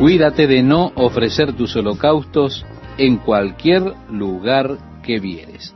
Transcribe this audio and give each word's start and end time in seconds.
Cuídate 0.00 0.46
de 0.46 0.62
no 0.62 0.92
ofrecer 0.94 1.52
tus 1.52 1.76
holocaustos 1.76 2.64
en 2.96 3.18
cualquier 3.18 3.82
lugar 4.10 4.78
que 5.02 5.20
vieres. 5.20 5.74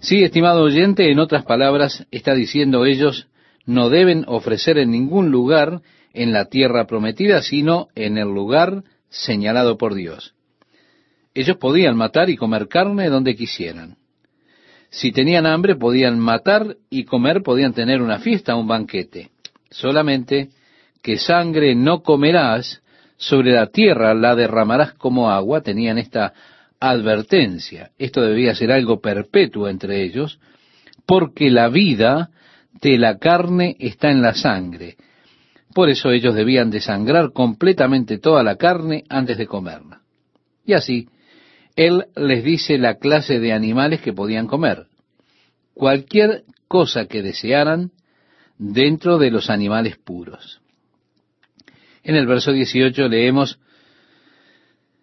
Sí, 0.00 0.24
estimado 0.24 0.62
oyente, 0.62 1.12
en 1.12 1.18
otras 1.18 1.44
palabras, 1.44 2.06
está 2.10 2.32
diciendo 2.32 2.86
ellos, 2.86 3.28
no 3.66 3.90
deben 3.90 4.24
ofrecer 4.26 4.78
en 4.78 4.90
ningún 4.90 5.30
lugar 5.30 5.82
en 6.14 6.32
la 6.32 6.46
tierra 6.46 6.86
prometida, 6.86 7.42
sino 7.42 7.88
en 7.94 8.16
el 8.16 8.28
lugar 8.28 8.84
señalado 9.10 9.76
por 9.76 9.92
Dios. 9.92 10.32
Ellos 11.34 11.58
podían 11.58 11.94
matar 11.94 12.30
y 12.30 12.38
comer 12.38 12.68
carne 12.68 13.10
donde 13.10 13.36
quisieran. 13.36 13.98
Si 14.88 15.12
tenían 15.12 15.44
hambre, 15.44 15.76
podían 15.76 16.18
matar 16.18 16.78
y 16.88 17.04
comer, 17.04 17.42
podían 17.42 17.74
tener 17.74 18.00
una 18.00 18.18
fiesta, 18.18 18.56
un 18.56 18.66
banquete. 18.66 19.30
Solamente 19.68 20.48
que 21.08 21.16
sangre 21.16 21.74
no 21.74 22.02
comerás, 22.02 22.82
sobre 23.16 23.52
la 23.52 23.68
tierra 23.68 24.12
la 24.12 24.36
derramarás 24.36 24.92
como 24.92 25.30
agua, 25.30 25.62
tenían 25.62 25.96
esta 25.96 26.34
advertencia. 26.78 27.92
Esto 27.96 28.20
debía 28.20 28.54
ser 28.54 28.70
algo 28.70 29.00
perpetuo 29.00 29.70
entre 29.70 30.02
ellos, 30.02 30.38
porque 31.06 31.48
la 31.48 31.70
vida 31.70 32.28
de 32.82 32.98
la 32.98 33.16
carne 33.16 33.74
está 33.78 34.10
en 34.10 34.20
la 34.20 34.34
sangre. 34.34 34.98
Por 35.72 35.88
eso 35.88 36.10
ellos 36.10 36.34
debían 36.34 36.68
desangrar 36.68 37.32
completamente 37.32 38.18
toda 38.18 38.42
la 38.42 38.56
carne 38.56 39.04
antes 39.08 39.38
de 39.38 39.46
comerla. 39.46 40.02
Y 40.66 40.74
así, 40.74 41.08
Él 41.74 42.04
les 42.16 42.44
dice 42.44 42.76
la 42.76 42.96
clase 42.96 43.40
de 43.40 43.54
animales 43.54 44.02
que 44.02 44.12
podían 44.12 44.46
comer. 44.46 44.88
Cualquier 45.72 46.44
cosa 46.68 47.06
que 47.06 47.22
desearan 47.22 47.92
dentro 48.58 49.16
de 49.16 49.30
los 49.30 49.48
animales 49.48 49.96
puros. 49.96 50.60
En 52.08 52.16
el 52.16 52.26
verso 52.26 52.52
18 52.52 53.06
leemos, 53.06 53.58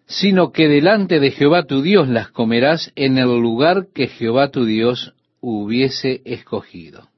sino 0.06 0.50
que 0.50 0.66
delante 0.66 1.20
de 1.20 1.30
Jehová 1.30 1.62
tu 1.62 1.80
Dios 1.80 2.08
las 2.08 2.32
comerás 2.32 2.90
en 2.96 3.16
el 3.16 3.28
lugar 3.28 3.86
que 3.94 4.08
Jehová 4.08 4.50
tu 4.50 4.64
Dios 4.64 5.14
hubiese 5.40 6.20
escogido. 6.24 7.08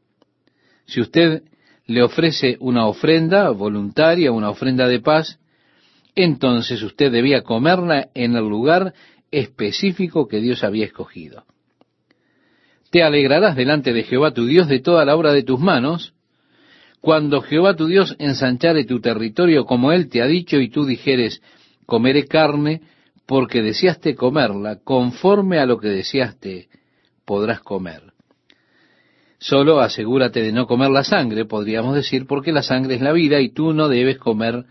Si 0.84 1.00
usted 1.00 1.42
le 1.86 2.02
ofrece 2.02 2.58
una 2.60 2.86
ofrenda 2.86 3.48
voluntaria, 3.48 4.30
una 4.30 4.50
ofrenda 4.50 4.88
de 4.88 5.00
paz, 5.00 5.40
entonces 6.14 6.82
usted 6.82 7.10
debía 7.10 7.40
comerla 7.40 8.10
en 8.12 8.36
el 8.36 8.46
lugar 8.46 8.92
específico 9.30 10.28
que 10.28 10.40
Dios 10.40 10.64
había 10.64 10.84
escogido. 10.84 11.44
Te 12.90 13.02
alegrarás 13.02 13.56
delante 13.56 13.94
de 13.94 14.02
Jehová 14.02 14.34
tu 14.34 14.44
Dios 14.44 14.68
de 14.68 14.80
toda 14.80 15.06
la 15.06 15.16
obra 15.16 15.32
de 15.32 15.44
tus 15.44 15.58
manos, 15.58 16.12
cuando 17.00 17.40
Jehová 17.40 17.74
tu 17.74 17.86
Dios 17.86 18.16
ensanchare 18.18 18.84
tu 18.84 19.00
territorio 19.00 19.64
como 19.64 19.92
él 19.92 20.08
te 20.08 20.22
ha 20.22 20.26
dicho 20.26 20.58
y 20.58 20.68
tú 20.68 20.84
dijeres, 20.84 21.42
comeré 21.86 22.26
carne, 22.26 22.82
porque 23.26 23.62
deseaste 23.62 24.14
comerla, 24.14 24.78
conforme 24.82 25.58
a 25.58 25.66
lo 25.66 25.78
que 25.78 25.88
deseaste, 25.88 26.68
podrás 27.24 27.60
comer. 27.60 28.14
Solo 29.38 29.80
asegúrate 29.80 30.42
de 30.42 30.50
no 30.50 30.66
comer 30.66 30.90
la 30.90 31.04
sangre, 31.04 31.44
podríamos 31.44 31.94
decir, 31.94 32.26
porque 32.26 32.52
la 32.52 32.62
sangre 32.62 32.96
es 32.96 33.02
la 33.02 33.12
vida 33.12 33.40
y 33.40 33.50
tú 33.50 33.72
no 33.72 33.88
debes 33.88 34.18
comer 34.18 34.64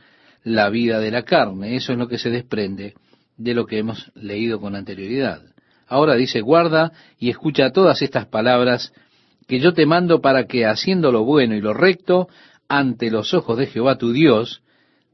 la 0.44 0.70
vida 0.70 1.00
de 1.00 1.12
la 1.12 1.24
carne. 1.24 1.76
Eso 1.76 1.94
es 1.94 1.98
lo 1.98 2.08
que 2.08 2.18
se 2.18 2.30
desprende 2.30 2.96
de 3.38 3.54
lo 3.54 3.66
que 3.66 3.78
hemos 3.78 4.12
leído 4.16 4.60
con 4.60 4.76
anterioridad. 4.76 5.42
Ahora 5.88 6.16
dice, 6.16 6.42
guarda 6.42 6.92
y 7.18 7.30
escucha 7.30 7.72
todas 7.72 8.02
estas 8.02 8.26
palabras 8.26 8.92
que 9.48 9.60
yo 9.60 9.74
te 9.74 9.86
mando 9.86 10.22
para 10.22 10.46
que 10.46 10.66
haciendo 10.66 11.12
lo 11.12 11.24
bueno 11.24 11.56
y 11.56 11.62
lo 11.62 11.74
recto 11.74 12.28
ante 12.68 13.10
los 13.10 13.34
ojos 13.34 13.58
de 13.58 13.68
Jehová 13.68 13.98
tu 13.98 14.12
Dios, 14.12 14.62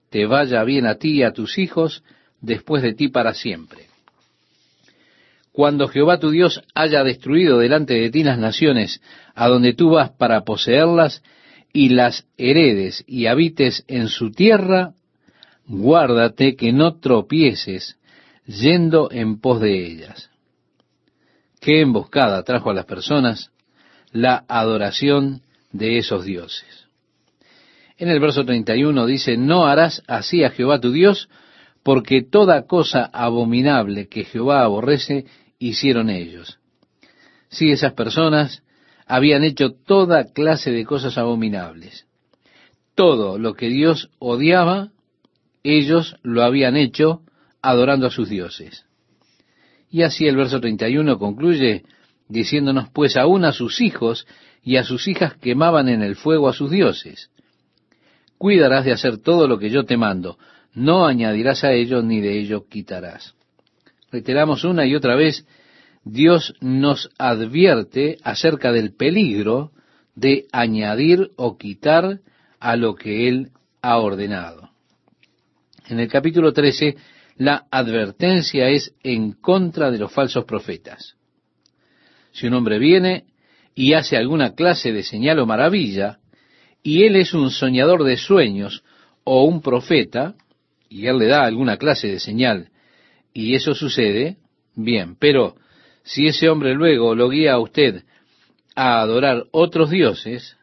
te 0.09 0.25
vaya 0.25 0.63
bien 0.63 0.85
a 0.85 0.95
ti 0.95 1.19
y 1.19 1.23
a 1.23 1.31
tus 1.31 1.57
hijos 1.57 2.03
después 2.41 2.83
de 2.83 2.93
ti 2.93 3.09
para 3.09 3.33
siempre. 3.33 3.87
Cuando 5.51 5.87
Jehová 5.87 6.19
tu 6.19 6.31
Dios 6.31 6.61
haya 6.73 7.03
destruido 7.03 7.59
delante 7.59 7.93
de 7.93 8.09
ti 8.09 8.23
las 8.23 8.39
naciones 8.39 9.01
a 9.35 9.47
donde 9.47 9.73
tú 9.73 9.91
vas 9.91 10.09
para 10.09 10.41
poseerlas, 10.41 11.21
y 11.73 11.89
las 11.89 12.25
heredes 12.37 13.03
y 13.07 13.25
habites 13.25 13.83
en 13.87 14.07
su 14.07 14.31
tierra, 14.31 14.93
guárdate 15.65 16.55
que 16.55 16.71
no 16.71 16.99
tropieces 16.99 17.97
yendo 18.45 19.09
en 19.11 19.41
pos 19.41 19.59
de 19.59 19.85
ellas. 19.85 20.29
Qué 21.59 21.81
emboscada 21.81 22.43
trajo 22.43 22.69
a 22.69 22.75
las 22.75 22.85
personas 22.85 23.49
la 24.13 24.45
adoración 24.47 25.41
de 25.71 25.97
esos 25.97 26.23
dioses. 26.23 26.87
En 27.97 28.09
el 28.09 28.19
verso 28.19 28.45
31 28.45 29.05
dice, 29.05 29.37
no 29.37 29.65
harás 29.65 30.01
así 30.07 30.43
a 30.43 30.51
Jehová 30.51 30.79
tu 30.79 30.91
Dios, 30.91 31.29
porque 31.83 32.21
toda 32.23 32.65
cosa 32.65 33.09
abominable 33.11 34.07
que 34.07 34.23
Jehová 34.23 34.63
aborrece, 34.63 35.25
hicieron 35.59 36.09
ellos. 36.09 36.59
Si 37.49 37.71
esas 37.71 37.93
personas 37.93 38.63
habían 39.05 39.43
hecho 39.43 39.73
toda 39.73 40.31
clase 40.31 40.71
de 40.71 40.85
cosas 40.85 41.17
abominables. 41.17 42.05
Todo 42.95 43.37
lo 43.37 43.53
que 43.53 43.69
Dios 43.69 44.09
odiaba, 44.19 44.91
ellos 45.63 46.15
lo 46.23 46.43
habían 46.43 46.77
hecho 46.77 47.21
adorando 47.61 48.07
a 48.07 48.11
sus 48.11 48.29
dioses. 48.29 48.85
Y 49.89 50.03
así 50.03 50.25
el 50.27 50.35
verso 50.35 50.59
31 50.59 51.17
concluye, 51.19 51.83
diciéndonos, 52.33 52.89
pues 52.89 53.15
aún 53.15 53.45
a 53.45 53.53
sus 53.53 53.79
hijos 53.79 54.27
y 54.63 54.77
a 54.77 54.83
sus 54.83 55.07
hijas 55.07 55.35
quemaban 55.35 55.87
en 55.87 56.01
el 56.01 56.15
fuego 56.15 56.49
a 56.49 56.53
sus 56.53 56.71
dioses. 56.71 57.29
Cuidarás 58.37 58.83
de 58.83 58.91
hacer 58.91 59.19
todo 59.19 59.47
lo 59.47 59.57
que 59.59 59.69
yo 59.69 59.85
te 59.85 59.95
mando, 59.95 60.37
no 60.73 61.05
añadirás 61.05 61.63
a 61.63 61.71
ello 61.71 62.01
ni 62.01 62.19
de 62.19 62.39
ello 62.39 62.65
quitarás. 62.67 63.35
Reiteramos 64.11 64.63
una 64.63 64.85
y 64.85 64.95
otra 64.95 65.15
vez, 65.15 65.45
Dios 66.03 66.53
nos 66.59 67.09
advierte 67.17 68.17
acerca 68.23 68.71
del 68.71 68.93
peligro 68.93 69.71
de 70.15 70.47
añadir 70.51 71.31
o 71.37 71.57
quitar 71.57 72.19
a 72.59 72.75
lo 72.75 72.95
que 72.95 73.29
Él 73.29 73.51
ha 73.81 73.97
ordenado. 73.97 74.71
En 75.87 75.99
el 75.99 76.07
capítulo 76.07 76.53
13, 76.53 76.95
la 77.37 77.65
advertencia 77.71 78.69
es 78.69 78.93
en 79.03 79.33
contra 79.33 79.91
de 79.91 79.97
los 79.97 80.11
falsos 80.11 80.45
profetas. 80.45 81.15
Si 82.33 82.47
un 82.47 82.55
hombre 82.55 82.79
viene 82.79 83.25
y 83.75 83.93
hace 83.93 84.17
alguna 84.17 84.53
clase 84.55 84.91
de 84.91 85.03
señal 85.03 85.39
o 85.39 85.45
maravilla, 85.45 86.19
y 86.81 87.03
él 87.03 87.15
es 87.15 87.33
un 87.33 87.49
soñador 87.49 88.03
de 88.03 88.17
sueños 88.17 88.83
o 89.23 89.43
un 89.45 89.61
profeta, 89.61 90.35
y 90.89 91.07
él 91.07 91.19
le 91.19 91.27
da 91.27 91.45
alguna 91.45 91.77
clase 91.77 92.07
de 92.07 92.19
señal, 92.19 92.69
y 93.33 93.55
eso 93.55 93.73
sucede, 93.73 94.37
bien, 94.75 95.15
pero 95.17 95.55
si 96.03 96.27
ese 96.27 96.49
hombre 96.49 96.73
luego 96.73 97.15
lo 97.15 97.29
guía 97.29 97.53
a 97.53 97.59
usted 97.59 98.03
a 98.75 98.99
adorar 98.99 99.45
otros 99.51 99.89
dioses, 99.89 100.57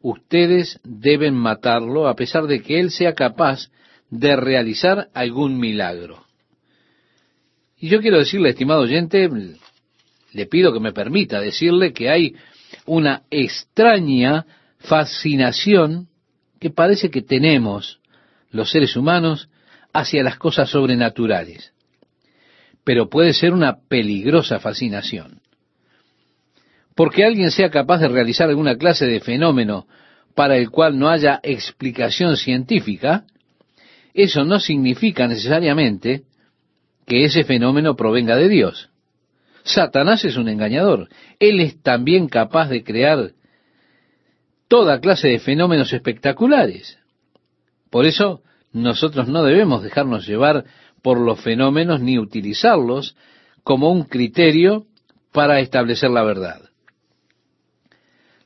ustedes 0.00 0.80
deben 0.84 1.34
matarlo 1.34 2.08
a 2.08 2.16
pesar 2.16 2.46
de 2.46 2.62
que 2.62 2.80
él 2.80 2.90
sea 2.90 3.14
capaz 3.14 3.70
de 4.08 4.36
realizar 4.36 5.08
algún 5.14 5.58
milagro. 5.58 6.24
Y 7.76 7.88
yo 7.88 8.00
quiero 8.00 8.18
decirle, 8.18 8.50
estimado 8.50 8.82
oyente, 8.82 9.28
le 10.32 10.46
pido 10.46 10.72
que 10.72 10.80
me 10.80 10.92
permita 10.92 11.40
decirle 11.40 11.92
que 11.92 12.10
hay 12.10 12.34
una 12.86 13.22
extraña 13.30 14.46
fascinación 14.78 16.08
que 16.58 16.70
parece 16.70 17.10
que 17.10 17.22
tenemos 17.22 18.00
los 18.50 18.70
seres 18.70 18.96
humanos 18.96 19.48
hacia 19.92 20.22
las 20.22 20.38
cosas 20.38 20.70
sobrenaturales. 20.70 21.72
Pero 22.84 23.08
puede 23.08 23.32
ser 23.32 23.52
una 23.52 23.78
peligrosa 23.88 24.58
fascinación. 24.58 25.40
Porque 26.94 27.24
alguien 27.24 27.50
sea 27.50 27.70
capaz 27.70 27.98
de 27.98 28.08
realizar 28.08 28.48
alguna 28.48 28.76
clase 28.76 29.06
de 29.06 29.20
fenómeno 29.20 29.86
para 30.34 30.56
el 30.56 30.70
cual 30.70 30.98
no 30.98 31.08
haya 31.08 31.40
explicación 31.42 32.36
científica, 32.36 33.24
eso 34.14 34.44
no 34.44 34.60
significa 34.60 35.26
necesariamente 35.26 36.22
que 37.06 37.24
ese 37.24 37.44
fenómeno 37.44 37.96
provenga 37.96 38.36
de 38.36 38.48
Dios. 38.48 38.91
Satanás 39.64 40.24
es 40.24 40.36
un 40.36 40.48
engañador. 40.48 41.08
Él 41.38 41.60
es 41.60 41.80
también 41.82 42.28
capaz 42.28 42.68
de 42.68 42.82
crear 42.82 43.32
toda 44.68 45.00
clase 45.00 45.28
de 45.28 45.38
fenómenos 45.38 45.92
espectaculares. 45.92 46.98
Por 47.90 48.06
eso 48.06 48.42
nosotros 48.72 49.28
no 49.28 49.42
debemos 49.42 49.82
dejarnos 49.82 50.26
llevar 50.26 50.64
por 51.02 51.20
los 51.20 51.40
fenómenos 51.40 52.00
ni 52.00 52.18
utilizarlos 52.18 53.16
como 53.64 53.90
un 53.90 54.04
criterio 54.04 54.86
para 55.32 55.60
establecer 55.60 56.10
la 56.10 56.22
verdad. 56.22 56.62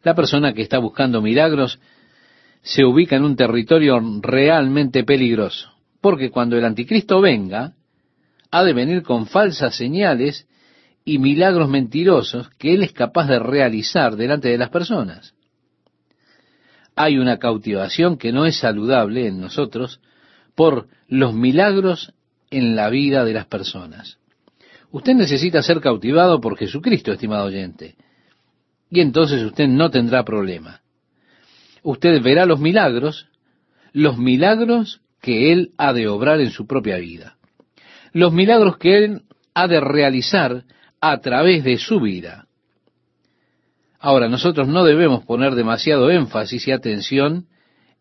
La 0.02 0.14
persona 0.14 0.52
que 0.52 0.62
está 0.62 0.78
buscando 0.78 1.22
milagros 1.22 1.80
se 2.62 2.84
ubica 2.84 3.16
en 3.16 3.24
un 3.24 3.36
territorio 3.36 4.00
realmente 4.20 5.04
peligroso, 5.04 5.72
porque 6.00 6.30
cuando 6.30 6.56
el 6.56 6.64
anticristo 6.64 7.20
venga, 7.20 7.74
ha 8.50 8.64
de 8.64 8.72
venir 8.72 9.02
con 9.02 9.26
falsas 9.26 9.76
señales 9.76 10.46
y 11.08 11.20
milagros 11.20 11.68
mentirosos 11.68 12.50
que 12.58 12.74
Él 12.74 12.82
es 12.82 12.92
capaz 12.92 13.28
de 13.28 13.38
realizar 13.38 14.16
delante 14.16 14.48
de 14.48 14.58
las 14.58 14.70
personas. 14.70 15.34
Hay 16.96 17.16
una 17.16 17.38
cautivación 17.38 18.18
que 18.18 18.32
no 18.32 18.44
es 18.44 18.58
saludable 18.58 19.28
en 19.28 19.40
nosotros 19.40 20.00
por 20.56 20.88
los 21.06 21.32
milagros 21.32 22.12
en 22.50 22.74
la 22.74 22.90
vida 22.90 23.24
de 23.24 23.34
las 23.34 23.46
personas. 23.46 24.18
Usted 24.90 25.14
necesita 25.14 25.62
ser 25.62 25.80
cautivado 25.80 26.40
por 26.40 26.58
Jesucristo, 26.58 27.12
estimado 27.12 27.46
oyente, 27.46 27.94
y 28.90 29.00
entonces 29.00 29.42
usted 29.42 29.68
no 29.68 29.90
tendrá 29.90 30.24
problema. 30.24 30.80
Usted 31.84 32.20
verá 32.20 32.46
los 32.46 32.58
milagros, 32.58 33.28
los 33.92 34.18
milagros 34.18 35.02
que 35.20 35.52
Él 35.52 35.70
ha 35.78 35.92
de 35.92 36.08
obrar 36.08 36.40
en 36.40 36.50
su 36.50 36.66
propia 36.66 36.96
vida, 36.96 37.36
los 38.12 38.32
milagros 38.32 38.76
que 38.78 39.04
Él 39.04 39.22
ha 39.54 39.68
de 39.68 39.80
realizar 39.80 40.64
a 41.00 41.18
través 41.20 41.64
de 41.64 41.78
su 41.78 42.00
vida. 42.00 42.46
Ahora, 43.98 44.28
nosotros 44.28 44.68
no 44.68 44.84
debemos 44.84 45.24
poner 45.24 45.54
demasiado 45.54 46.10
énfasis 46.10 46.68
y 46.68 46.72
atención 46.72 47.46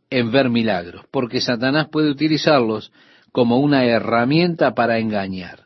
en 0.10 0.32
ver 0.32 0.50
milagros, 0.50 1.06
porque 1.12 1.42
Satanás 1.42 1.88
puede 1.92 2.10
utilizarlos 2.10 2.92
como 3.32 3.58
una 3.58 3.86
herramienta 3.86 4.74
para 4.74 5.00
engañar. 5.00 5.64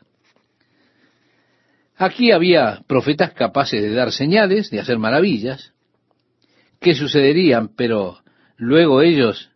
Aquí 1.96 2.32
había 2.32 2.82
profetas 2.86 3.32
capaces 3.34 3.82
de 3.82 3.92
dar 3.92 4.10
señales, 4.12 4.70
de 4.70 4.80
hacer 4.80 4.98
maravillas, 4.98 5.74
que 6.80 6.94
sucederían, 6.94 7.68
pero 7.76 8.20
luego 8.56 9.02
ellos 9.02 9.50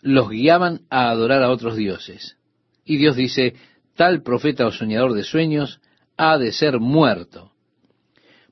los 0.00 0.30
guiaban 0.30 0.82
a 0.88 1.10
adorar 1.10 1.42
a 1.42 1.50
otros 1.50 1.76
dioses. 1.76 2.36
Y 2.84 2.98
Dios 2.98 3.16
dice, 3.16 3.54
tal 3.96 4.22
profeta 4.22 4.66
o 4.66 4.70
soñador 4.70 5.14
de 5.14 5.24
sueños 5.24 5.80
ha 6.16 6.38
de 6.38 6.52
ser 6.52 6.78
muerto, 6.78 7.52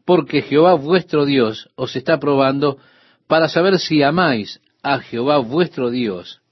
porque 0.05 0.43
Jehová 0.43 0.75
vuestro 0.75 1.25
Dios 1.25 1.71
os 1.77 1.95
está 1.97 2.19
probando 2.19 2.79
para 3.27 3.49
saber 3.49 3.79
si 3.79 4.03
amáis 4.03 4.61
a 4.83 4.99
Jehová 4.99 5.39
vuestro 5.39 5.91
Dios 5.91 6.43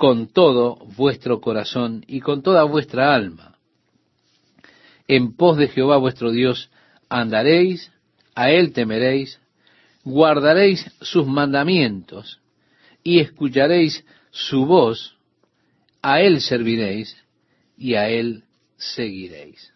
con 0.00 0.28
todo 0.28 0.76
vuestro 0.96 1.42
corazón 1.42 2.04
y 2.06 2.20
con 2.20 2.42
toda 2.42 2.64
vuestra 2.64 3.14
alma. 3.14 3.58
En 5.06 5.36
pos 5.36 5.58
de 5.58 5.68
Jehová 5.68 5.98
vuestro 5.98 6.30
Dios 6.30 6.70
andaréis, 7.10 7.92
a 8.34 8.50
él 8.50 8.72
temeréis, 8.72 9.38
guardaréis 10.02 10.90
sus 11.02 11.26
mandamientos 11.26 12.40
y 13.02 13.20
escucharéis 13.20 14.02
su 14.30 14.64
voz, 14.64 15.18
a 16.00 16.22
él 16.22 16.40
serviréis 16.40 17.14
y 17.76 17.94
a 17.94 18.08
él 18.08 18.44
seguiréis. 18.78 19.74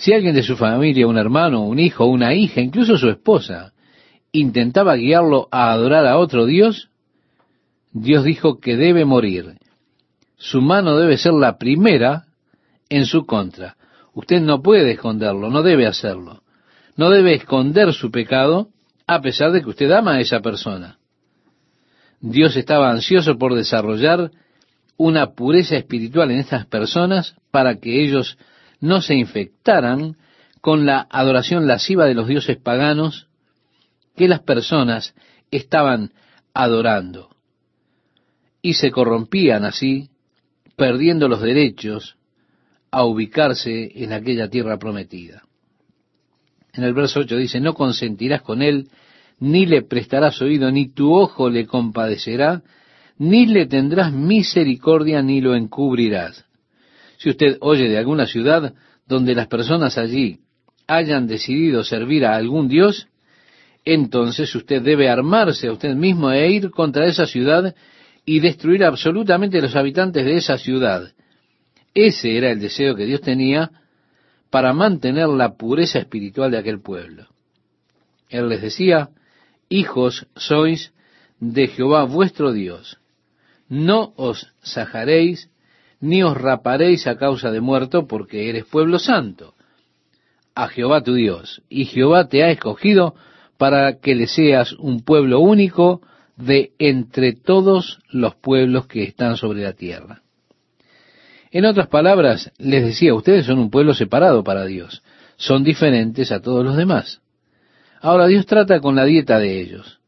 Si 0.00 0.14
alguien 0.14 0.34
de 0.34 0.42
su 0.42 0.56
familia, 0.56 1.06
un 1.06 1.18
hermano, 1.18 1.66
un 1.66 1.78
hijo, 1.78 2.06
una 2.06 2.32
hija, 2.32 2.62
incluso 2.62 2.96
su 2.96 3.10
esposa, 3.10 3.74
intentaba 4.32 4.96
guiarlo 4.96 5.46
a 5.50 5.72
adorar 5.72 6.06
a 6.06 6.16
otro 6.16 6.46
Dios, 6.46 6.88
Dios 7.92 8.24
dijo 8.24 8.60
que 8.60 8.76
debe 8.78 9.04
morir. 9.04 9.58
Su 10.38 10.62
mano 10.62 10.96
debe 10.96 11.18
ser 11.18 11.34
la 11.34 11.58
primera 11.58 12.24
en 12.88 13.04
su 13.04 13.26
contra. 13.26 13.76
Usted 14.14 14.40
no 14.40 14.62
puede 14.62 14.92
esconderlo, 14.92 15.50
no 15.50 15.62
debe 15.62 15.86
hacerlo. 15.86 16.44
No 16.96 17.10
debe 17.10 17.34
esconder 17.34 17.92
su 17.92 18.10
pecado 18.10 18.68
a 19.06 19.20
pesar 19.20 19.52
de 19.52 19.60
que 19.60 19.68
usted 19.68 19.90
ama 19.90 20.14
a 20.14 20.20
esa 20.20 20.40
persona. 20.40 20.96
Dios 22.22 22.56
estaba 22.56 22.90
ansioso 22.90 23.36
por 23.36 23.54
desarrollar 23.54 24.30
una 24.96 25.34
pureza 25.34 25.76
espiritual 25.76 26.30
en 26.30 26.38
estas 26.38 26.64
personas 26.64 27.36
para 27.50 27.76
que 27.80 28.02
ellos 28.02 28.38
no 28.80 29.00
se 29.02 29.14
infectaran 29.14 30.16
con 30.60 30.86
la 30.86 31.06
adoración 31.10 31.66
lasciva 31.66 32.06
de 32.06 32.14
los 32.14 32.26
dioses 32.26 32.56
paganos 32.56 33.28
que 34.16 34.28
las 34.28 34.40
personas 34.40 35.14
estaban 35.50 36.12
adorando. 36.52 37.30
Y 38.62 38.74
se 38.74 38.90
corrompían 38.90 39.64
así, 39.64 40.10
perdiendo 40.76 41.28
los 41.28 41.40
derechos 41.40 42.16
a 42.90 43.04
ubicarse 43.04 43.90
en 44.02 44.12
aquella 44.12 44.48
tierra 44.48 44.78
prometida. 44.78 45.42
En 46.72 46.84
el 46.84 46.92
verso 46.92 47.20
8 47.20 47.36
dice, 47.36 47.60
no 47.60 47.74
consentirás 47.74 48.42
con 48.42 48.62
él, 48.62 48.88
ni 49.38 49.66
le 49.66 49.82
prestarás 49.82 50.40
oído, 50.42 50.70
ni 50.70 50.88
tu 50.88 51.14
ojo 51.14 51.48
le 51.48 51.66
compadecerá, 51.66 52.62
ni 53.18 53.46
le 53.46 53.66
tendrás 53.66 54.12
misericordia, 54.12 55.22
ni 55.22 55.40
lo 55.40 55.54
encubrirás. 55.54 56.44
Si 57.20 57.28
usted 57.28 57.58
oye 57.60 57.86
de 57.86 57.98
alguna 57.98 58.24
ciudad 58.24 58.72
donde 59.06 59.34
las 59.34 59.46
personas 59.46 59.98
allí 59.98 60.40
hayan 60.86 61.26
decidido 61.26 61.84
servir 61.84 62.24
a 62.24 62.34
algún 62.34 62.66
Dios, 62.66 63.08
entonces 63.84 64.54
usted 64.54 64.80
debe 64.80 65.10
armarse 65.10 65.68
a 65.68 65.72
usted 65.72 65.94
mismo 65.94 66.32
e 66.32 66.50
ir 66.50 66.70
contra 66.70 67.04
esa 67.04 67.26
ciudad 67.26 67.74
y 68.24 68.40
destruir 68.40 68.84
absolutamente 68.84 69.60
los 69.60 69.76
habitantes 69.76 70.24
de 70.24 70.36
esa 70.36 70.56
ciudad. 70.56 71.12
Ese 71.92 72.38
era 72.38 72.50
el 72.50 72.58
deseo 72.58 72.96
que 72.96 73.04
Dios 73.04 73.20
tenía 73.20 73.70
para 74.48 74.72
mantener 74.72 75.28
la 75.28 75.58
pureza 75.58 75.98
espiritual 75.98 76.50
de 76.50 76.58
aquel 76.58 76.80
pueblo. 76.80 77.26
Él 78.30 78.48
les 78.48 78.62
decía, 78.62 79.10
hijos 79.68 80.26
sois 80.36 80.94
de 81.38 81.68
Jehová 81.68 82.04
vuestro 82.04 82.52
Dios. 82.52 82.96
No 83.68 84.14
os 84.16 84.54
sajaréis, 84.62 85.49
ni 86.00 86.22
os 86.22 86.36
raparéis 86.36 87.06
a 87.06 87.16
causa 87.16 87.50
de 87.50 87.60
muerto, 87.60 88.06
porque 88.06 88.48
eres 88.48 88.64
pueblo 88.64 88.98
santo, 88.98 89.54
a 90.54 90.68
Jehová 90.68 91.02
tu 91.02 91.14
Dios. 91.14 91.62
Y 91.68 91.84
Jehová 91.84 92.28
te 92.28 92.42
ha 92.42 92.50
escogido 92.50 93.14
para 93.58 93.98
que 94.00 94.14
le 94.14 94.26
seas 94.26 94.72
un 94.72 95.02
pueblo 95.02 95.40
único 95.40 96.00
de 96.36 96.72
entre 96.78 97.34
todos 97.34 97.98
los 98.10 98.34
pueblos 98.34 98.86
que 98.86 99.04
están 99.04 99.36
sobre 99.36 99.62
la 99.62 99.74
tierra. 99.74 100.22
En 101.50 101.64
otras 101.64 101.88
palabras, 101.88 102.52
les 102.58 102.84
decía, 102.84 103.12
ustedes 103.12 103.46
son 103.46 103.58
un 103.58 103.70
pueblo 103.70 103.92
separado 103.92 104.44
para 104.44 104.64
Dios, 104.64 105.02
son 105.36 105.64
diferentes 105.64 106.32
a 106.32 106.40
todos 106.40 106.64
los 106.64 106.76
demás. 106.76 107.20
Ahora 108.00 108.26
Dios 108.26 108.46
trata 108.46 108.80
con 108.80 108.96
la 108.96 109.04
dieta 109.04 109.38
de 109.38 109.60
ellos. 109.60 110.00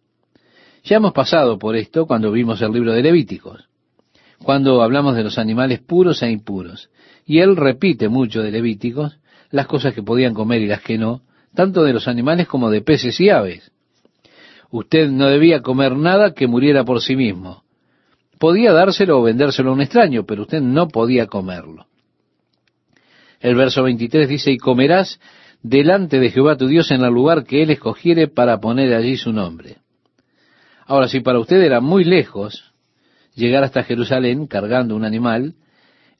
Ya 0.85 0.97
hemos 0.97 1.13
pasado 1.13 1.59
por 1.59 1.77
esto 1.77 2.07
cuando 2.07 2.33
vimos 2.33 2.63
el 2.63 2.73
libro 2.73 2.93
de 2.93 3.03
Levíticos, 3.03 3.69
cuando 4.43 4.83
hablamos 4.83 5.17
de 5.17 5.25
los 5.25 5.39
animales 5.39 5.81
puros 5.81 6.23
e 6.23 6.31
impuros. 6.31 6.91
Y 7.25 7.39
él 7.39 7.57
repite 7.57 8.09
mucho 8.09 8.43
de 8.43 8.51
Levíticos, 8.51 9.19
las 9.51 9.67
cosas 9.67 9.95
que 9.95 10.03
podían 10.03 10.35
comer 10.35 10.63
y 10.63 10.67
las 10.67 10.83
que 10.83 10.99
no, 10.99 11.23
tanto 11.55 11.83
de 11.83 11.93
los 11.93 12.09
animales 12.09 12.49
como 12.49 12.71
de 12.71 12.81
peces 12.81 13.21
y 13.21 13.31
aves. 13.31 13.71
Usted 14.71 15.11
no 15.11 15.29
debía 15.29 15.61
comer 15.61 15.97
nada 15.97 16.33
que 16.33 16.47
muriera 16.47 16.85
por 16.85 17.01
sí 17.03 17.15
mismo. 17.15 17.63
Podía 18.39 18.73
dárselo 18.73 19.19
o 19.19 19.23
vendérselo 19.23 19.71
a 19.71 19.75
un 19.75 19.83
extraño, 19.83 20.25
pero 20.25 20.43
usted 20.43 20.61
no 20.61 20.89
podía 20.89 21.27
comerlo. 21.27 21.87
El 23.41 23.55
verso 23.55 23.83
23 23.83 24.29
dice, 24.29 24.51
y 24.51 24.57
comerás 24.57 25.21
delante 25.63 26.19
de 26.19 26.31
Jehová 26.31 26.57
tu 26.57 26.67
Dios 26.67 26.91
en 26.91 27.03
el 27.03 27.13
lugar 27.13 27.45
que 27.45 27.63
él 27.63 27.71
escogiere 27.71 28.29
para 28.29 28.59
poner 28.61 28.95
allí 28.95 29.17
su 29.17 29.33
nombre. 29.33 29.79
Ahora, 30.87 31.07
si 31.07 31.21
para 31.21 31.39
usted 31.39 31.61
era 31.61 31.81
muy 31.81 32.05
lejos 32.05 32.72
llegar 33.35 33.65
hasta 33.65 33.85
Jerusalén 33.85 34.47
cargando 34.47 34.97
un 34.97 35.05
animal, 35.05 35.55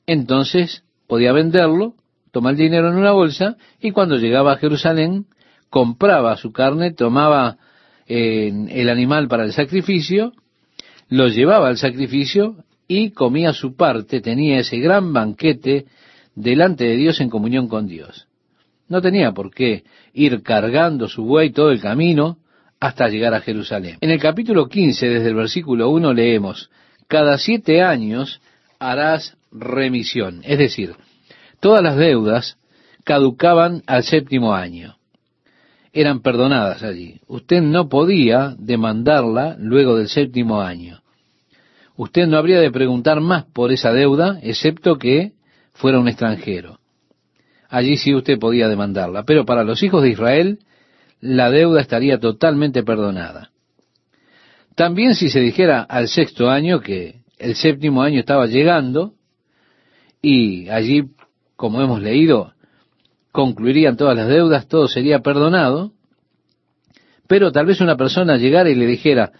entonces 0.05 0.83
podía 1.07 1.31
venderlo 1.31 1.95
toma 2.33 2.49
el 2.49 2.57
dinero 2.57 2.89
en 2.89 2.95
una 2.95 3.11
bolsa 3.11 3.57
y 3.79 3.91
cuando 3.91 4.17
llegaba 4.17 4.53
a 4.53 4.57
Jerusalén 4.57 5.27
compraba 5.69 6.35
su 6.35 6.51
carne, 6.51 6.91
tomaba 6.91 7.57
eh, 8.07 8.51
el 8.69 8.89
animal 8.89 9.27
para 9.27 9.43
el 9.43 9.53
sacrificio, 9.53 10.33
lo 11.09 11.27
llevaba 11.27 11.67
al 11.67 11.77
sacrificio 11.77 12.55
y 12.87 13.11
comía 13.11 13.53
su 13.53 13.75
parte, 13.75 14.19
tenía 14.19 14.59
ese 14.59 14.79
gran 14.79 15.13
banquete 15.13 15.85
delante 16.33 16.85
de 16.85 16.95
Dios 16.95 17.21
en 17.21 17.29
comunión 17.29 17.67
con 17.67 17.87
Dios. 17.87 18.27
No 18.87 18.99
tenía 18.99 19.31
por 19.31 19.51
qué 19.51 19.83
ir 20.13 20.41
cargando 20.41 21.07
su 21.07 21.25
buey 21.25 21.51
todo 21.51 21.69
el 21.69 21.79
camino 21.79 22.39
hasta 22.79 23.09
llegar 23.09 23.35
a 23.35 23.41
Jerusalén. 23.41 23.97
En 24.01 24.09
el 24.09 24.19
capítulo 24.19 24.67
15, 24.67 25.07
desde 25.07 25.29
el 25.29 25.35
versículo 25.35 25.91
1, 25.91 26.13
leemos, 26.13 26.71
cada 27.07 27.37
siete 27.37 27.81
años 27.81 28.41
harás 28.79 29.37
remisión. 29.51 30.41
Es 30.43 30.57
decir, 30.57 30.95
Todas 31.63 31.81
las 31.81 31.95
deudas 31.95 32.57
caducaban 33.05 33.83
al 33.87 34.03
séptimo 34.03 34.53
año. 34.53 34.97
Eran 35.93 36.21
perdonadas 36.21 36.83
allí. 36.83 37.21
Usted 37.25 37.61
no 37.61 37.87
podía 37.87 38.53
demandarla 38.59 39.55
luego 39.57 39.95
del 39.95 40.09
séptimo 40.09 40.59
año. 40.59 40.99
Usted 41.95 42.27
no 42.27 42.37
habría 42.37 42.59
de 42.59 42.69
preguntar 42.69 43.21
más 43.21 43.45
por 43.45 43.71
esa 43.71 43.93
deuda, 43.93 44.39
excepto 44.43 44.97
que 44.97 45.31
fuera 45.71 45.99
un 45.99 46.09
extranjero. 46.09 46.79
Allí 47.69 47.95
sí 47.95 48.13
usted 48.13 48.37
podía 48.37 48.67
demandarla. 48.67 49.23
Pero 49.23 49.45
para 49.45 49.63
los 49.63 49.81
hijos 49.83 50.03
de 50.03 50.09
Israel, 50.09 50.59
la 51.21 51.49
deuda 51.49 51.79
estaría 51.79 52.19
totalmente 52.19 52.83
perdonada. 52.83 53.51
También 54.75 55.15
si 55.15 55.29
se 55.29 55.39
dijera 55.39 55.81
al 55.81 56.07
sexto 56.07 56.49
año 56.49 56.79
que 56.79 57.21
el 57.37 57.55
séptimo 57.55 58.01
año 58.01 58.19
estaba 58.19 58.47
llegando, 58.47 59.13
y 60.21 60.69
allí 60.69 61.03
como 61.55 61.81
hemos 61.81 62.01
leído, 62.01 62.53
concluirían 63.31 63.97
todas 63.97 64.15
las 64.15 64.27
deudas, 64.27 64.67
todo 64.67 64.87
sería 64.87 65.19
perdonado, 65.19 65.91
pero 67.27 67.51
tal 67.51 67.65
vez 67.65 67.81
una 67.81 67.97
persona 67.97 68.37
llegara 68.37 68.69
y 68.69 68.75
le 68.75 68.85
dijera, 68.85 69.31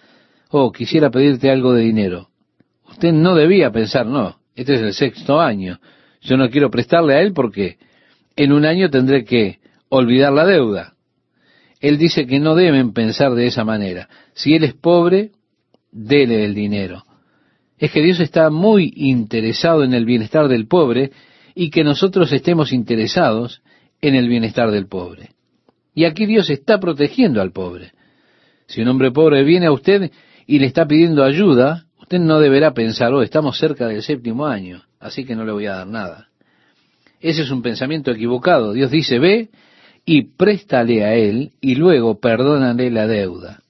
oh, 0.49 0.71
quisiera 0.71 1.09
pedirte 1.09 1.49
algo 1.49 1.73
de 1.73 1.81
dinero. 1.81 2.29
Usted 2.89 3.11
no 3.11 3.35
debía 3.35 3.71
pensar, 3.71 4.05
no, 4.05 4.39
este 4.55 4.75
es 4.75 4.81
el 4.81 4.93
sexto 4.93 5.41
año, 5.41 5.79
yo 6.21 6.37
no 6.37 6.49
quiero 6.49 6.69
prestarle 6.69 7.15
a 7.15 7.21
él 7.21 7.33
porque 7.33 7.77
en 8.35 8.51
un 8.51 8.65
año 8.65 8.89
tendré 8.89 9.25
que 9.25 9.59
olvidar 9.89 10.31
la 10.33 10.45
deuda. 10.45 10.92
Él 11.83 11.97
dice 11.97 12.25
que 12.25 12.39
no 12.39 12.55
deben 12.55 12.93
pensar 12.93 13.33
de 13.35 13.45
esa 13.45 13.65
manera. 13.65 14.07
Si 14.33 14.55
él 14.55 14.63
es 14.63 14.73
pobre, 14.73 15.31
dele 15.91 16.45
el 16.45 16.55
dinero. 16.55 17.03
Es 17.77 17.91
que 17.91 18.01
Dios 18.01 18.21
está 18.21 18.49
muy 18.49 18.93
interesado 18.95 19.83
en 19.83 19.93
el 19.93 20.05
bienestar 20.05 20.47
del 20.47 20.65
pobre 20.65 21.11
y 21.53 21.71
que 21.71 21.83
nosotros 21.83 22.31
estemos 22.31 22.71
interesados 22.71 23.61
en 23.99 24.15
el 24.15 24.29
bienestar 24.29 24.71
del 24.71 24.87
pobre. 24.87 25.31
Y 25.93 26.05
aquí 26.05 26.25
Dios 26.25 26.49
está 26.49 26.79
protegiendo 26.79 27.41
al 27.41 27.51
pobre. 27.51 27.91
Si 28.65 28.81
un 28.81 28.87
hombre 28.87 29.11
pobre 29.11 29.43
viene 29.43 29.65
a 29.65 29.73
usted 29.73 30.09
y 30.47 30.59
le 30.59 30.67
está 30.67 30.87
pidiendo 30.87 31.21
ayuda, 31.21 31.87
usted 31.99 32.19
no 32.19 32.39
deberá 32.39 32.73
pensar, 32.73 33.13
oh, 33.13 33.21
estamos 33.21 33.57
cerca 33.57 33.89
del 33.89 34.03
séptimo 34.03 34.45
año, 34.45 34.83
así 35.01 35.25
que 35.25 35.35
no 35.35 35.43
le 35.43 35.51
voy 35.51 35.65
a 35.65 35.75
dar 35.75 35.87
nada. 35.87 36.29
Ese 37.19 37.41
es 37.41 37.51
un 37.51 37.61
pensamiento 37.61 38.09
equivocado. 38.09 38.71
Dios 38.71 38.89
dice, 38.89 39.19
ve 39.19 39.49
y 40.05 40.23
préstale 40.23 41.03
a 41.03 41.15
él 41.15 41.51
y 41.61 41.75
luego 41.75 42.19
perdónale 42.19 42.91
la 42.91 43.07
deuda. 43.07 43.61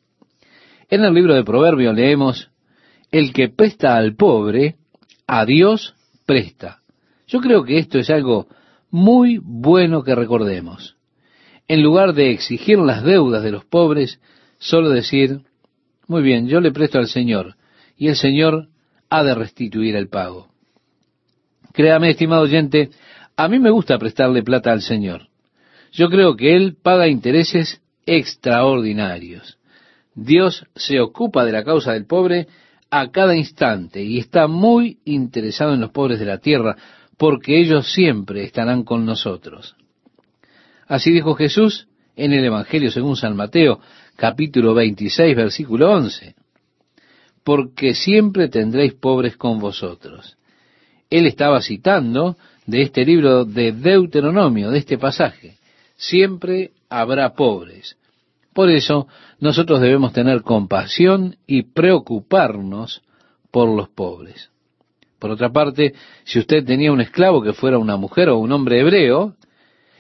En 0.90 1.04
el 1.04 1.14
libro 1.14 1.36
de 1.36 1.44
Proverbios 1.44 1.96
leemos, 1.96 2.50
el 3.12 3.34
que 3.34 3.50
presta 3.50 3.96
al 3.96 4.16
pobre, 4.16 4.76
a 5.28 5.46
Dios 5.46 5.96
presta. 6.26 6.80
Yo 7.28 7.40
creo 7.40 7.64
que 7.64 7.78
esto 7.78 8.00
es 8.00 8.10
algo 8.10 8.48
muy 8.90 9.40
bueno 9.42 10.04
que 10.04 10.16
recordemos. 10.16 10.98
En 11.68 11.82
lugar 11.82 12.14
de 12.14 12.32
exigir 12.32 12.80
las 12.80 13.04
deudas 13.04 13.44
de 13.44 13.52
los 13.52 13.66
pobres, 13.66 14.20
solo 14.58 14.90
decir, 14.90 15.42
muy 16.08 16.22
bien, 16.22 16.48
yo 16.48 16.60
le 16.60 16.72
presto 16.72 17.00
al 17.00 17.08
Señor 17.08 17.56
y 17.98 18.08
el 18.08 18.16
Señor 18.16 18.68
ha 19.10 19.24
de 19.24 19.36
restituir 19.36 19.96
el 19.96 20.10
pago. 20.10 20.50
Créame, 21.72 22.12
estimado 22.12 22.44
oyente, 22.44 22.90
a 23.36 23.48
mí 23.48 23.60
me 23.60 23.72
gusta 23.72 23.98
prestarle 23.98 24.44
plata 24.44 24.72
al 24.72 24.82
Señor. 24.82 25.30
Yo 25.94 26.10
creo 26.10 26.36
que 26.36 26.56
Él 26.56 26.76
paga 26.82 27.08
intereses 27.08 27.82
extraordinarios. 28.08 29.60
Dios 30.16 30.66
se 30.76 31.00
ocupa 31.00 31.46
de 31.46 31.52
la 31.52 31.64
causa 31.64 31.94
del 31.94 32.08
pobre 32.08 32.48
a 32.90 33.12
cada 33.12 33.36
instante 33.36 34.04
y 34.04 34.18
está 34.18 34.48
muy 34.48 34.98
interesado 35.06 35.74
en 35.74 35.82
los 35.82 35.92
pobres 35.92 36.20
de 36.20 36.26
la 36.26 36.40
tierra, 36.40 36.76
porque 37.18 37.60
ellos 37.60 37.92
siempre 37.94 38.44
estarán 38.44 38.84
con 38.84 39.06
nosotros. 39.06 39.76
Así 40.88 41.12
dijo 41.12 41.36
Jesús 41.36 41.88
en 42.16 42.34
el 42.34 42.44
Evangelio 42.44 42.92
según 42.92 43.16
San 43.16 43.36
Mateo, 43.36 43.80
capítulo 44.16 44.74
26, 44.74 45.36
versículo 45.36 45.92
11. 45.92 46.36
Porque 47.44 47.94
siempre 47.94 48.50
tendréis 48.50 48.94
pobres 48.94 49.38
con 49.38 49.60
vosotros. 49.60 50.38
Él 51.10 51.28
estaba 51.28 51.62
citando 51.62 52.36
de 52.66 52.82
este 52.82 53.06
libro 53.06 53.46
de 53.46 53.72
Deuteronomio, 53.74 54.72
de 54.72 54.80
este 54.80 54.98
pasaje. 54.98 55.58
Siempre 56.04 56.72
habrá 56.90 57.34
pobres. 57.34 57.98
Por 58.54 58.70
eso 58.70 59.08
nosotros 59.40 59.80
debemos 59.80 60.12
tener 60.12 60.42
compasión 60.42 61.38
y 61.48 61.64
preocuparnos 61.64 63.02
por 63.52 63.70
los 63.70 63.88
pobres. 63.88 64.52
Por 65.18 65.32
otra 65.32 65.54
parte, 65.54 65.94
si 66.26 66.40
usted 66.40 66.66
tenía 66.66 66.92
un 66.92 67.00
esclavo 67.00 67.42
que 67.42 67.54
fuera 67.54 67.78
una 67.78 67.96
mujer 67.96 68.28
o 68.28 68.38
un 68.38 68.52
hombre 68.52 68.82
hebreo, 68.82 69.38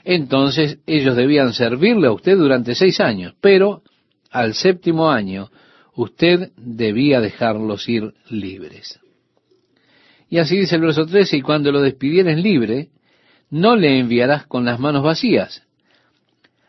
entonces 0.03 0.79
ellos 0.85 1.15
debían 1.15 1.53
servirle 1.53 2.07
a 2.07 2.11
usted 2.11 2.35
durante 2.35 2.75
seis 2.75 2.99
años, 2.99 3.33
pero 3.39 3.81
al 4.29 4.55
séptimo 4.55 5.09
año 5.09 5.49
usted 5.95 6.51
debía 6.57 7.21
dejarlos 7.21 7.87
ir 7.87 8.13
libres. 8.29 8.99
Y 10.29 10.39
así 10.39 10.57
dice 10.57 10.75
el 10.75 10.81
verso 10.81 11.05
13, 11.05 11.37
y 11.37 11.41
cuando 11.41 11.71
lo 11.71 11.79
despidieres 11.79 12.37
libre, 12.37 12.89
no 13.49 13.77
le 13.77 13.99
enviarás 13.99 14.45
con 14.47 14.65
las 14.65 14.81
manos 14.81 15.03
vacías. 15.03 15.63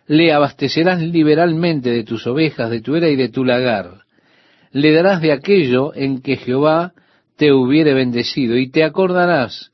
Le 0.06 0.32
abastecerás 0.32 1.00
liberalmente 1.00 1.90
de 1.90 2.04
tus 2.04 2.26
ovejas, 2.26 2.70
de 2.70 2.80
tu 2.80 2.94
era 2.94 3.08
y 3.08 3.16
de 3.16 3.28
tu 3.28 3.44
lagar. 3.44 4.02
Le 4.72 4.92
darás 4.92 5.22
de 5.22 5.32
aquello 5.32 5.94
en 5.94 6.20
que 6.20 6.36
Jehová 6.36 6.92
te 7.36 7.52
hubiere 7.52 7.94
bendecido 7.94 8.56
y 8.56 8.70
te 8.70 8.84
acordarás 8.84 9.72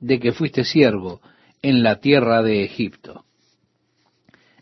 de 0.00 0.18
que 0.18 0.32
fuiste 0.32 0.64
siervo 0.64 1.20
en 1.62 1.82
la 1.82 2.00
tierra 2.00 2.42
de 2.42 2.64
Egipto. 2.64 3.24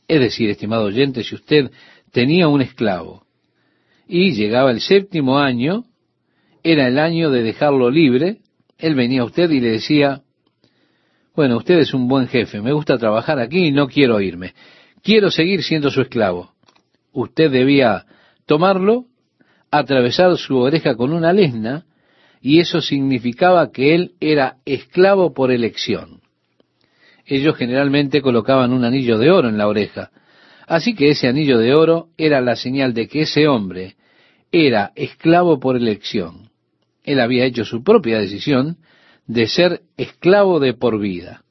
Es 0.09 0.21
decir, 0.21 0.50
estimado 0.50 0.85
oyente, 0.85 1.23
si 1.23 1.35
usted 1.35 1.71
tenía 2.12 2.49
un 2.49 2.61
esclavo 2.61 3.25
y 4.06 4.33
llegaba 4.33 4.71
el 4.71 4.80
séptimo 4.80 5.38
año, 5.38 5.85
era 6.62 6.88
el 6.88 6.99
año 6.99 7.30
de 7.30 7.42
dejarlo 7.42 7.90
libre, 7.90 8.38
él 8.78 8.94
venía 8.94 9.23
a 9.23 9.25
usted 9.25 9.50
y 9.50 9.61
le 9.61 9.73
decía, 9.73 10.23
bueno, 11.35 11.56
usted 11.59 11.78
es 11.78 11.94
un 11.94 12.09
buen 12.09 12.28
jefe, 12.28 12.61
me 12.61 12.73
gusta 12.73 12.99
trabajar 12.99 13.38
aquí 13.38 13.66
y 13.66 13.73
no 13.73 13.88
quiero 13.88 14.21
irme, 14.21 14.54
quiero 15.04 15.30
seguir 15.30 15.62
siendo 15.62 15.90
su 15.90 16.00
esclavo. 16.00 16.54
Usted 17.12 17.50
debía 17.50 18.06
tomarlo, 18.46 19.04
atravesar 19.70 20.37
su 20.37 20.56
oreja 20.58 20.96
con 20.96 21.12
una 21.12 21.32
lesna 21.32 21.84
y 22.40 22.58
eso 22.58 22.80
significaba 22.80 23.70
que 23.70 23.94
él 23.94 24.12
era 24.18 24.56
esclavo 24.64 25.32
por 25.32 25.52
elección. 25.52 26.20
Ellos 27.26 27.56
generalmente 27.56 28.20
colocaban 28.20 28.73
un 28.73 28.84
anillo 28.84 29.18
de 29.18 29.30
oro 29.30 29.49
en 29.49 29.58
la 29.58 29.68
oreja, 29.68 30.11
así 30.66 30.94
que 30.94 31.11
ese 31.11 31.28
anillo 31.28 31.58
de 31.58 31.75
oro 31.75 32.08
era 32.18 32.40
la 32.40 32.56
señal 32.56 32.92
de 32.92 33.06
que 33.06 33.23
ese 33.23 33.46
hombre 33.46 33.94
era 34.52 34.92
esclavo 34.94 35.61
por 35.61 35.76
elección. 35.76 36.50
Él 37.02 37.20
había 37.20 37.44
hecho 37.44 37.64
su 37.64 37.82
propia 37.82 38.18
decisión 38.18 38.78
de 39.26 39.46
ser 39.46 39.82
esclavo 39.96 40.61
de 40.61 40.75
por 40.75 40.99
vida. 40.99 41.43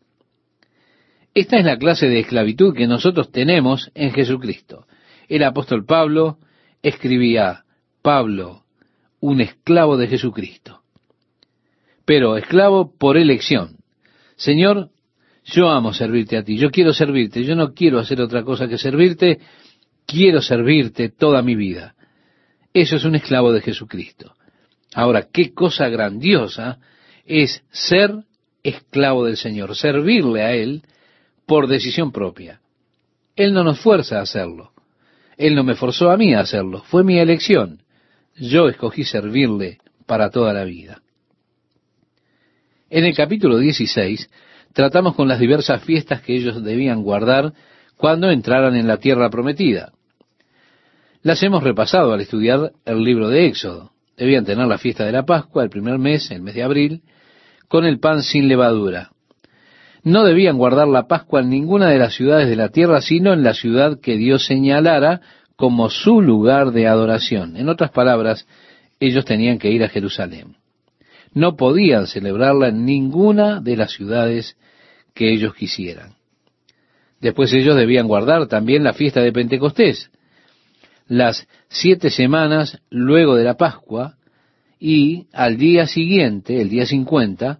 Esta 1.33 1.57
es 1.57 1.65
la 1.65 1.77
clase 1.77 2.07
de 2.07 2.19
esclavitud 2.19 2.75
que 2.75 2.87
nosotros 2.87 3.31
tenemos 3.31 3.91
en 3.95 4.11
Jesucristo. 4.11 4.85
El 5.27 5.43
apóstol 5.43 5.85
Pablo 5.85 6.37
escribía, 6.81 7.63
Pablo, 8.01 8.63
un 9.19 9.41
esclavo 9.41 9.97
de 9.97 10.07
Jesucristo 10.07 10.83
pero 12.05 12.37
esclavo 12.37 12.95
por 12.97 13.17
elección. 13.17 13.77
Señor, 14.35 14.89
yo 15.45 15.69
amo 15.69 15.93
servirte 15.93 16.37
a 16.37 16.43
ti, 16.43 16.57
yo 16.57 16.69
quiero 16.71 16.93
servirte, 16.93 17.43
yo 17.43 17.55
no 17.55 17.73
quiero 17.73 17.99
hacer 17.99 18.21
otra 18.21 18.43
cosa 18.43 18.67
que 18.67 18.77
servirte, 18.77 19.39
quiero 20.05 20.41
servirte 20.41 21.09
toda 21.09 21.41
mi 21.41 21.55
vida. 21.55 21.95
Eso 22.73 22.95
es 22.95 23.05
un 23.05 23.15
esclavo 23.15 23.51
de 23.51 23.61
Jesucristo. 23.61 24.33
Ahora, 24.93 25.27
qué 25.31 25.53
cosa 25.53 25.89
grandiosa 25.89 26.79
es 27.25 27.63
ser 27.71 28.15
esclavo 28.63 29.25
del 29.25 29.37
Señor, 29.37 29.75
servirle 29.75 30.41
a 30.41 30.53
Él 30.53 30.83
por 31.45 31.67
decisión 31.67 32.11
propia. 32.11 32.61
Él 33.35 33.53
no 33.53 33.63
nos 33.63 33.79
fuerza 33.79 34.19
a 34.19 34.23
hacerlo. 34.23 34.71
Él 35.37 35.55
no 35.55 35.63
me 35.63 35.75
forzó 35.75 36.11
a 36.11 36.17
mí 36.17 36.33
a 36.33 36.41
hacerlo. 36.41 36.83
Fue 36.83 37.03
mi 37.03 37.17
elección. 37.19 37.81
Yo 38.35 38.67
escogí 38.67 39.03
servirle 39.03 39.79
para 40.05 40.29
toda 40.29 40.53
la 40.53 40.63
vida. 40.63 41.01
En 42.89 43.05
el 43.05 43.15
capítulo 43.15 43.57
16 43.57 44.29
tratamos 44.73 45.15
con 45.15 45.27
las 45.27 45.39
diversas 45.39 45.83
fiestas 45.83 46.21
que 46.21 46.35
ellos 46.35 46.63
debían 46.63 47.01
guardar 47.01 47.53
cuando 47.97 48.29
entraran 48.29 48.75
en 48.75 48.87
la 48.87 48.97
tierra 48.97 49.29
prometida. 49.29 49.93
Las 51.21 51.41
hemos 51.41 51.63
repasado 51.63 52.13
al 52.13 52.21
estudiar 52.21 52.73
el 52.85 53.03
libro 53.03 53.29
de 53.29 53.47
Éxodo. 53.47 53.93
Debían 54.17 54.45
tener 54.45 54.67
la 54.67 54.77
fiesta 54.77 55.05
de 55.05 55.11
la 55.11 55.25
Pascua 55.25 55.63
el 55.63 55.69
primer 55.69 55.97
mes, 55.97 56.29
el 56.31 56.41
mes 56.41 56.53
de 56.53 56.63
abril, 56.63 57.01
con 57.67 57.85
el 57.85 57.99
pan 57.99 58.21
sin 58.21 58.47
levadura. 58.47 59.12
No 60.03 60.23
debían 60.25 60.57
guardar 60.57 60.87
la 60.87 61.07
Pascua 61.07 61.41
en 61.41 61.49
ninguna 61.49 61.89
de 61.89 61.97
las 61.97 62.13
ciudades 62.13 62.49
de 62.49 62.55
la 62.55 62.69
tierra, 62.69 63.01
sino 63.01 63.33
en 63.33 63.43
la 63.43 63.53
ciudad 63.53 63.99
que 63.99 64.17
Dios 64.17 64.45
señalara 64.45 65.21
como 65.55 65.89
su 65.89 66.21
lugar 66.21 66.71
de 66.71 66.87
adoración. 66.87 67.55
En 67.57 67.69
otras 67.69 67.91
palabras, 67.91 68.47
ellos 68.99 69.23
tenían 69.25 69.59
que 69.59 69.71
ir 69.71 69.83
a 69.83 69.89
Jerusalén 69.89 70.57
no 71.33 71.55
podían 71.55 72.07
celebrarla 72.07 72.69
en 72.69 72.85
ninguna 72.85 73.59
de 73.59 73.75
las 73.75 73.91
ciudades 73.91 74.55
que 75.13 75.31
ellos 75.31 75.53
quisieran. 75.55 76.13
Después 77.19 77.53
ellos 77.53 77.75
debían 77.75 78.07
guardar 78.07 78.47
también 78.47 78.83
la 78.83 78.93
fiesta 78.93 79.21
de 79.21 79.31
Pentecostés, 79.31 80.11
las 81.07 81.47
siete 81.69 82.09
semanas 82.09 82.81
luego 82.89 83.35
de 83.35 83.43
la 83.43 83.55
Pascua, 83.55 84.15
y 84.79 85.27
al 85.31 85.57
día 85.57 85.87
siguiente, 85.87 86.61
el 86.61 86.69
día 86.69 86.85
50, 86.85 87.59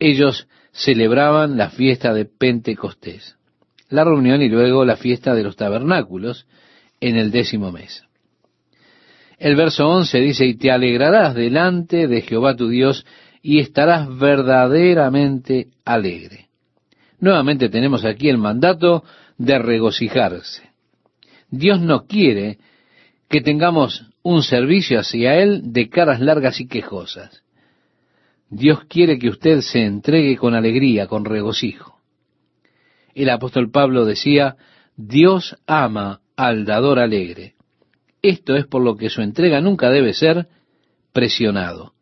ellos 0.00 0.48
celebraban 0.74 1.56
la 1.56 1.70
fiesta 1.70 2.12
de 2.12 2.24
Pentecostés, 2.26 3.36
la 3.88 4.04
reunión 4.04 4.42
y 4.42 4.48
luego 4.48 4.84
la 4.84 4.96
fiesta 4.96 5.34
de 5.34 5.44
los 5.44 5.56
tabernáculos 5.56 6.46
en 7.00 7.16
el 7.16 7.30
décimo 7.30 7.70
mes. 7.70 8.04
El 9.38 9.56
verso 9.56 9.88
11 9.88 10.20
dice, 10.20 10.46
y 10.46 10.56
te 10.56 10.70
alegrarás 10.70 11.34
delante 11.34 12.08
de 12.08 12.22
Jehová 12.22 12.56
tu 12.56 12.68
Dios 12.68 13.06
y 13.40 13.60
estarás 13.60 14.08
verdaderamente 14.18 15.68
alegre. 15.84 16.48
Nuevamente 17.20 17.68
tenemos 17.68 18.04
aquí 18.04 18.28
el 18.28 18.38
mandato 18.38 19.04
de 19.38 19.58
regocijarse. 19.58 20.70
Dios 21.50 21.80
no 21.80 22.06
quiere 22.06 22.58
que 23.28 23.40
tengamos 23.40 24.08
un 24.22 24.42
servicio 24.42 24.98
hacia 24.98 25.36
Él 25.36 25.72
de 25.72 25.88
caras 25.88 26.20
largas 26.20 26.60
y 26.60 26.66
quejosas. 26.66 27.43
Dios 28.50 28.84
quiere 28.88 29.18
que 29.18 29.28
usted 29.28 29.60
se 29.60 29.84
entregue 29.84 30.36
con 30.36 30.54
alegría, 30.54 31.06
con 31.06 31.24
regocijo. 31.24 31.98
El 33.14 33.30
apóstol 33.30 33.70
Pablo 33.70 34.04
decía, 34.04 34.56
Dios 34.96 35.56
ama 35.66 36.20
al 36.36 36.64
dador 36.64 36.98
alegre. 36.98 37.54
Esto 38.22 38.56
es 38.56 38.66
por 38.66 38.82
lo 38.82 38.96
que 38.96 39.10
su 39.10 39.22
entrega 39.22 39.60
nunca 39.60 39.90
debe 39.90 40.14
ser 40.14 40.48
presionado. 41.12 41.92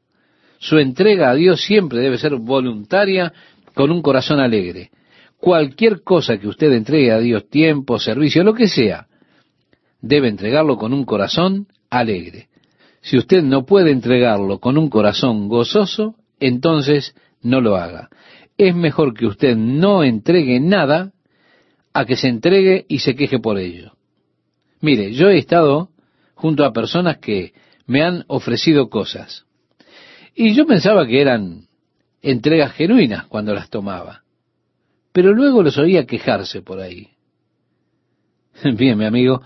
Su 0.59 0.79
entrega 0.79 1.31
a 1.31 1.35
Dios 1.35 1.61
siempre 1.63 2.01
debe 2.01 2.19
ser 2.19 2.37
voluntaria 2.37 3.33
con 3.75 3.91
un 3.91 4.03
corazón 4.03 4.39
alegre. 4.39 4.91
Cualquier 5.39 6.03
cosa 6.03 6.39
que 6.39 6.47
usted 6.47 6.73
entregue 6.73 7.11
a 7.11 7.19
Dios, 7.19 7.49
tiempo, 7.49 7.99
servicio, 7.99 8.45
lo 8.45 8.55
que 8.55 8.69
sea, 8.69 9.09
debe 10.01 10.29
entregarlo 10.29 10.77
con 10.77 10.93
un 10.93 11.05
corazón 11.05 11.67
alegre. 11.91 12.49
Si 13.01 13.19
usted 13.19 13.43
no 13.43 13.67
puede 13.67 13.91
entregarlo 13.91 14.61
con 14.61 14.79
un 14.79 14.89
corazón 14.89 15.49
gozoso, 15.49 16.15
entonces 16.47 17.15
no 17.41 17.61
lo 17.61 17.77
haga. 17.77 18.09
Es 18.59 18.75
mejor 18.75 19.15
que 19.15 19.27
usted 19.27 19.57
no 19.57 20.05
entregue 20.05 20.61
nada 20.61 21.13
a 21.93 22.05
que 22.05 22.17
se 22.17 22.29
entregue 22.29 22.85
y 22.89 23.01
se 23.01 23.15
queje 23.15 23.39
por 23.39 23.59
ello. 23.59 23.93
Mire, 24.81 25.13
yo 25.13 25.29
he 25.29 25.39
estado 25.39 25.91
junto 26.35 26.65
a 26.65 26.73
personas 26.73 27.19
que 27.19 27.53
me 27.87 28.03
han 28.03 28.25
ofrecido 28.27 28.89
cosas. 28.89 29.47
Y 30.35 30.55
yo 30.55 30.67
pensaba 30.67 31.07
que 31.07 31.21
eran 31.21 31.69
entregas 32.23 32.73
genuinas 32.73 33.27
cuando 33.27 33.55
las 33.55 33.71
tomaba. 33.71 34.23
Pero 35.13 35.35
luego 35.35 35.63
los 35.63 35.77
oía 35.79 36.07
quejarse 36.07 36.63
por 36.63 36.81
ahí. 36.81 37.11
Bien, 38.77 38.99
mi 38.99 39.05
amigo, 39.05 39.43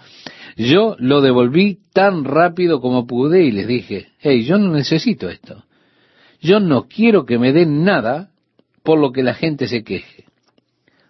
yo 0.56 0.96
lo 0.98 1.20
devolví 1.20 1.80
tan 1.92 2.24
rápido 2.24 2.80
como 2.80 3.06
pude 3.06 3.44
y 3.44 3.50
les 3.50 3.66
dije, 3.66 4.08
hey, 4.20 4.44
yo 4.44 4.58
no 4.58 4.72
necesito 4.72 5.28
esto. 5.28 5.65
Yo 6.40 6.60
no 6.60 6.86
quiero 6.88 7.24
que 7.24 7.38
me 7.38 7.52
den 7.52 7.84
nada 7.84 8.30
por 8.82 8.98
lo 8.98 9.12
que 9.12 9.22
la 9.22 9.34
gente 9.34 9.68
se 9.68 9.82
queje. 9.82 10.24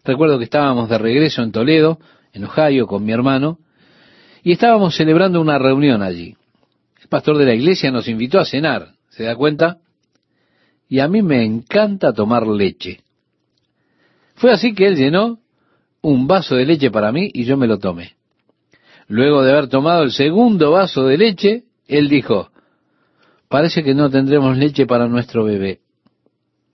Recuerdo 0.04 0.38
que 0.38 0.44
estábamos 0.44 0.88
de 0.88 0.98
regreso 0.98 1.42
en 1.42 1.52
Toledo, 1.52 1.98
en 2.32 2.44
Ohio, 2.44 2.86
con 2.86 3.04
mi 3.04 3.12
hermano, 3.12 3.58
y 4.42 4.52
estábamos 4.52 4.96
celebrando 4.96 5.40
una 5.40 5.58
reunión 5.58 6.02
allí. 6.02 6.36
El 7.02 7.08
pastor 7.08 7.36
de 7.38 7.44
la 7.44 7.54
iglesia 7.54 7.90
nos 7.90 8.08
invitó 8.08 8.38
a 8.38 8.44
cenar, 8.44 8.92
¿se 9.10 9.24
da 9.24 9.34
cuenta? 9.34 9.78
Y 10.88 11.00
a 11.00 11.08
mí 11.08 11.22
me 11.22 11.44
encanta 11.44 12.12
tomar 12.12 12.46
leche. 12.46 13.00
Fue 14.36 14.52
así 14.52 14.74
que 14.74 14.86
él 14.86 14.96
llenó 14.96 15.40
un 16.02 16.26
vaso 16.28 16.54
de 16.54 16.66
leche 16.66 16.90
para 16.90 17.10
mí 17.10 17.30
y 17.32 17.44
yo 17.44 17.56
me 17.56 17.66
lo 17.66 17.78
tomé. 17.78 18.12
Luego 19.08 19.42
de 19.42 19.52
haber 19.52 19.68
tomado 19.68 20.02
el 20.02 20.12
segundo 20.12 20.72
vaso 20.72 21.06
de 21.06 21.18
leche, 21.18 21.64
él 21.86 22.08
dijo, 22.08 22.50
parece 23.48 23.82
que 23.82 23.94
no 23.94 24.10
tendremos 24.10 24.56
leche 24.56 24.86
para 24.86 25.08
nuestro 25.08 25.44
bebé. 25.44 25.80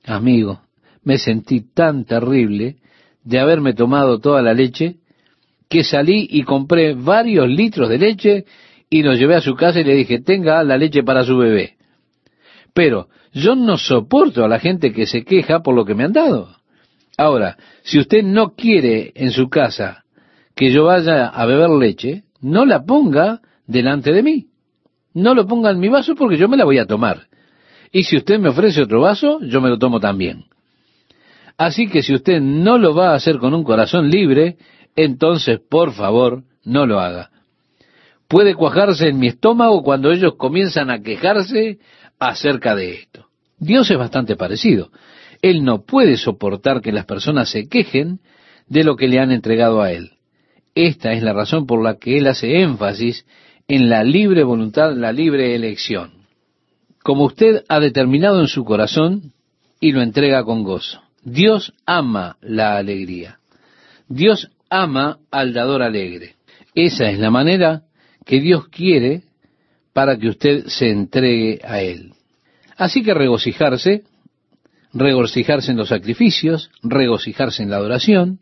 Amigo, 0.05 0.61
me 1.05 1.19
sentí 1.19 1.61
tan 1.73 2.05
terrible 2.05 2.77
de 3.25 3.39
haberme 3.39 3.75
tomado 3.75 4.19
toda 4.19 4.43
la 4.43 4.55
leche 4.55 4.97
que 5.69 5.85
salí 5.85 6.27
y 6.31 6.43
compré 6.43 6.95
varios 6.95 7.49
litros 7.49 7.89
de 7.89 7.99
leche 7.99 8.45
y 8.91 9.03
lo 9.03 9.15
llevé 9.15 9.37
a 9.37 9.41
su 9.41 9.55
casa 9.55 9.81
y 9.81 9.85
le 9.85 9.95
dije, 9.95 10.21
tenga 10.21 10.63
la 10.65 10.77
leche 10.77 11.03
para 11.03 11.25
su 11.25 11.37
bebé. 11.39 11.77
Pero 12.75 13.09
yo 13.33 13.55
no 13.55 13.79
soporto 13.79 14.45
a 14.45 14.49
la 14.49 14.59
gente 14.59 14.93
que 14.93 15.07
se 15.07 15.25
queja 15.25 15.61
por 15.61 15.75
lo 15.75 15.85
que 15.85 15.95
me 15.95 16.05
han 16.05 16.13
dado. 16.13 16.57
Ahora, 17.17 17.57
si 17.83 17.99
usted 17.99 18.23
no 18.23 18.55
quiere 18.55 19.13
en 19.15 19.31
su 19.31 19.49
casa 19.49 20.05
que 20.55 20.71
yo 20.71 20.85
vaya 20.85 21.29
a 21.29 21.47
beber 21.47 21.71
leche, 21.71 22.25
no 22.41 22.67
la 22.67 22.85
ponga 22.85 23.41
delante 23.67 24.13
de 24.13 24.23
mí. 24.23 24.47
No 25.15 25.35
lo 25.35 25.47
ponga 25.47 25.71
en 25.71 25.81
mi 25.81 25.89
vaso 25.89 26.15
porque 26.15 26.37
yo 26.37 26.49
me 26.49 26.57
la 26.57 26.65
voy 26.65 26.79
a 26.79 26.87
tomar. 26.87 27.27
Y 27.91 28.05
si 28.05 28.17
usted 28.17 28.39
me 28.39 28.49
ofrece 28.49 28.83
otro 28.83 29.01
vaso, 29.01 29.41
yo 29.43 29.61
me 29.61 29.69
lo 29.69 29.79
tomo 29.79 30.01
también. 30.01 30.47
Así 31.59 31.89
que 31.89 32.03
si 32.03 32.15
usted 32.15 32.41
no 32.41 32.79
lo 32.79 32.95
va 32.95 33.11
a 33.11 33.15
hacer 33.15 33.39
con 33.39 33.55
un 33.55 33.65
corazón 33.65 34.11
libre, 34.11 34.57
entonces 34.97 35.61
por 35.61 35.93
favor 35.93 36.45
no 36.65 36.87
lo 36.87 37.01
haga. 37.01 37.31
Puede 38.29 38.55
cuajarse 38.55 39.09
en 39.09 39.19
mi 39.19 39.29
estómago 39.29 39.83
cuando 39.83 40.11
ellos 40.11 40.37
comienzan 40.39 40.91
a 40.91 41.03
quejarse 41.03 41.79
acerca 42.19 42.75
de 42.75 42.95
esto. 42.95 43.27
Dios 43.59 43.91
es 43.91 43.99
bastante 43.99 44.37
parecido. 44.37 44.91
Él 45.43 45.65
no 45.65 45.83
puede 45.85 46.17
soportar 46.17 46.81
que 46.81 46.93
las 46.93 47.05
personas 47.05 47.51
se 47.51 47.69
quejen 47.69 48.21
de 48.69 48.85
lo 48.85 48.97
que 48.97 49.09
le 49.09 49.19
han 49.19 49.33
entregado 49.33 49.83
a 49.83 49.93
Él. 49.93 50.13
Esta 50.75 51.13
es 51.13 51.23
la 51.23 51.35
razón 51.35 51.67
por 51.67 51.83
la 51.83 51.99
que 51.99 52.17
Él 52.17 52.27
hace 52.27 52.63
énfasis 52.63 53.27
en 53.75 53.89
la 53.89 54.05
libre 54.05 54.45
voluntad, 54.45 54.95
la 54.95 55.13
libre 55.13 55.55
elección. 55.55 56.11
Como 57.03 57.25
usted 57.25 57.65
ha 57.71 57.81
determinado 57.81 58.39
en 58.39 58.47
su 58.47 58.67
corazón 58.67 59.33
y 59.81 59.93
lo 59.93 60.03
entrega 60.03 60.45
con 60.45 60.63
gozo. 60.63 61.01
Dios 61.23 61.73
ama 61.87 62.37
la 62.43 62.77
alegría. 62.77 63.39
Dios 64.09 64.51
ama 64.69 65.21
al 65.31 65.55
dador 65.55 65.83
alegre. 65.83 66.35
Esa 66.75 67.09
es 67.09 67.19
la 67.19 67.31
manera 67.31 67.85
que 68.27 68.43
Dios 68.43 68.69
quiere 68.69 69.23
para 69.95 70.19
que 70.19 70.29
usted 70.29 70.67
se 70.67 70.91
entregue 70.91 71.59
a 71.65 71.81
Él. 71.81 72.13
Así 72.77 73.03
que 73.03 73.15
regocijarse 73.15 74.03
regocijarse 74.93 75.71
en 75.71 75.79
los 75.79 75.89
sacrificios, 75.89 76.71
regocijarse 76.83 77.63
en 77.63 77.71
la 77.71 77.77
adoración, 77.77 78.41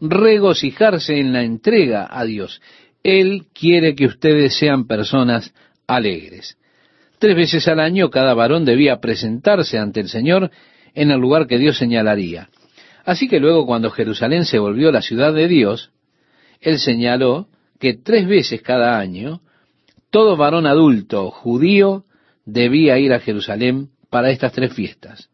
regocijarse 0.00 1.18
en 1.18 1.32
la 1.32 1.42
entrega 1.42 2.06
a 2.08 2.24
Dios. 2.24 2.60
Él 3.02 3.46
quiere 3.52 3.94
que 3.94 4.06
ustedes 4.06 4.56
sean 4.58 4.86
personas 4.86 5.54
alegres. 5.86 6.58
Tres 7.18 7.36
veces 7.36 7.68
al 7.68 7.80
año 7.80 8.10
cada 8.10 8.34
varón 8.34 8.64
debía 8.64 9.00
presentarse 9.00 9.78
ante 9.78 10.00
el 10.00 10.08
Señor 10.08 10.50
en 10.94 11.10
el 11.10 11.20
lugar 11.20 11.46
que 11.46 11.58
Dios 11.58 11.78
señalaría. 11.78 12.48
Así 13.04 13.28
que 13.28 13.40
luego 13.40 13.66
cuando 13.66 13.90
Jerusalén 13.90 14.44
se 14.44 14.58
volvió 14.58 14.92
la 14.92 15.02
ciudad 15.02 15.32
de 15.32 15.48
Dios, 15.48 15.90
Él 16.60 16.78
señaló 16.78 17.48
que 17.78 17.94
tres 17.94 18.26
veces 18.26 18.62
cada 18.62 18.98
año 18.98 19.40
todo 20.10 20.36
varón 20.36 20.66
adulto 20.66 21.30
judío 21.30 22.04
debía 22.44 22.98
ir 22.98 23.12
a 23.12 23.20
Jerusalén 23.20 23.88
para 24.10 24.30
estas 24.30 24.52
tres 24.52 24.72
fiestas 24.72 25.30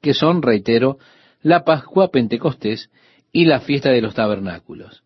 que 0.00 0.14
son, 0.14 0.42
reitero, 0.42 0.98
la 1.42 1.64
Pascua, 1.64 2.10
Pentecostés 2.10 2.90
y 3.32 3.44
la 3.44 3.60
fiesta 3.60 3.90
de 3.90 4.00
los 4.00 4.14
tabernáculos. 4.14 5.02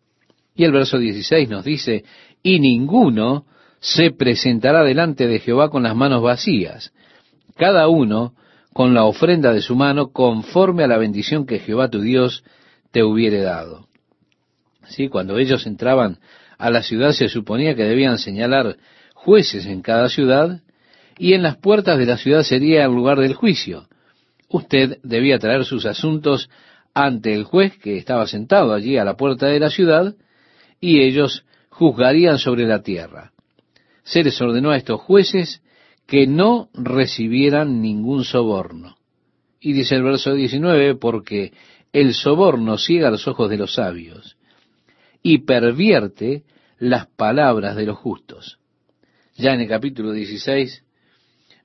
Y 0.55 0.63
el 0.63 0.71
verso 0.71 0.97
16 0.97 1.49
nos 1.49 1.65
dice, 1.65 2.03
y 2.41 2.59
ninguno 2.59 3.45
se 3.79 4.11
presentará 4.11 4.83
delante 4.83 5.27
de 5.27 5.39
Jehová 5.39 5.69
con 5.69 5.83
las 5.83 5.95
manos 5.95 6.21
vacías, 6.21 6.93
cada 7.55 7.87
uno 7.87 8.33
con 8.73 8.93
la 8.93 9.05
ofrenda 9.05 9.53
de 9.53 9.61
su 9.61 9.75
mano 9.75 10.11
conforme 10.11 10.83
a 10.83 10.87
la 10.87 10.97
bendición 10.97 11.45
que 11.45 11.59
Jehová 11.59 11.89
tu 11.89 12.01
Dios 12.01 12.43
te 12.91 13.03
hubiere 13.03 13.41
dado. 13.41 13.87
Sí, 14.87 15.09
cuando 15.09 15.37
ellos 15.37 15.65
entraban 15.65 16.19
a 16.57 16.69
la 16.69 16.83
ciudad 16.83 17.11
se 17.11 17.27
suponía 17.27 17.75
que 17.75 17.83
debían 17.83 18.17
señalar 18.17 18.77
jueces 19.13 19.65
en 19.65 19.81
cada 19.81 20.09
ciudad 20.09 20.61
y 21.17 21.33
en 21.33 21.43
las 21.43 21.57
puertas 21.57 21.97
de 21.97 22.05
la 22.05 22.17
ciudad 22.17 22.43
sería 22.43 22.85
el 22.85 22.91
lugar 22.91 23.19
del 23.19 23.33
juicio 23.33 23.87
usted 24.49 24.99
debía 25.03 25.39
traer 25.39 25.65
sus 25.65 25.85
asuntos 25.85 26.49
ante 26.93 27.33
el 27.33 27.43
juez 27.43 27.77
que 27.77 27.97
estaba 27.97 28.27
sentado 28.27 28.73
allí 28.73 28.97
a 28.97 29.03
la 29.03 29.17
puerta 29.17 29.47
de 29.47 29.59
la 29.59 29.69
ciudad, 29.69 30.15
y 30.79 31.01
ellos 31.01 31.45
juzgarían 31.69 32.37
sobre 32.37 32.65
la 32.65 32.81
tierra. 32.81 33.31
Se 34.03 34.23
les 34.23 34.39
ordenó 34.41 34.71
a 34.71 34.77
estos 34.77 35.01
jueces 35.01 35.61
que 36.05 36.27
no 36.27 36.69
recibieran 36.73 37.81
ningún 37.81 38.23
soborno. 38.23 38.97
Y 39.59 39.73
dice 39.73 39.95
el 39.95 40.03
verso 40.03 40.33
19, 40.33 40.95
porque 40.95 41.53
el 41.91 42.13
soborno 42.13 42.77
ciega 42.77 43.09
los 43.09 43.27
ojos 43.27 43.49
de 43.49 43.57
los 43.57 43.73
sabios 43.73 44.37
y 45.23 45.39
pervierte 45.39 46.43
las 46.77 47.07
palabras 47.07 47.75
de 47.75 47.85
los 47.85 47.97
justos. 47.97 48.59
Ya 49.35 49.53
en 49.53 49.61
el 49.61 49.67
capítulo 49.67 50.11
16, 50.11 50.83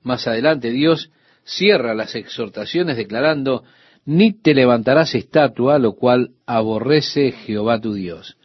más 0.01 0.27
adelante, 0.27 0.71
Dios 0.71 1.11
cierra 1.43 1.93
las 1.93 2.15
exhortaciones 2.15 2.97
declarando, 2.97 3.63
ni 4.05 4.33
te 4.33 4.53
levantarás 4.53 5.13
estatua, 5.13 5.77
lo 5.77 5.93
cual 5.93 6.31
aborrece 6.45 7.31
Jehová 7.31 7.79
tu 7.79 7.93
Dios. 7.93 8.37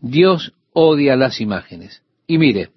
Dios 0.00 0.52
odia 0.72 1.16
las 1.16 1.40
imágenes. 1.40 2.02
Y 2.26 2.38
mire, 2.38 2.70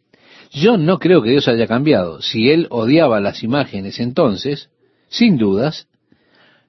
yo 0.51 0.77
no 0.77 0.99
creo 0.99 1.21
que 1.21 1.32
Dios 1.32 1.47
haya 1.47 1.67
cambiado. 1.67 2.21
Si 2.21 2.49
Él 2.49 2.67
odiaba 2.69 3.19
las 3.19 3.43
imágenes 3.43 3.99
entonces, 3.99 4.69
sin 5.10 5.38
dudas, 5.38 5.88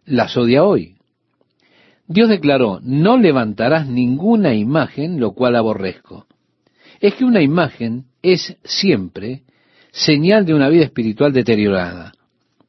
las 0.04 0.36
odia 0.36 0.64
hoy. 0.64 0.96
Dios 2.06 2.28
declaró, 2.28 2.80
no 2.82 3.16
levantarás 3.16 3.86
ninguna 3.86 4.54
imagen, 4.54 5.20
lo 5.20 5.32
cual 5.32 5.56
aborrezco. 5.56 6.26
Es 7.00 7.14
que 7.14 7.24
una 7.24 7.40
imagen 7.40 8.06
es 8.22 8.56
siempre 8.64 9.42
señal 9.92 10.44
de 10.44 10.54
una 10.54 10.68
vida 10.68 10.84
espiritual 10.84 11.32
deteriorada 11.32 12.12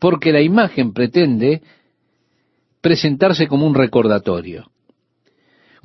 porque 0.02 0.32
la 0.32 0.42
imagen 0.42 0.94
pretende 0.94 1.62
presentarse 2.82 3.46
como 3.46 3.68
un 3.68 3.76
recordatorio. 3.76 4.71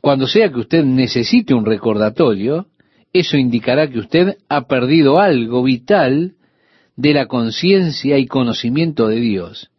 Cuando 0.00 0.26
sea 0.26 0.50
que 0.50 0.60
usted 0.60 0.84
necesite 0.84 1.54
un 1.54 1.64
recordatorio, 1.64 2.66
eso 3.12 3.36
indicará 3.36 3.88
que 3.88 3.98
usted 3.98 4.36
ha 4.48 4.66
perdido 4.66 5.18
algo 5.18 5.62
vital 5.62 6.34
de 6.96 7.14
la 7.14 7.26
conciencia 7.26 8.18
y 8.18 8.26
conocimiento 8.26 9.08
de 9.08 9.16
Dios. 9.16 9.70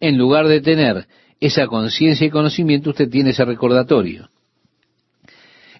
en 0.00 0.18
lugar 0.18 0.48
de 0.48 0.60
tener 0.60 1.06
esa 1.40 1.66
conciencia 1.66 2.26
y 2.26 2.30
conocimiento, 2.30 2.90
usted 2.90 3.08
tiene 3.08 3.30
ese 3.30 3.44
recordatorio. 3.44 4.28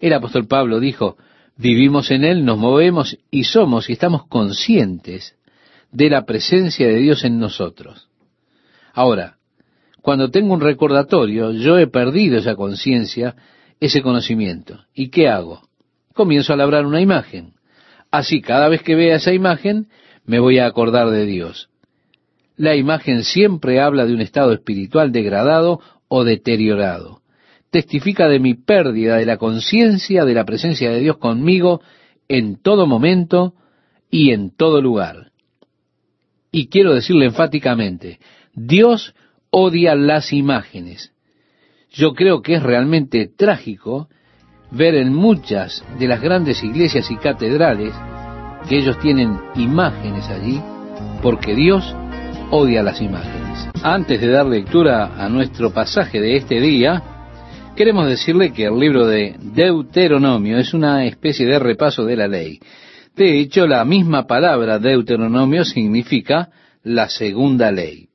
El 0.01 0.15
apóstol 0.15 0.47
Pablo 0.47 0.81
dijo, 0.81 1.19
vivimos 1.57 2.11
en 2.11 2.25
Él, 2.25 2.45
nos 2.45 2.57
movemos 2.57 3.19
y 3.31 3.45
somos 3.45 3.91
y 3.91 3.93
estamos 3.93 4.27
conscientes 4.27 5.37
de 5.93 6.09
la 6.09 6.25
presencia 6.25 6.87
de 6.87 6.97
Dios 6.97 7.25
en 7.25 7.39
nosotros. 7.39 8.09
Ahora, 8.95 9.37
cuando 10.05 10.31
tengo 10.31 10.53
un 10.53 10.61
recordatorio, 10.61 11.53
yo 11.53 11.79
he 11.79 11.87
perdido 11.87 12.37
esa 12.37 12.57
conciencia, 12.57 13.37
ese 13.81 14.03
conocimiento. 14.03 14.81
¿Y 14.93 15.09
qué 15.09 15.31
hago? 15.31 15.63
Comienzo 16.13 16.53
a 16.53 16.57
labrar 16.57 16.85
una 16.85 17.01
imagen. 17.01 17.55
Así, 18.11 18.43
cada 18.43 18.69
vez 18.69 18.83
que 18.83 18.97
vea 18.97 19.17
esa 19.17 19.33
imagen, 19.33 19.87
me 20.27 20.41
voy 20.41 20.59
a 20.59 20.67
acordar 20.67 21.09
de 21.09 21.25
Dios. 21.25 21.71
La 22.55 22.77
imagen 22.77 23.25
siempre 23.25 23.81
habla 23.81 24.05
de 24.05 24.13
un 24.13 24.21
estado 24.21 24.53
espiritual 24.53 25.11
degradado 25.11 25.81
o 26.09 26.23
deteriorado. 26.23 27.23
Testifica 27.71 28.29
de 28.29 28.41
mi 28.41 28.53
pérdida 28.53 29.17
de 29.17 29.25
la 29.25 29.39
conciencia 29.39 30.27
de 30.27 30.35
la 30.35 30.45
presencia 30.45 30.91
de 30.91 31.01
Dios 31.01 31.17
conmigo 31.17 31.81
en 32.29 32.61
todo 32.61 32.87
momento 32.87 33.55
y 34.11 34.33
en 34.33 34.55
todo 34.55 34.83
lugar. 34.83 35.31
Y 36.53 36.67
quiero 36.67 36.93
decirle 36.93 37.25
enfáticamente, 37.25 38.19
Dios 38.53 39.15
odia 39.57 39.95
las 39.95 40.33
imágenes. 40.33 41.13
Yo 41.93 42.15
creo 42.15 42.43
que 42.43 42.55
es 42.55 42.63
realmente 42.63 43.29
trágico 43.29 44.09
ver 44.73 44.97
en 44.97 45.15
muchas 45.15 45.85
de 45.97 46.09
las 46.09 46.21
grandes 46.21 46.65
iglesias 46.65 47.09
y 47.13 47.17
catedrales 47.17 47.95
que 48.69 48.79
ellos 48.79 48.99
tienen 48.99 49.39
imágenes 49.55 50.29
allí, 50.29 50.61
porque 51.23 51.55
Dios 51.55 51.95
odia 52.51 52.83
las 52.83 53.01
imágenes. 53.01 53.69
Antes 53.81 54.21
de 54.21 54.29
dar 54.29 54.47
lectura 54.47 55.15
a 55.17 55.29
nuestro 55.29 55.71
pasaje 55.71 56.21
de 56.21 56.37
este 56.37 56.59
día, 56.61 57.01
queremos 57.77 58.09
decirle 58.09 58.53
que 58.53 58.65
el 58.65 58.77
libro 58.77 59.07
de 59.07 59.37
Deuteronomio 59.39 60.59
es 60.59 60.75
una 60.75 61.05
especie 61.05 61.47
de 61.47 61.61
repaso 61.61 62.05
de 62.05 62.17
la 62.17 62.27
ley. 62.27 62.59
De 63.15 63.39
hecho, 63.39 63.69
la 63.69 63.85
misma 63.85 64.27
palabra 64.27 64.81
Deuteronomio 64.81 65.65
significa 65.65 66.49
la 66.83 67.09
segunda 67.09 67.71
ley. 67.71 68.09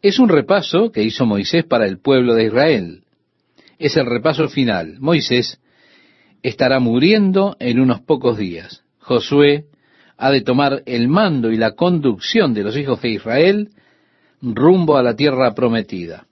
Es 0.00 0.18
un 0.18 0.28
repaso 0.28 0.92
que 0.92 1.02
hizo 1.02 1.26
Moisés 1.26 1.64
para 1.64 1.86
el 1.86 1.98
pueblo 1.98 2.34
de 2.34 2.44
Israel. 2.44 3.02
Es 3.78 3.96
el 3.96 4.06
repaso 4.06 4.48
final. 4.48 4.96
Moisés 5.00 5.60
estará 6.42 6.78
muriendo 6.78 7.56
en 7.58 7.80
unos 7.80 8.00
pocos 8.00 8.38
días. 8.38 8.84
Josué 9.00 9.64
ha 10.16 10.30
de 10.30 10.42
tomar 10.42 10.82
el 10.86 11.08
mando 11.08 11.50
y 11.50 11.56
la 11.56 11.72
conducción 11.72 12.54
de 12.54 12.62
los 12.62 12.76
hijos 12.76 13.00
de 13.02 13.10
Israel 13.10 13.70
rumbo 14.40 14.96
a 14.96 15.02
la 15.02 15.16
tierra 15.16 15.54
prometida. 15.54 16.26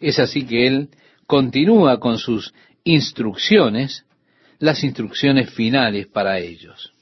Es 0.00 0.18
así 0.18 0.46
que 0.46 0.66
él 0.66 0.88
continúa 1.26 1.98
con 2.00 2.18
sus 2.18 2.54
instrucciones, 2.84 4.04
las 4.58 4.84
instrucciones 4.84 5.50
finales 5.50 6.06
para 6.06 6.38
ellos. 6.38 6.92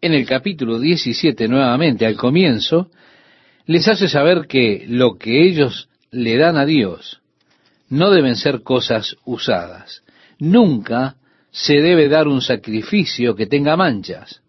En 0.00 0.14
el 0.14 0.26
capítulo 0.26 0.78
17 0.78 1.48
nuevamente, 1.48 2.06
al 2.06 2.16
comienzo, 2.16 2.90
les 3.66 3.86
hace 3.88 4.08
saber 4.08 4.46
que 4.46 4.84
lo 4.88 5.16
que 5.16 5.46
ellos 5.46 5.88
le 6.10 6.36
dan 6.36 6.56
a 6.56 6.66
Dios 6.66 7.20
no 7.88 8.10
deben 8.10 8.36
ser 8.36 8.62
cosas 8.62 9.16
usadas. 9.24 10.02
Nunca 10.38 11.16
se 11.50 11.74
debe 11.74 12.08
dar 12.08 12.28
un 12.28 12.40
sacrificio 12.40 13.34
que 13.34 13.46
tenga 13.46 13.76
manchas. 13.76 14.42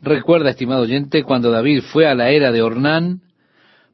Recuerda, 0.00 0.50
estimado 0.50 0.82
oyente, 0.82 1.22
cuando 1.22 1.50
David 1.50 1.82
fue 1.82 2.06
a 2.06 2.14
la 2.14 2.30
era 2.30 2.52
de 2.52 2.62
Ornán 2.62 3.22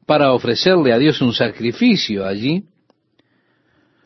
para 0.05 0.33
ofrecerle 0.33 0.91
a 0.91 0.97
Dios 0.97 1.21
un 1.21 1.33
sacrificio 1.33 2.25
allí, 2.25 2.63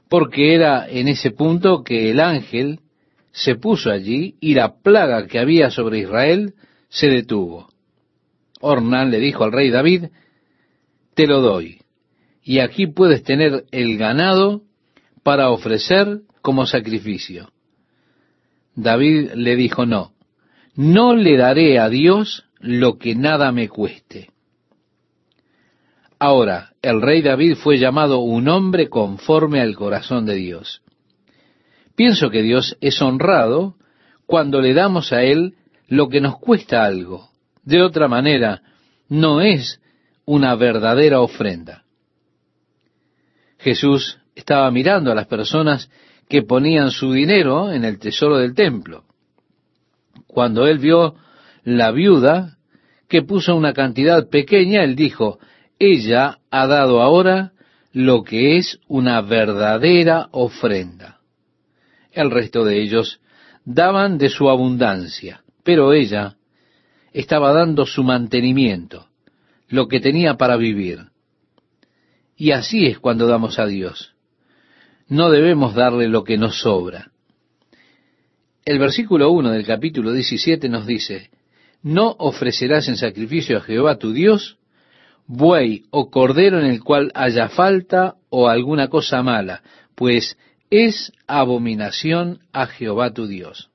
porque 0.10 0.54
era 0.54 0.88
en 0.88 1.08
ese 1.08 1.32
punto 1.32 1.84
que 1.84 2.12
el 2.12 2.20
ángel 2.20 2.82
se 3.32 3.56
puso 3.56 3.90
allí 3.90 4.36
y 4.40 4.54
la 4.54 4.76
plaga 4.82 5.26
que 5.26 5.40
había 5.40 5.72
sobre 5.72 6.00
Israel 6.00 6.54
se 6.90 7.08
detuvo. 7.08 7.73
Ornán 8.64 9.12
le 9.12 9.20
dijo 9.20 9.44
al 9.44 9.52
rey 9.52 9.70
David, 9.70 10.06
te 11.14 11.28
lo 11.28 11.42
doy, 11.42 11.82
y 12.42 12.60
aquí 12.60 12.88
puedes 12.88 13.24
tener 13.24 13.66
el 13.72 13.98
ganado 13.98 14.62
para 15.22 15.50
ofrecer 15.50 16.22
como 16.42 16.66
sacrificio. 16.66 17.52
David 18.76 19.32
le 19.36 19.56
dijo, 19.58 19.86
no, 19.86 20.14
no 20.76 21.14
le 21.14 21.38
daré 21.38 21.78
a 21.78 21.90
Dios 21.90 22.46
lo 22.60 22.98
que 22.98 23.16
nada 23.16 23.52
me 23.52 23.68
cueste. 23.68 24.30
Ahora, 26.18 26.72
el 26.82 27.02
rey 27.02 27.22
David 27.22 27.56
fue 27.56 27.78
llamado 27.78 28.20
un 28.20 28.48
hombre 28.48 28.88
conforme 28.88 29.60
al 29.60 29.76
corazón 29.76 30.26
de 30.26 30.36
Dios. 30.36 30.82
Pienso 31.96 32.30
que 32.30 32.42
Dios 32.42 32.78
es 32.80 33.02
honrado 33.02 33.76
cuando 34.26 34.62
le 34.62 34.74
damos 34.74 35.12
a 35.12 35.22
Él 35.24 35.56
lo 35.90 36.08
que 36.08 36.22
nos 36.22 36.40
cuesta 36.40 36.86
algo. 36.86 37.33
De 37.64 37.82
otra 37.82 38.08
manera, 38.08 38.62
no 39.10 39.42
es 39.42 39.80
una 40.26 40.56
verdadera 40.56 41.22
ofrenda. 41.22 41.84
Jesús 43.58 44.20
estaba 44.36 44.70
mirando 44.72 45.12
a 45.12 45.16
las 45.16 45.28
personas 45.28 45.90
que 46.28 46.44
ponían 46.44 46.92
su 46.92 47.12
dinero 47.12 47.72
en 47.72 47.86
el 47.86 48.00
tesoro 48.00 48.38
del 48.38 48.54
templo. 48.54 49.06
Cuando 50.28 50.68
él 50.68 50.80
vio 50.80 51.16
la 51.64 51.92
viuda 51.92 52.58
que 53.08 53.22
puso 53.22 53.56
una 53.56 53.74
cantidad 53.74 54.28
pequeña, 54.30 54.84
él 54.84 54.96
dijo, 54.96 55.40
ella 55.80 56.40
ha 56.50 56.68
dado 56.68 57.02
ahora 57.02 57.54
lo 57.92 58.24
que 58.24 58.58
es 58.58 58.80
una 58.88 59.22
verdadera 59.22 60.28
ofrenda. 60.32 61.20
El 62.12 62.32
resto 62.32 62.66
de 62.66 62.82
ellos 62.82 63.22
daban 63.66 64.18
de 64.18 64.30
su 64.30 64.50
abundancia, 64.50 65.44
pero 65.64 65.94
ella 65.94 66.36
estaba 67.14 67.54
dando 67.54 67.86
su 67.86 68.04
mantenimiento, 68.04 69.08
lo 69.70 69.88
que 69.88 70.00
tenía 70.00 70.36
para 70.36 70.58
vivir. 70.58 71.06
Y 72.36 72.52
así 72.52 72.86
es 72.86 73.00
cuando 73.00 73.28
damos 73.28 73.60
a 73.60 73.66
Dios. 73.66 74.14
No 75.08 75.30
debemos 75.30 75.76
darle 75.76 76.08
lo 76.08 76.24
que 76.24 76.38
nos 76.38 76.60
sobra. 76.60 77.12
El 78.66 78.80
versículo 78.80 79.30
1 79.32 79.52
del 79.52 79.66
capítulo 79.66 80.12
17 80.12 80.70
nos 80.70 80.88
dice, 80.88 81.30
no 81.82 82.16
ofrecerás 82.18 82.88
en 82.88 82.98
sacrificio 82.98 83.58
a 83.58 83.62
Jehová 83.62 83.98
tu 83.98 84.14
Dios 84.14 84.58
buey 85.28 85.84
o 85.90 86.10
cordero 86.10 86.60
en 86.60 86.66
el 86.66 86.84
cual 86.84 87.12
haya 87.14 87.50
falta 87.50 88.16
o 88.30 88.48
alguna 88.50 88.90
cosa 88.90 89.24
mala, 89.24 89.62
pues 89.96 90.38
es 90.70 91.12
abominación 91.28 92.40
a 92.52 92.68
Jehová 92.68 93.14
tu 93.14 93.28
Dios. 93.28 93.70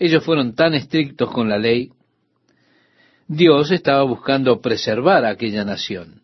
Ellos 0.00 0.24
fueron 0.24 0.54
tan 0.54 0.72
estrictos 0.72 1.30
con 1.30 1.50
la 1.50 1.58
ley, 1.58 1.92
Dios 3.28 3.70
estaba 3.70 4.02
buscando 4.02 4.60
preservar 4.62 5.26
a 5.26 5.30
aquella 5.30 5.62
nación. 5.62 6.22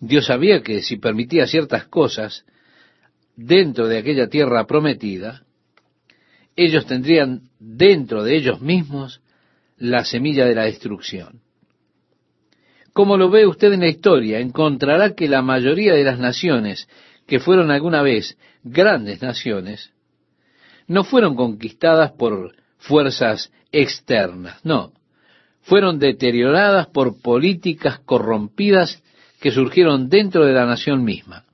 Dios 0.00 0.26
sabía 0.26 0.60
que 0.60 0.82
si 0.82 0.96
permitía 0.96 1.46
ciertas 1.46 1.86
cosas 1.86 2.44
dentro 3.36 3.86
de 3.86 3.98
aquella 3.98 4.28
tierra 4.28 4.66
prometida, 4.66 5.44
ellos 6.56 6.84
tendrían 6.84 7.42
dentro 7.60 8.24
de 8.24 8.36
ellos 8.36 8.60
mismos 8.60 9.22
la 9.76 10.04
semilla 10.04 10.44
de 10.44 10.56
la 10.56 10.64
destrucción. 10.64 11.40
Como 12.92 13.16
lo 13.16 13.30
ve 13.30 13.46
usted 13.46 13.72
en 13.72 13.80
la 13.80 13.88
historia, 13.88 14.40
encontrará 14.40 15.14
que 15.14 15.28
la 15.28 15.42
mayoría 15.42 15.94
de 15.94 16.02
las 16.02 16.18
naciones 16.18 16.88
que 17.24 17.38
fueron 17.38 17.70
alguna 17.70 18.02
vez 18.02 18.36
grandes 18.64 19.22
naciones, 19.22 19.92
no 20.88 21.04
fueron 21.04 21.36
conquistadas 21.36 22.12
por 22.12 22.54
fuerzas 22.78 23.52
externas, 23.70 24.58
no, 24.64 24.92
fueron 25.60 25.98
deterioradas 25.98 26.86
por 26.88 27.20
políticas 27.20 28.00
corrompidas 28.00 29.02
que 29.40 29.50
surgieron 29.50 30.08
dentro 30.08 30.44
de 30.46 30.52
la 30.54 30.66
nación 30.66 31.04
misma. 31.04 31.44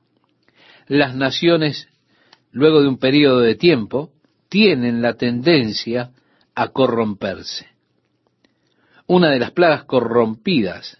Las 0.86 1.14
naciones, 1.16 1.88
luego 2.52 2.80
de 2.80 2.88
un 2.88 2.98
periodo 2.98 3.40
de 3.40 3.56
tiempo, 3.56 4.10
tienen 4.48 5.02
la 5.02 5.14
tendencia 5.14 6.12
a 6.54 6.68
corromperse. 6.68 7.66
Una 9.06 9.30
de 9.30 9.40
las 9.40 9.50
plagas 9.50 9.84
corrompidas 9.84 10.98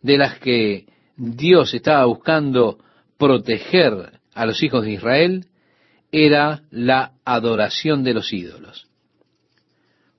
de 0.00 0.16
las 0.16 0.38
que 0.38 0.86
Dios 1.16 1.74
estaba 1.74 2.04
buscando 2.06 2.78
proteger 3.18 4.20
a 4.34 4.46
los 4.46 4.62
hijos 4.62 4.84
de 4.84 4.92
Israel 4.92 5.46
era 6.12 6.62
la 6.70 7.12
adoración 7.24 8.04
de 8.04 8.14
los 8.14 8.32
ídolos. 8.32 8.88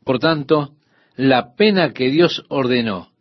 Por 0.03 0.19
tanto, 0.19 0.73
la 1.15 1.55
pena 1.55 1.93
que 1.93 2.09
Dios 2.09 2.45
ordenó 2.49 3.11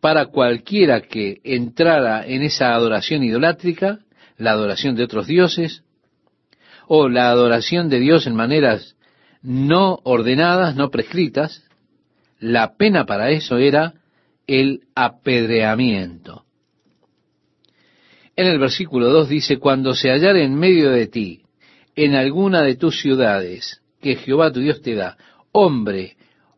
para 0.00 0.26
cualquiera 0.26 1.02
que 1.02 1.40
entrara 1.44 2.26
en 2.26 2.42
esa 2.42 2.74
adoración 2.74 3.22
idolátrica, 3.22 4.00
la 4.36 4.52
adoración 4.52 4.94
de 4.94 5.04
otros 5.04 5.26
dioses, 5.26 5.82
o 6.86 7.08
la 7.08 7.28
adoración 7.28 7.88
de 7.88 7.98
Dios 7.98 8.26
en 8.26 8.34
maneras 8.34 8.96
no 9.42 9.98
ordenadas, 10.04 10.76
no 10.76 10.90
prescritas, 10.90 11.64
la 12.38 12.76
pena 12.76 13.06
para 13.06 13.30
eso 13.30 13.58
era 13.58 13.94
el 14.46 14.82
apedreamiento. 14.94 16.44
En 18.36 18.46
el 18.46 18.58
versículo 18.58 19.08
2 19.08 19.28
dice, 19.28 19.58
cuando 19.58 19.94
se 19.94 20.10
hallare 20.10 20.44
en 20.44 20.54
medio 20.54 20.90
de 20.90 21.06
ti, 21.06 21.45
en 21.96 22.14
alguna 22.14 22.62
de 22.62 22.76
tus 22.76 23.00
ciudades, 23.00 23.80
que 24.00 24.16
Jehová 24.16 24.52
tu 24.52 24.60
Dios 24.60 24.82
te 24.82 24.94
da, 24.94 25.16
hombre 25.50 26.16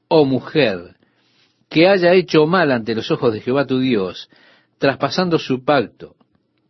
o 0.09 0.25
mujer, 0.25 0.97
que 1.71 1.89
haya 1.89 2.13
hecho 2.13 2.47
mal 2.47 2.73
ante 2.73 2.95
los 2.95 3.11
ojos 3.11 3.33
de 3.33 3.41
Jehová 3.41 3.67
tu 3.67 3.79
Dios, 3.79 4.29
traspasando 4.79 5.39
su 5.39 5.65
pacto, 5.65 6.17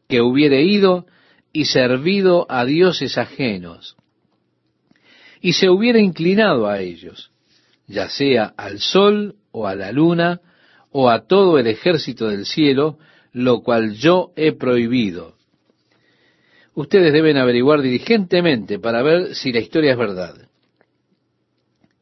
que 0.06 0.20
hubiere 0.20 0.62
ido 0.62 1.06
y 1.52 1.64
servido 1.64 2.46
a 2.50 2.66
dioses 2.66 3.16
ajenos, 3.16 3.96
y 5.40 5.54
se 5.54 5.70
hubiera 5.70 5.98
inclinado 5.98 6.68
a 6.68 6.80
ellos, 6.80 7.30
ya 7.86 8.10
sea 8.10 8.52
al 8.56 8.80
sol 8.80 9.36
o 9.50 9.66
a 9.66 9.74
la 9.74 9.92
luna, 9.92 10.40
o 10.90 11.08
a 11.08 11.26
todo 11.26 11.58
el 11.58 11.66
ejército 11.68 12.28
del 12.28 12.44
cielo, 12.44 12.98
lo 13.32 13.62
cual 13.62 13.94
yo 13.94 14.32
he 14.36 14.52
prohibido. 14.52 15.37
Ustedes 16.78 17.12
deben 17.12 17.36
averiguar 17.36 17.82
diligentemente 17.82 18.78
para 18.78 19.02
ver 19.02 19.34
si 19.34 19.50
la 19.50 19.58
historia 19.58 19.90
es 19.90 19.98
verdad. 19.98 20.36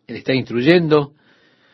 Él 0.07 0.17
está 0.17 0.35
instruyendo 0.35 1.15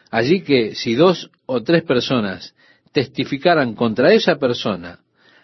allí 0.09 0.43
que 0.43 0.77
si 0.77 0.95
dos 0.95 1.29
o 1.47 1.65
tres 1.65 1.83
personas 1.83 2.55
testificaran 2.93 3.75
contra 3.75 4.13
esa 4.13 4.37
persona 4.37 5.01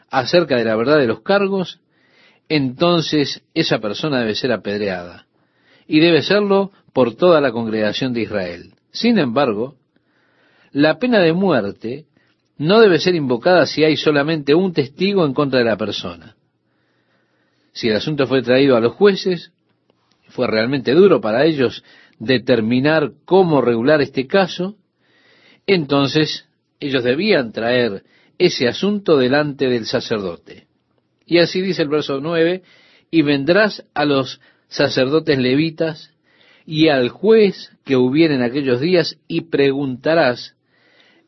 acerca 0.09 0.55
de 0.55 0.67
la 0.67 0.77
verdad 0.77 0.99
de 0.99 1.09
los 1.09 1.23
cargos, 1.23 1.81
entonces 2.49 3.43
esa 3.55 3.81
persona 3.81 4.21
debe 4.21 4.37
ser 4.37 4.53
apedreada. 4.53 5.27
Y 5.89 5.99
debe 5.99 6.23
serlo 6.23 6.71
por 6.93 7.17
toda 7.17 7.41
la 7.41 7.51
congregación 7.51 8.13
de 8.13 8.21
Israel. 8.21 8.75
Sin 8.93 9.19
embargo, 9.19 9.75
la 10.71 11.01
pena 11.01 11.19
de 11.19 11.33
muerte 11.33 12.07
no 12.57 12.79
debe 12.79 13.01
ser 13.01 13.17
invocada 13.17 13.67
si 13.67 13.83
hay 13.83 13.97
solamente 13.97 14.55
un 14.55 14.73
testigo 14.73 15.27
en 15.27 15.35
contra 15.35 15.59
de 15.59 15.65
la 15.65 15.77
persona. 15.77 16.37
Si 17.79 17.89
el 17.89 17.95
asunto 17.95 18.27
fue 18.27 18.43
traído 18.43 18.77
a 18.77 18.81
los 18.81 18.95
jueces, 18.95 19.53
fue 20.31 20.49
realmente 20.49 20.95
duro 20.95 21.21
para 21.21 21.45
ellos 21.45 21.85
determinar 22.19 23.13
cómo 23.25 23.61
regular 23.61 24.03
este 24.03 24.27
caso, 24.27 24.75
entonces 25.65 26.49
ellos 26.81 27.05
debían 27.05 27.53
traer 27.53 28.03
ese 28.37 28.67
asunto 28.67 29.17
delante 29.17 29.69
del 29.69 29.87
sacerdote. 29.87 30.67
Y 31.25 31.39
así 31.39 31.63
dice 31.63 31.83
el 31.83 31.89
verso 31.89 32.19
9, 32.21 32.65
y 33.13 33.23
vendrás 33.23 33.85
a 33.95 34.05
los 34.05 34.41
sacerdotes 34.67 35.39
levitas 35.39 36.13
y 36.67 36.89
al 36.89 37.11
juez 37.11 37.71
que 37.85 37.95
hubiera 37.95 38.35
en 38.35 38.43
aquellos 38.43 38.81
días 38.81 39.21
y 39.29 39.43
preguntarás, 39.43 40.57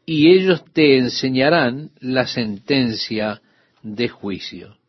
y 0.05 0.33
ellos 0.33 0.65
te 0.73 0.99
enseñarán 0.99 1.93
la 2.01 2.27
sentencia 2.27 3.41
de 3.85 4.09
juicio. 4.09 4.80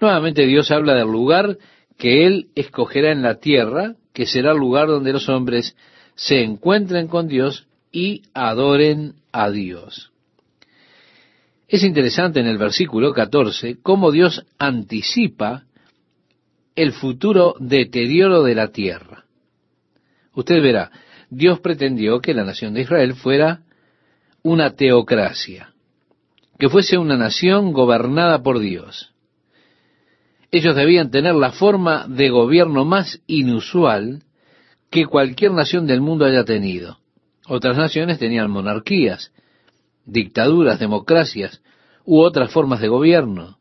Nuevamente 0.00 0.46
Dios 0.46 0.70
habla 0.70 0.94
del 0.94 1.08
lugar 1.08 1.58
que 1.98 2.26
Él 2.26 2.48
escogerá 2.54 3.12
en 3.12 3.22
la 3.22 3.38
tierra, 3.38 3.96
que 4.14 4.26
será 4.26 4.52
el 4.52 4.58
lugar 4.58 4.88
donde 4.88 5.12
los 5.12 5.28
hombres 5.28 5.76
se 6.14 6.42
encuentren 6.42 7.06
con 7.06 7.28
Dios 7.28 7.66
y 7.92 8.22
adoren 8.32 9.14
a 9.32 9.50
Dios. 9.50 10.10
Es 11.68 11.84
interesante 11.84 12.40
en 12.40 12.46
el 12.46 12.58
versículo 12.58 13.12
14 13.12 13.78
cómo 13.82 14.10
Dios 14.10 14.44
anticipa 14.58 15.64
el 16.74 16.92
futuro 16.92 17.54
deterioro 17.60 18.42
de 18.42 18.54
la 18.54 18.68
tierra. 18.68 19.24
Usted 20.34 20.62
verá, 20.62 20.90
Dios 21.28 21.60
pretendió 21.60 22.20
que 22.20 22.34
la 22.34 22.44
nación 22.44 22.74
de 22.74 22.82
Israel 22.82 23.14
fuera 23.14 23.62
una 24.42 24.70
teocracia, 24.70 25.74
que 26.58 26.68
fuese 26.68 26.96
una 26.96 27.16
nación 27.16 27.72
gobernada 27.72 28.42
por 28.42 28.58
Dios. 28.58 29.12
Ellos 30.52 30.74
debían 30.74 31.10
tener 31.10 31.34
la 31.34 31.52
forma 31.52 32.06
de 32.08 32.28
gobierno 32.28 32.84
más 32.84 33.22
inusual 33.26 34.24
que 34.90 35.06
cualquier 35.06 35.52
nación 35.52 35.86
del 35.86 36.00
mundo 36.00 36.24
haya 36.24 36.44
tenido. 36.44 36.98
Otras 37.46 37.76
naciones 37.76 38.18
tenían 38.18 38.50
monarquías, 38.50 39.32
dictaduras, 40.04 40.80
democracias 40.80 41.62
u 42.04 42.20
otras 42.20 42.52
formas 42.52 42.80
de 42.80 42.88
gobierno. 42.88 43.58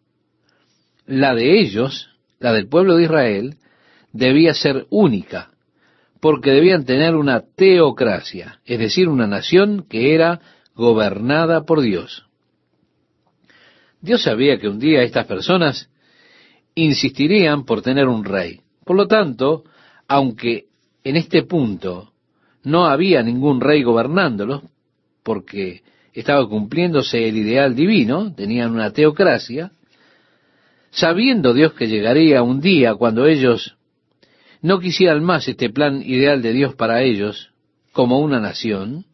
La 1.06 1.36
de 1.36 1.60
ellos, 1.60 2.10
la 2.40 2.54
del 2.54 2.68
pueblo 2.68 2.96
de 2.96 3.04
Israel, 3.04 3.58
debía 4.12 4.54
ser 4.54 4.88
única, 4.90 5.52
porque 6.20 6.52
debían 6.52 6.86
tener 6.86 7.16
una 7.16 7.42
teocracia, 7.56 8.60
es 8.66 8.80
decir, 8.80 9.08
una 9.08 9.28
nación 9.28 9.86
que 9.88 10.16
era 10.16 10.42
gobernada 10.74 11.66
por 11.66 11.82
Dios. 11.82 12.26
Dios 14.02 14.24
sabía 14.24 14.60
que 14.60 14.68
un 14.68 14.80
día 14.80 15.04
estas 15.04 15.26
personas 15.26 15.90
insistirían 16.84 17.66
por 17.66 17.82
tener 17.82 18.08
un 18.08 18.24
rey. 18.24 18.62
Por 18.86 18.96
lo 18.96 19.08
tanto, 19.08 19.64
aunque 20.08 20.66
en 21.04 21.16
este 21.16 21.44
punto 21.44 22.14
no 22.64 22.86
había 22.86 23.24
ningún 23.24 23.62
rey 23.62 23.84
gobernándolos, 23.84 24.64
porque 25.24 25.84
estaba 26.14 26.48
cumpliéndose 26.48 27.28
el 27.28 27.38
ideal 27.38 27.76
divino, 27.76 28.34
tenían 28.34 28.72
una 28.72 28.92
teocracia, 28.92 29.72
sabiendo 30.92 31.54
Dios 31.54 31.74
que 31.74 31.88
llegaría 31.88 32.42
un 32.42 32.62
día 32.62 32.96
cuando 32.96 33.28
ellos 33.28 33.78
no 34.62 34.80
quisieran 34.80 35.24
más 35.24 35.48
este 35.48 35.70
plan 35.70 36.02
ideal 36.02 36.42
de 36.42 36.52
Dios 36.54 36.76
para 36.76 37.04
ellos 37.04 37.52
como 37.92 38.20
una 38.20 38.40
nación, 38.40 39.06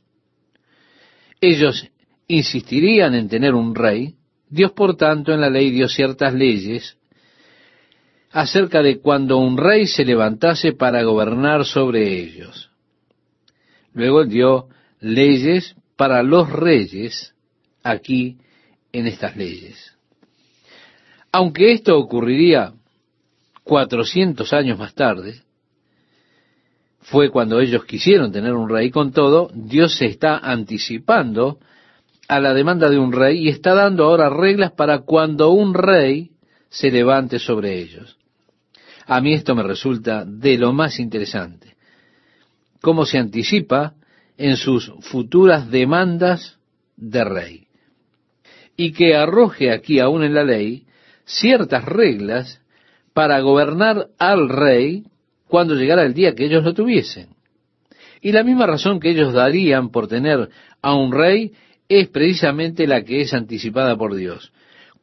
ellos 1.41 1.89
insistirían 2.27 3.13
en 3.13 3.29
tener 3.29 3.53
un 3.53 3.75
rey, 3.75 4.15
Dios 4.49 4.71
por 4.71 4.95
tanto 4.95 5.33
en 5.33 5.41
la 5.41 5.49
ley 5.49 5.69
dio 5.71 5.87
ciertas 5.87 6.33
leyes 6.33 6.97
acerca 8.35 8.81
de 8.81 8.99
cuando 8.99 9.37
un 9.37 9.57
rey 9.57 9.87
se 9.87 10.03
levantase 10.03 10.73
para 10.73 11.01
gobernar 11.03 11.63
sobre 11.63 12.19
ellos. 12.19 12.69
Luego 13.93 14.23
él 14.23 14.29
dio 14.29 14.67
leyes 14.99 15.73
para 15.95 16.21
los 16.21 16.51
reyes 16.51 17.33
aquí 17.81 18.37
en 18.91 19.07
estas 19.07 19.37
leyes. 19.37 19.95
Aunque 21.31 21.71
esto 21.71 21.97
ocurriría 21.97 22.73
400 23.63 24.51
años 24.51 24.77
más 24.79 24.93
tarde, 24.93 25.41
fue 26.99 27.29
cuando 27.29 27.61
ellos 27.61 27.85
quisieron 27.85 28.33
tener 28.33 28.51
un 28.51 28.67
rey. 28.67 28.91
Con 28.91 29.13
todo, 29.13 29.49
Dios 29.53 29.95
se 29.95 30.07
está 30.07 30.39
anticipando 30.39 31.59
a 32.27 32.41
la 32.41 32.53
demanda 32.53 32.89
de 32.89 32.99
un 32.99 33.13
rey 33.13 33.45
y 33.45 33.47
está 33.47 33.73
dando 33.73 34.03
ahora 34.03 34.29
reglas 34.29 34.73
para 34.73 35.03
cuando 35.03 35.51
un 35.51 35.73
rey 35.73 36.31
se 36.67 36.91
levante 36.91 37.39
sobre 37.39 37.79
ellos. 37.79 38.17
A 39.05 39.21
mí 39.21 39.33
esto 39.33 39.55
me 39.55 39.63
resulta 39.63 40.25
de 40.25 40.57
lo 40.57 40.73
más 40.73 40.99
interesante. 40.99 41.75
Cómo 42.81 43.05
se 43.05 43.17
anticipa 43.17 43.93
en 44.37 44.57
sus 44.57 44.91
futuras 45.01 45.69
demandas 45.69 46.57
de 46.97 47.23
rey. 47.23 47.67
Y 48.75 48.91
que 48.91 49.15
arroje 49.15 49.71
aquí 49.71 49.99
aún 49.99 50.23
en 50.23 50.33
la 50.33 50.43
ley 50.43 50.85
ciertas 51.25 51.85
reglas 51.85 52.61
para 53.13 53.39
gobernar 53.39 54.09
al 54.17 54.49
rey 54.49 55.05
cuando 55.47 55.75
llegara 55.75 56.03
el 56.03 56.13
día 56.13 56.35
que 56.35 56.45
ellos 56.45 56.63
lo 56.63 56.73
tuviesen. 56.73 57.29
Y 58.21 58.31
la 58.31 58.43
misma 58.43 58.65
razón 58.65 58.99
que 58.99 59.11
ellos 59.11 59.33
darían 59.33 59.89
por 59.89 60.07
tener 60.07 60.49
a 60.81 60.95
un 60.95 61.11
rey 61.11 61.53
es 61.87 62.07
precisamente 62.07 62.87
la 62.87 63.03
que 63.03 63.21
es 63.21 63.33
anticipada 63.33 63.95
por 63.95 64.15
Dios. 64.15 64.51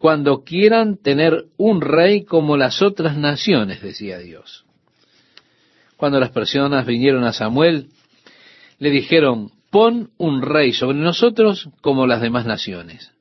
Cuando 0.02 0.42
quieran 0.42 0.96
tener 0.96 1.44
un 1.56 1.80
rey 1.80 2.24
como 2.24 2.56
las 2.56 2.82
otras 2.82 3.16
naciones, 3.16 3.80
decía 3.80 4.18
Dios. 4.18 4.64
Cuando 5.96 6.18
las 6.18 6.30
personas 6.30 6.84
vinieron 6.86 7.22
a 7.22 7.32
Samuel, 7.32 7.86
le 8.80 8.90
dijeron, 8.90 9.52
pon 9.70 10.10
un 10.18 10.42
rey 10.42 10.72
sobre 10.72 10.98
nosotros 10.98 11.68
como 11.82 12.08
las 12.08 12.20
demás 12.20 12.46
naciones. 12.46 13.12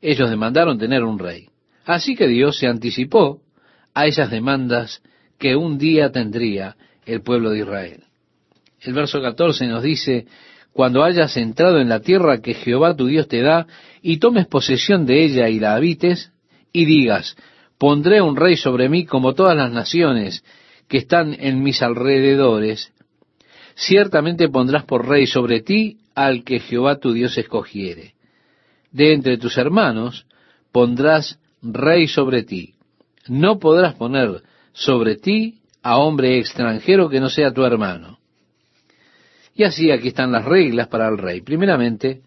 Ellos 0.00 0.30
demandaron 0.30 0.78
tener 0.78 1.04
un 1.04 1.18
rey. 1.18 1.50
Así 1.84 2.16
que 2.16 2.26
Dios 2.26 2.56
se 2.56 2.66
anticipó 2.66 3.42
a 3.92 4.06
esas 4.06 4.30
demandas 4.30 5.02
que 5.38 5.56
un 5.56 5.76
día 5.76 6.10
tendría 6.10 6.78
el 7.04 7.20
pueblo 7.20 7.50
de 7.50 7.58
Israel. 7.58 8.04
El 8.80 8.94
verso 8.94 9.20
14 9.20 9.66
nos 9.66 9.82
dice, 9.82 10.26
cuando 10.72 11.02
hayas 11.02 11.36
entrado 11.36 11.80
en 11.80 11.88
la 11.88 12.00
tierra 12.00 12.40
que 12.40 12.54
Jehová 12.54 12.96
tu 12.96 13.06
Dios 13.06 13.28
te 13.28 13.42
da, 13.42 13.66
y 14.02 14.18
tomes 14.18 14.46
posesión 14.46 15.06
de 15.06 15.24
ella 15.24 15.48
y 15.48 15.58
la 15.58 15.74
habites, 15.74 16.32
y 16.72 16.84
digas, 16.84 17.36
pondré 17.78 18.22
un 18.22 18.36
rey 18.36 18.56
sobre 18.56 18.88
mí 18.88 19.04
como 19.04 19.34
todas 19.34 19.56
las 19.56 19.72
naciones 19.72 20.44
que 20.88 20.98
están 20.98 21.36
en 21.38 21.62
mis 21.62 21.82
alrededores, 21.82 22.92
ciertamente 23.74 24.48
pondrás 24.48 24.84
por 24.84 25.08
rey 25.08 25.26
sobre 25.26 25.60
ti 25.60 25.98
al 26.14 26.44
que 26.44 26.60
Jehová 26.60 26.98
tu 26.98 27.12
Dios 27.12 27.36
escogiere. 27.38 28.14
De 28.92 29.12
entre 29.14 29.38
tus 29.38 29.56
hermanos 29.56 30.26
pondrás 30.72 31.38
rey 31.62 32.08
sobre 32.08 32.42
ti. 32.42 32.74
No 33.28 33.58
podrás 33.58 33.94
poner 33.94 34.42
sobre 34.72 35.16
ti 35.16 35.60
a 35.82 35.98
hombre 35.98 36.38
extranjero 36.38 37.08
que 37.08 37.20
no 37.20 37.30
sea 37.30 37.52
tu 37.52 37.64
hermano. 37.64 38.19
Y 39.60 39.64
así 39.64 39.90
aquí 39.90 40.08
están 40.08 40.32
las 40.32 40.46
reglas 40.46 40.88
para 40.88 41.06
el 41.06 41.18
rey. 41.18 41.42
Primeramente, 41.42 42.22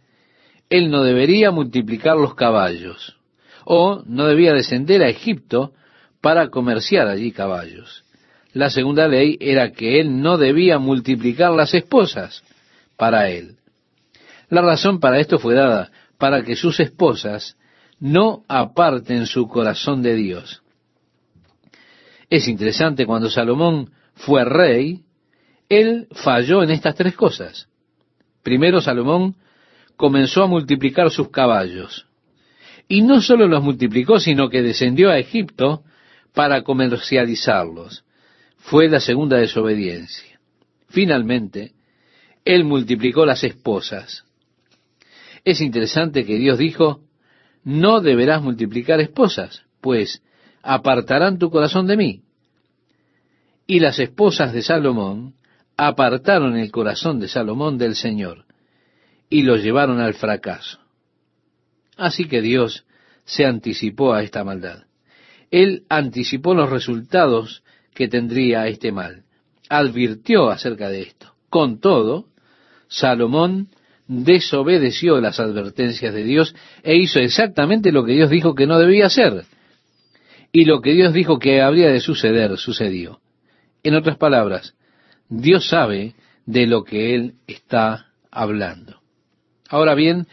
él 0.69 0.91
no 0.91 1.03
debería 1.03 1.49
multiplicar 1.49 2.15
los 2.15 2.35
caballos, 2.35 3.17
o 3.65 4.03
no 4.05 4.27
debía 4.27 4.53
descender 4.53 5.01
a 5.01 5.09
Egipto 5.09 5.73
para 6.21 6.49
comerciar 6.49 7.07
allí 7.07 7.31
caballos. 7.31 8.03
La 8.53 8.69
segunda 8.69 9.07
ley 9.07 9.39
era 9.41 9.71
que 9.71 9.99
él 9.99 10.21
no 10.21 10.37
debía 10.37 10.77
multiplicar 10.77 11.53
las 11.53 11.73
esposas 11.73 12.43
para 12.97 13.27
él. 13.29 13.55
La 14.49 14.61
razón 14.61 14.99
para 14.99 15.19
esto 15.19 15.39
fue 15.39 15.55
dada 15.55 15.89
para 16.19 16.43
que 16.43 16.55
sus 16.55 16.79
esposas 16.79 17.57
no 17.99 18.43
aparten 18.47 19.25
su 19.25 19.47
corazón 19.47 20.03
de 20.03 20.13
Dios. 20.13 20.61
Es 22.29 22.47
interesante, 22.47 23.07
cuando 23.07 23.31
Salomón 23.31 23.89
fue 24.13 24.45
rey, 24.45 25.02
él 25.79 26.07
falló 26.11 26.63
en 26.63 26.71
estas 26.71 26.95
tres 26.95 27.15
cosas. 27.15 27.67
Primero, 28.43 28.81
Salomón 28.81 29.35
comenzó 29.95 30.43
a 30.43 30.47
multiplicar 30.47 31.09
sus 31.11 31.29
caballos. 31.29 32.07
Y 32.87 33.01
no 33.01 33.21
solo 33.21 33.47
los 33.47 33.63
multiplicó, 33.63 34.19
sino 34.19 34.49
que 34.49 34.61
descendió 34.61 35.09
a 35.09 35.17
Egipto 35.17 35.83
para 36.33 36.63
comercializarlos. 36.63 38.03
Fue 38.57 38.89
la 38.89 38.99
segunda 38.99 39.37
desobediencia. 39.37 40.39
Finalmente, 40.89 41.71
él 42.45 42.65
multiplicó 42.65 43.25
las 43.25 43.43
esposas. 43.43 44.25
Es 45.45 45.61
interesante 45.61 46.25
que 46.25 46.37
Dios 46.37 46.57
dijo, 46.57 47.01
no 47.63 48.01
deberás 48.01 48.41
multiplicar 48.41 48.99
esposas, 48.99 49.63
pues 49.81 50.21
apartarán 50.61 51.39
tu 51.39 51.49
corazón 51.49 51.87
de 51.87 51.97
mí. 51.97 52.21
Y 53.65 53.79
las 53.79 53.99
esposas 53.99 54.53
de 54.53 54.61
Salomón 54.61 55.35
apartaron 55.77 56.57
el 56.57 56.71
corazón 56.71 57.19
de 57.19 57.27
Salomón 57.27 57.77
del 57.77 57.95
Señor 57.95 58.45
y 59.29 59.43
lo 59.43 59.55
llevaron 59.57 59.99
al 59.99 60.13
fracaso. 60.13 60.79
Así 61.97 62.25
que 62.25 62.41
Dios 62.41 62.85
se 63.25 63.45
anticipó 63.45 64.13
a 64.13 64.23
esta 64.23 64.43
maldad. 64.43 64.83
Él 65.51 65.85
anticipó 65.89 66.53
los 66.53 66.69
resultados 66.69 67.63
que 67.93 68.07
tendría 68.07 68.67
este 68.67 68.91
mal. 68.91 69.23
Advirtió 69.69 70.49
acerca 70.49 70.89
de 70.89 71.01
esto. 71.01 71.33
Con 71.49 71.79
todo, 71.79 72.25
Salomón 72.87 73.69
desobedeció 74.07 75.21
las 75.21 75.39
advertencias 75.39 76.13
de 76.13 76.23
Dios 76.23 76.55
e 76.83 76.95
hizo 76.95 77.19
exactamente 77.19 77.91
lo 77.91 78.03
que 78.03 78.13
Dios 78.13 78.29
dijo 78.29 78.55
que 78.55 78.67
no 78.67 78.79
debía 78.79 79.05
hacer. 79.05 79.45
Y 80.51 80.65
lo 80.65 80.81
que 80.81 80.93
Dios 80.93 81.13
dijo 81.13 81.39
que 81.39 81.61
habría 81.61 81.89
de 81.89 81.99
suceder, 81.99 82.57
sucedió. 82.57 83.19
En 83.81 83.95
otras 83.95 84.17
palabras, 84.17 84.75
Dios 85.29 85.67
sabe 85.67 86.15
de 86.45 86.67
lo 86.67 86.83
que 86.83 87.15
Él 87.15 87.35
está 87.47 88.07
hablando. 88.31 89.01
Ahora 89.69 89.95
bien, 89.95 90.27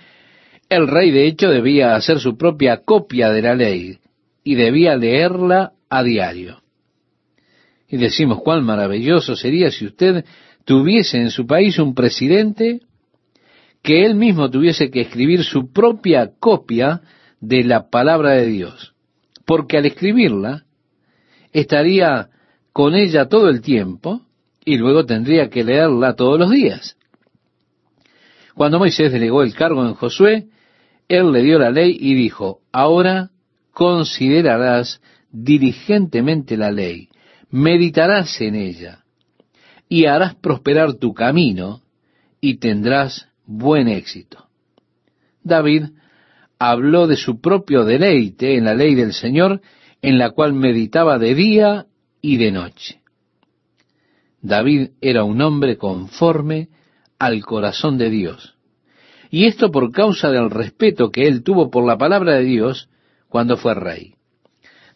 el 0.69 0.87
rey 0.87 1.11
de 1.11 1.27
hecho 1.27 1.49
debía 1.49 1.95
hacer 1.95 2.21
su 2.21 2.37
propia 2.37 2.83
copia 2.85 3.31
de 3.31 3.43
la 3.43 3.55
ley 3.55 3.99
y 4.45 4.55
debía 4.55 4.97
leerla 4.97 5.73
a 5.89 6.03
diario. 6.03 6.63
Y 7.89 7.97
decimos, 7.97 8.41
cuán 8.43 8.65
maravilloso 8.65 9.35
sería 9.35 9.71
si 9.71 9.87
usted 9.87 10.25
tuviese 10.65 11.19
en 11.19 11.31
su 11.31 11.47
país 11.47 11.79
un 11.79 11.95
presidente 11.95 12.81
que 13.83 14.05
él 14.05 14.15
mismo 14.15 14.51
tuviese 14.51 14.91
que 14.91 15.01
escribir 15.01 15.43
su 15.43 15.73
propia 15.73 16.31
copia 16.39 17.01
de 17.41 17.65
la 17.65 17.89
palabra 17.89 18.33
de 18.33 18.47
Dios. 18.47 18.95
Porque 19.45 19.79
al 19.79 19.87
escribirla, 19.87 20.65
estaría 21.53 22.29
con 22.73 22.95
ella 22.95 23.27
todo 23.29 23.49
el 23.49 23.61
tiempo 23.63 24.23
y 24.65 24.77
luego 24.77 25.07
tendría 25.07 25.49
que 25.49 25.65
leerla 25.65 26.15
todos 26.15 26.39
los 26.39 26.51
días. 26.51 26.97
Cuando 28.55 28.79
Moisés 28.79 29.13
delegó 29.13 29.43
el 29.43 29.55
cargo 29.55 29.87
en 29.87 29.95
Josué, 29.95 30.49
él 31.09 31.33
le 31.33 31.43
dio 31.43 31.59
la 31.59 31.71
ley 31.71 31.97
y 31.99 32.15
dijo, 32.15 32.61
ahora 32.73 33.31
considerarás 33.73 35.01
diligentemente 35.33 36.57
la 36.57 36.71
ley, 36.71 37.09
meditarás 37.51 38.41
en 38.41 38.55
ella, 38.55 39.05
y 39.89 40.07
harás 40.07 40.35
prosperar 40.35 40.95
tu 40.95 41.15
camino, 41.15 41.83
y 42.41 42.59
tendrás 42.59 43.29
buen 43.47 43.89
éxito. 43.89 44.47
David 45.43 45.87
habló 46.59 47.07
de 47.07 47.17
su 47.17 47.41
propio 47.41 47.85
deleite 47.85 48.57
en 48.57 48.65
la 48.65 48.75
ley 48.75 48.95
del 48.95 49.13
Señor, 49.13 49.61
en 50.03 50.19
la 50.19 50.31
cual 50.31 50.53
meditaba 50.53 51.19
de 51.19 51.35
día 51.35 51.87
y 52.23 52.37
de 52.37 52.53
noche. 52.53 53.00
David 54.43 54.91
era 55.01 55.25
un 55.25 55.41
hombre 55.43 55.77
conforme 55.77 56.69
al 57.19 57.45
corazón 57.45 57.99
de 57.99 58.11
Dios. 58.11 58.55
Y 59.31 59.47
esto 59.47 59.71
por 59.71 59.93
causa 59.93 60.31
del 60.31 60.51
respeto 60.51 61.11
que 61.11 61.29
él 61.29 61.43
tuvo 61.43 61.71
por 61.71 61.87
la 61.87 61.99
palabra 61.99 62.37
de 62.37 62.45
Dios 62.45 62.89
cuando 63.29 63.57
fue 63.57 63.75
rey. 63.75 64.15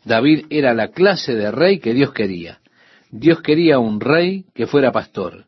David 0.04 0.46
era 0.50 0.74
la 0.74 0.88
clase 0.88 1.34
de 1.34 1.50
rey 1.50 1.78
que 1.78 1.94
Dios 1.94 2.12
quería. 2.12 2.60
Dios 3.10 3.40
quería 3.42 3.78
un 3.78 4.00
rey 4.00 4.44
que 4.54 4.66
fuera 4.66 4.92
pastor. 4.92 5.46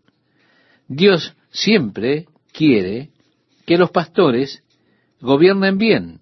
Dios 0.89 1.35
siempre 1.51 2.27
quiere 2.53 3.11
que 3.67 3.77
los 3.77 3.91
pastores 3.91 4.63
gobiernen 5.21 5.79
bien. 5.79 6.21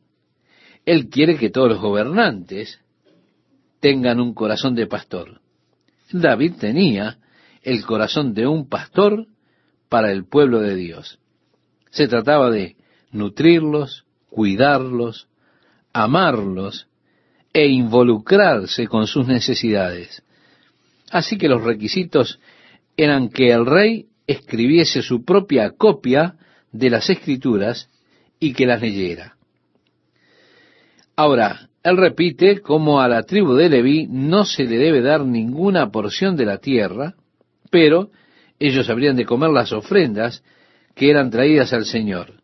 Él 0.87 1.09
quiere 1.09 1.37
que 1.37 1.51
todos 1.51 1.69
los 1.69 1.81
gobernantes 1.81 2.81
tengan 3.81 4.21
un 4.21 4.33
corazón 4.33 4.75
de 4.75 4.87
pastor. 4.87 5.41
David 6.11 6.55
tenía 6.59 7.19
el 7.65 7.85
corazón 7.85 8.35
de 8.35 8.47
un 8.47 8.69
pastor 8.69 9.27
para 9.89 10.13
el 10.13 10.27
pueblo 10.27 10.61
de 10.61 10.77
Dios. 10.77 11.19
Se 11.91 12.07
trataba 12.07 12.51
de 12.51 12.77
nutrirlos, 13.11 14.05
cuidarlos, 14.29 15.29
amarlos 15.93 16.89
e 17.53 17.67
involucrarse 17.69 18.87
con 18.87 19.07
sus 19.07 19.27
necesidades. 19.27 20.23
Así 21.11 21.39
que 21.39 21.49
los 21.49 21.63
requisitos 21.63 22.41
eran 22.97 23.29
que 23.29 23.51
el 23.51 23.67
rey 23.67 24.07
escribiese 24.27 25.03
su 25.03 25.25
propia 25.25 25.71
copia 25.71 26.37
de 26.73 26.91
las 26.91 27.09
escrituras 27.09 27.89
y 28.41 28.53
que 28.53 28.67
las 28.67 28.81
leyera. 28.81 29.37
Ahora, 31.17 31.69
él 31.85 31.97
repite 31.97 32.61
cómo 32.61 33.01
a 33.01 33.09
la 33.09 33.23
tribu 33.23 33.55
de 33.55 33.69
Leví 33.69 34.07
no 34.09 34.45
se 34.45 34.65
le 34.65 34.79
debe 34.79 35.03
dar 35.03 35.25
ninguna 35.25 35.91
porción 35.91 36.35
de 36.35 36.47
la 36.47 36.59
tierra, 36.59 37.15
pero 37.75 38.11
ellos 38.61 38.89
habrían 38.89 39.17
de 39.17 39.25
comer 39.25 39.51
las 39.51 39.73
ofrendas 39.73 40.45
que 40.95 41.11
eran 41.11 41.29
traídas 41.29 41.73
al 41.73 41.85
Señor, 41.87 42.35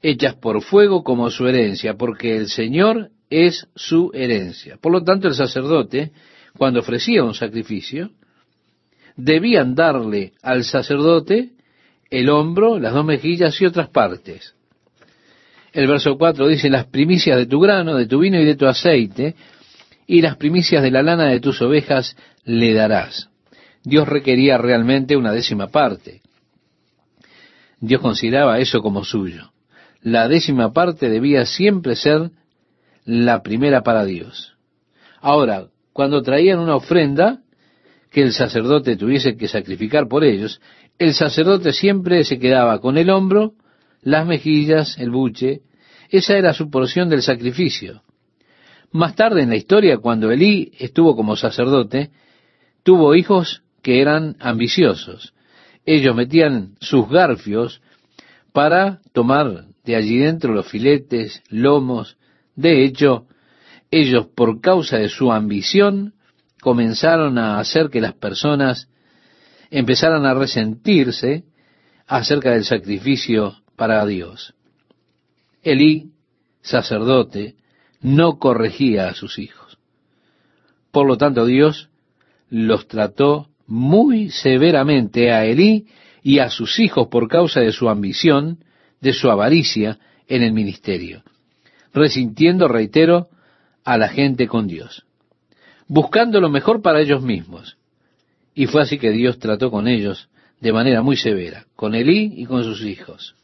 hechas 0.00 0.36
por 0.36 0.62
fuego 0.62 1.04
como 1.04 1.28
su 1.28 1.46
herencia, 1.46 1.98
porque 1.98 2.34
el 2.34 2.48
Señor 2.48 3.10
es 3.28 3.68
su 3.74 4.10
herencia. 4.14 4.78
Por 4.80 4.92
lo 4.92 5.04
tanto, 5.04 5.28
el 5.28 5.34
sacerdote, 5.34 6.12
cuando 6.56 6.80
ofrecía 6.80 7.24
un 7.24 7.34
sacrificio, 7.34 8.08
debían 9.16 9.74
darle 9.74 10.32
al 10.40 10.64
sacerdote 10.64 11.50
el 12.08 12.30
hombro, 12.30 12.78
las 12.78 12.94
dos 12.94 13.04
mejillas 13.04 13.60
y 13.60 13.66
otras 13.66 13.90
partes. 13.90 14.54
El 15.74 15.88
verso 15.88 16.16
4 16.16 16.48
dice, 16.48 16.70
las 16.70 16.86
primicias 16.86 17.36
de 17.36 17.44
tu 17.44 17.60
grano, 17.60 17.96
de 17.96 18.06
tu 18.06 18.20
vino 18.20 18.40
y 18.40 18.46
de 18.46 18.56
tu 18.56 18.64
aceite, 18.64 19.34
y 20.06 20.22
las 20.22 20.38
primicias 20.38 20.82
de 20.82 20.90
la 20.90 21.02
lana 21.02 21.26
de 21.26 21.38
tus 21.38 21.60
ovejas 21.60 22.16
le 22.46 22.72
darás. 22.72 23.28
Dios 23.86 24.08
requería 24.08 24.58
realmente 24.58 25.16
una 25.16 25.30
décima 25.30 25.68
parte. 25.68 26.20
Dios 27.78 28.00
consideraba 28.00 28.58
eso 28.58 28.82
como 28.82 29.04
suyo. 29.04 29.52
La 30.02 30.26
décima 30.26 30.72
parte 30.72 31.08
debía 31.08 31.46
siempre 31.46 31.94
ser 31.94 32.32
la 33.04 33.44
primera 33.44 33.84
para 33.84 34.04
Dios. 34.04 34.56
Ahora, 35.20 35.68
cuando 35.92 36.20
traían 36.22 36.58
una 36.58 36.74
ofrenda 36.74 37.42
que 38.10 38.22
el 38.22 38.32
sacerdote 38.32 38.96
tuviese 38.96 39.36
que 39.36 39.46
sacrificar 39.46 40.08
por 40.08 40.24
ellos, 40.24 40.60
el 40.98 41.14
sacerdote 41.14 41.72
siempre 41.72 42.24
se 42.24 42.40
quedaba 42.40 42.80
con 42.80 42.98
el 42.98 43.08
hombro, 43.08 43.52
las 44.02 44.26
mejillas, 44.26 44.98
el 44.98 45.10
buche, 45.10 45.60
esa 46.10 46.36
era 46.36 46.54
su 46.54 46.70
porción 46.70 47.08
del 47.08 47.22
sacrificio. 47.22 48.02
Más 48.90 49.14
tarde 49.14 49.42
en 49.42 49.50
la 49.50 49.56
historia, 49.56 49.98
cuando 49.98 50.32
Elí 50.32 50.72
estuvo 50.76 51.14
como 51.14 51.36
sacerdote, 51.36 52.10
tuvo 52.82 53.14
hijos 53.14 53.62
que 53.86 54.00
eran 54.00 54.34
ambiciosos. 54.40 55.32
Ellos 55.84 56.16
metían 56.16 56.74
sus 56.80 57.08
garfios 57.08 57.80
para 58.52 59.00
tomar 59.12 59.66
de 59.84 59.94
allí 59.94 60.18
dentro 60.18 60.52
los 60.52 60.66
filetes, 60.66 61.40
lomos. 61.50 62.16
De 62.56 62.82
hecho, 62.84 63.28
ellos 63.92 64.26
por 64.34 64.60
causa 64.60 64.98
de 64.98 65.08
su 65.08 65.30
ambición 65.30 66.14
comenzaron 66.60 67.38
a 67.38 67.60
hacer 67.60 67.88
que 67.88 68.00
las 68.00 68.14
personas 68.14 68.88
empezaran 69.70 70.26
a 70.26 70.34
resentirse 70.34 71.44
acerca 72.08 72.50
del 72.50 72.64
sacrificio 72.64 73.54
para 73.76 74.04
Dios. 74.04 74.52
Elí, 75.62 76.10
sacerdote, 76.60 77.54
no 78.00 78.40
corregía 78.40 79.10
a 79.10 79.14
sus 79.14 79.38
hijos. 79.38 79.78
Por 80.90 81.06
lo 81.06 81.16
tanto, 81.16 81.46
Dios 81.46 81.88
los 82.50 82.88
trató 82.88 83.50
muy 83.66 84.30
severamente 84.30 85.32
a 85.32 85.44
Elí 85.44 85.86
y 86.22 86.38
a 86.38 86.50
sus 86.50 86.78
hijos 86.78 87.08
por 87.08 87.28
causa 87.28 87.60
de 87.60 87.72
su 87.72 87.88
ambición 87.88 88.58
de 89.00 89.12
su 89.12 89.30
avaricia 89.30 89.98
en 90.28 90.42
el 90.42 90.52
ministerio, 90.52 91.22
resintiendo, 91.92 92.68
reitero, 92.68 93.28
a 93.84 93.96
la 93.98 94.08
gente 94.08 94.48
con 94.48 94.66
Dios, 94.66 95.04
buscando 95.86 96.40
lo 96.40 96.48
mejor 96.48 96.82
para 96.82 97.00
ellos 97.00 97.22
mismos. 97.22 97.76
Y 98.54 98.66
fue 98.66 98.82
así 98.82 98.98
que 98.98 99.10
Dios 99.10 99.38
trató 99.38 99.70
con 99.70 99.86
ellos 99.86 100.28
de 100.60 100.72
manera 100.72 101.02
muy 101.02 101.16
severa, 101.16 101.66
con 101.76 101.94
Elí 101.94 102.32
y 102.36 102.46
con 102.46 102.64
sus 102.64 102.82
hijos. 102.82 103.36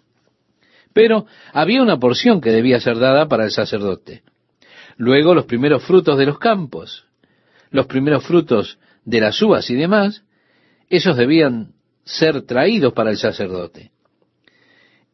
Pero 0.92 1.26
había 1.52 1.82
una 1.82 1.98
porción 1.98 2.40
que 2.40 2.50
debía 2.50 2.80
ser 2.80 2.98
dada 2.98 3.28
para 3.28 3.44
el 3.44 3.50
sacerdote. 3.50 4.22
Luego 4.96 5.34
los 5.34 5.44
primeros 5.44 5.84
frutos 5.84 6.18
de 6.18 6.26
los 6.26 6.38
campos, 6.38 7.06
los 7.70 7.86
primeros 7.86 8.24
frutos 8.24 8.78
de 9.04 9.20
las 9.20 9.40
uvas 9.42 9.68
y 9.70 9.74
demás, 9.74 10.24
esos 10.88 11.16
debían 11.16 11.72
ser 12.04 12.42
traídos 12.42 12.92
para 12.92 13.10
el 13.10 13.16
sacerdote. 13.16 13.92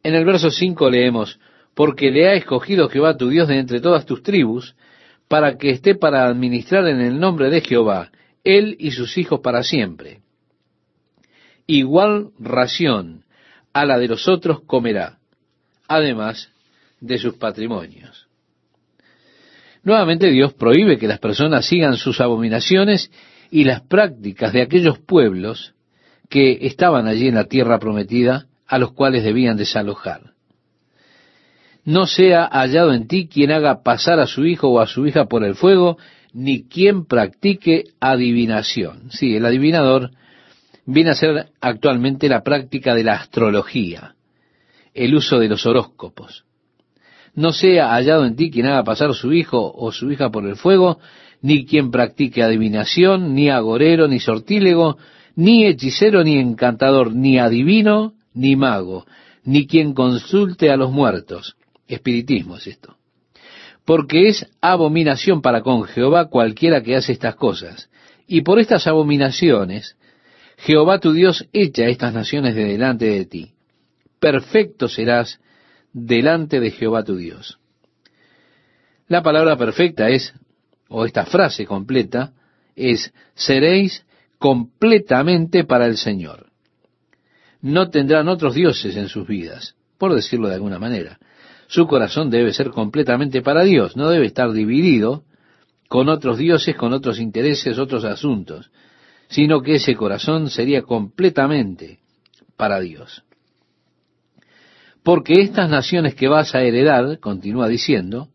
En 0.03 0.15
el 0.15 0.25
verso 0.25 0.51
5 0.51 0.89
leemos, 0.89 1.39
porque 1.73 2.11
le 2.11 2.27
ha 2.27 2.33
escogido 2.33 2.89
Jehová 2.89 3.17
tu 3.17 3.29
Dios 3.29 3.47
de 3.47 3.59
entre 3.59 3.79
todas 3.79 4.05
tus 4.05 4.23
tribus, 4.23 4.75
para 5.27 5.57
que 5.57 5.69
esté 5.69 5.95
para 5.95 6.25
administrar 6.25 6.87
en 6.87 6.99
el 7.01 7.19
nombre 7.19 7.49
de 7.49 7.61
Jehová, 7.61 8.11
él 8.43 8.75
y 8.79 8.91
sus 8.91 9.17
hijos 9.17 9.41
para 9.41 9.63
siempre. 9.63 10.21
Igual 11.67 12.31
ración 12.39 13.23
a 13.73 13.85
la 13.85 13.99
de 13.99 14.07
los 14.07 14.27
otros 14.27 14.61
comerá, 14.61 15.19
además 15.87 16.51
de 16.99 17.19
sus 17.19 17.35
patrimonios. 17.35 18.27
Nuevamente 19.83 20.29
Dios 20.31 20.53
prohíbe 20.53 20.97
que 20.97 21.07
las 21.07 21.19
personas 21.19 21.65
sigan 21.65 21.95
sus 21.95 22.19
abominaciones 22.19 23.11
y 23.51 23.63
las 23.63 23.81
prácticas 23.81 24.53
de 24.53 24.61
aquellos 24.61 24.99
pueblos 24.99 25.73
que 26.29 26.67
estaban 26.67 27.07
allí 27.07 27.27
en 27.27 27.35
la 27.35 27.45
tierra 27.45 27.79
prometida, 27.79 28.47
a 28.67 28.77
los 28.77 28.93
cuales 28.93 29.23
debían 29.23 29.57
desalojar. 29.57 30.33
No 31.83 32.05
sea 32.05 32.47
hallado 32.51 32.93
en 32.93 33.07
ti 33.07 33.27
quien 33.27 33.51
haga 33.51 33.81
pasar 33.81 34.19
a 34.19 34.27
su 34.27 34.45
hijo 34.45 34.69
o 34.69 34.79
a 34.79 34.85
su 34.85 35.07
hija 35.07 35.25
por 35.25 35.43
el 35.43 35.55
fuego, 35.55 35.97
ni 36.33 36.67
quien 36.67 37.05
practique 37.05 37.85
adivinación. 37.99 39.09
Sí, 39.11 39.35
el 39.35 39.45
adivinador 39.45 40.11
viene 40.85 41.11
a 41.11 41.15
ser 41.15 41.47
actualmente 41.61 42.29
la 42.29 42.43
práctica 42.43 42.93
de 42.93 43.03
la 43.03 43.13
astrología, 43.13 44.15
el 44.93 45.15
uso 45.15 45.39
de 45.39 45.47
los 45.47 45.65
horóscopos. 45.65 46.45
No 47.33 47.51
sea 47.51 47.91
hallado 47.93 48.25
en 48.25 48.35
ti 48.35 48.51
quien 48.51 48.67
haga 48.67 48.83
pasar 48.83 49.13
su 49.13 49.33
hijo 49.33 49.71
o 49.73 49.91
su 49.91 50.11
hija 50.11 50.29
por 50.29 50.45
el 50.45 50.55
fuego, 50.55 50.99
ni 51.41 51.65
quien 51.65 51.91
practique 51.91 52.43
adivinación, 52.43 53.33
ni 53.33 53.49
agorero, 53.49 54.07
ni 54.07 54.19
sortílego, 54.19 54.97
ni 55.35 55.65
hechicero, 55.65 56.23
ni 56.23 56.37
encantador, 56.37 57.13
ni 57.13 57.39
adivino, 57.39 58.13
ni 58.33 58.55
mago, 58.55 59.05
ni 59.43 59.67
quien 59.67 59.93
consulte 59.93 60.69
a 60.69 60.77
los 60.77 60.91
muertos. 60.91 61.55
Espiritismo 61.87 62.57
es 62.57 62.67
esto. 62.67 62.97
Porque 63.85 64.27
es 64.27 64.45
abominación 64.61 65.41
para 65.41 65.61
con 65.61 65.83
Jehová 65.83 66.29
cualquiera 66.29 66.83
que 66.83 66.95
hace 66.95 67.13
estas 67.13 67.35
cosas. 67.35 67.89
Y 68.27 68.41
por 68.41 68.59
estas 68.59 68.85
abominaciones, 68.85 69.97
Jehová 70.57 70.99
tu 70.99 71.13
Dios 71.13 71.47
echa 71.53 71.85
estas 71.85 72.13
naciones 72.13 72.53
de 72.53 72.65
delante 72.65 73.05
de 73.05 73.25
ti. 73.25 73.53
Perfecto 74.19 74.89
serás 74.89 75.39
delante 75.93 76.59
de 76.59 76.71
Jehová 76.71 77.03
tu 77.03 77.15
Dios. 77.15 77.59
La 79.07 79.23
palabra 79.23 79.57
perfecta 79.57 80.09
es 80.09 80.33
o 80.89 81.05
esta 81.05 81.25
frase 81.25 81.65
completa, 81.65 82.33
es, 82.75 83.13
seréis 83.35 84.05
completamente 84.37 85.63
para 85.63 85.85
el 85.85 85.97
Señor. 85.97 86.47
No 87.61 87.89
tendrán 87.89 88.27
otros 88.27 88.55
dioses 88.55 88.95
en 88.95 89.07
sus 89.07 89.27
vidas, 89.27 89.75
por 89.97 90.13
decirlo 90.13 90.47
de 90.47 90.55
alguna 90.55 90.79
manera. 90.79 91.19
Su 91.67 91.87
corazón 91.87 92.29
debe 92.29 92.53
ser 92.53 92.71
completamente 92.71 93.41
para 93.41 93.63
Dios, 93.63 93.95
no 93.95 94.09
debe 94.09 94.25
estar 94.25 94.51
dividido 94.51 95.23
con 95.87 96.09
otros 96.09 96.37
dioses, 96.37 96.75
con 96.75 96.93
otros 96.93 97.19
intereses, 97.19 97.77
otros 97.77 98.05
asuntos, 98.05 98.71
sino 99.27 99.61
que 99.61 99.75
ese 99.75 99.95
corazón 99.95 100.49
sería 100.49 100.81
completamente 100.81 101.99
para 102.55 102.79
Dios. 102.79 103.23
Porque 105.03 105.41
estas 105.41 105.69
naciones 105.69 106.15
que 106.15 106.27
vas 106.27 106.55
a 106.55 106.61
heredar, 106.61 107.19
continúa 107.19 107.67
diciendo, 107.67 108.29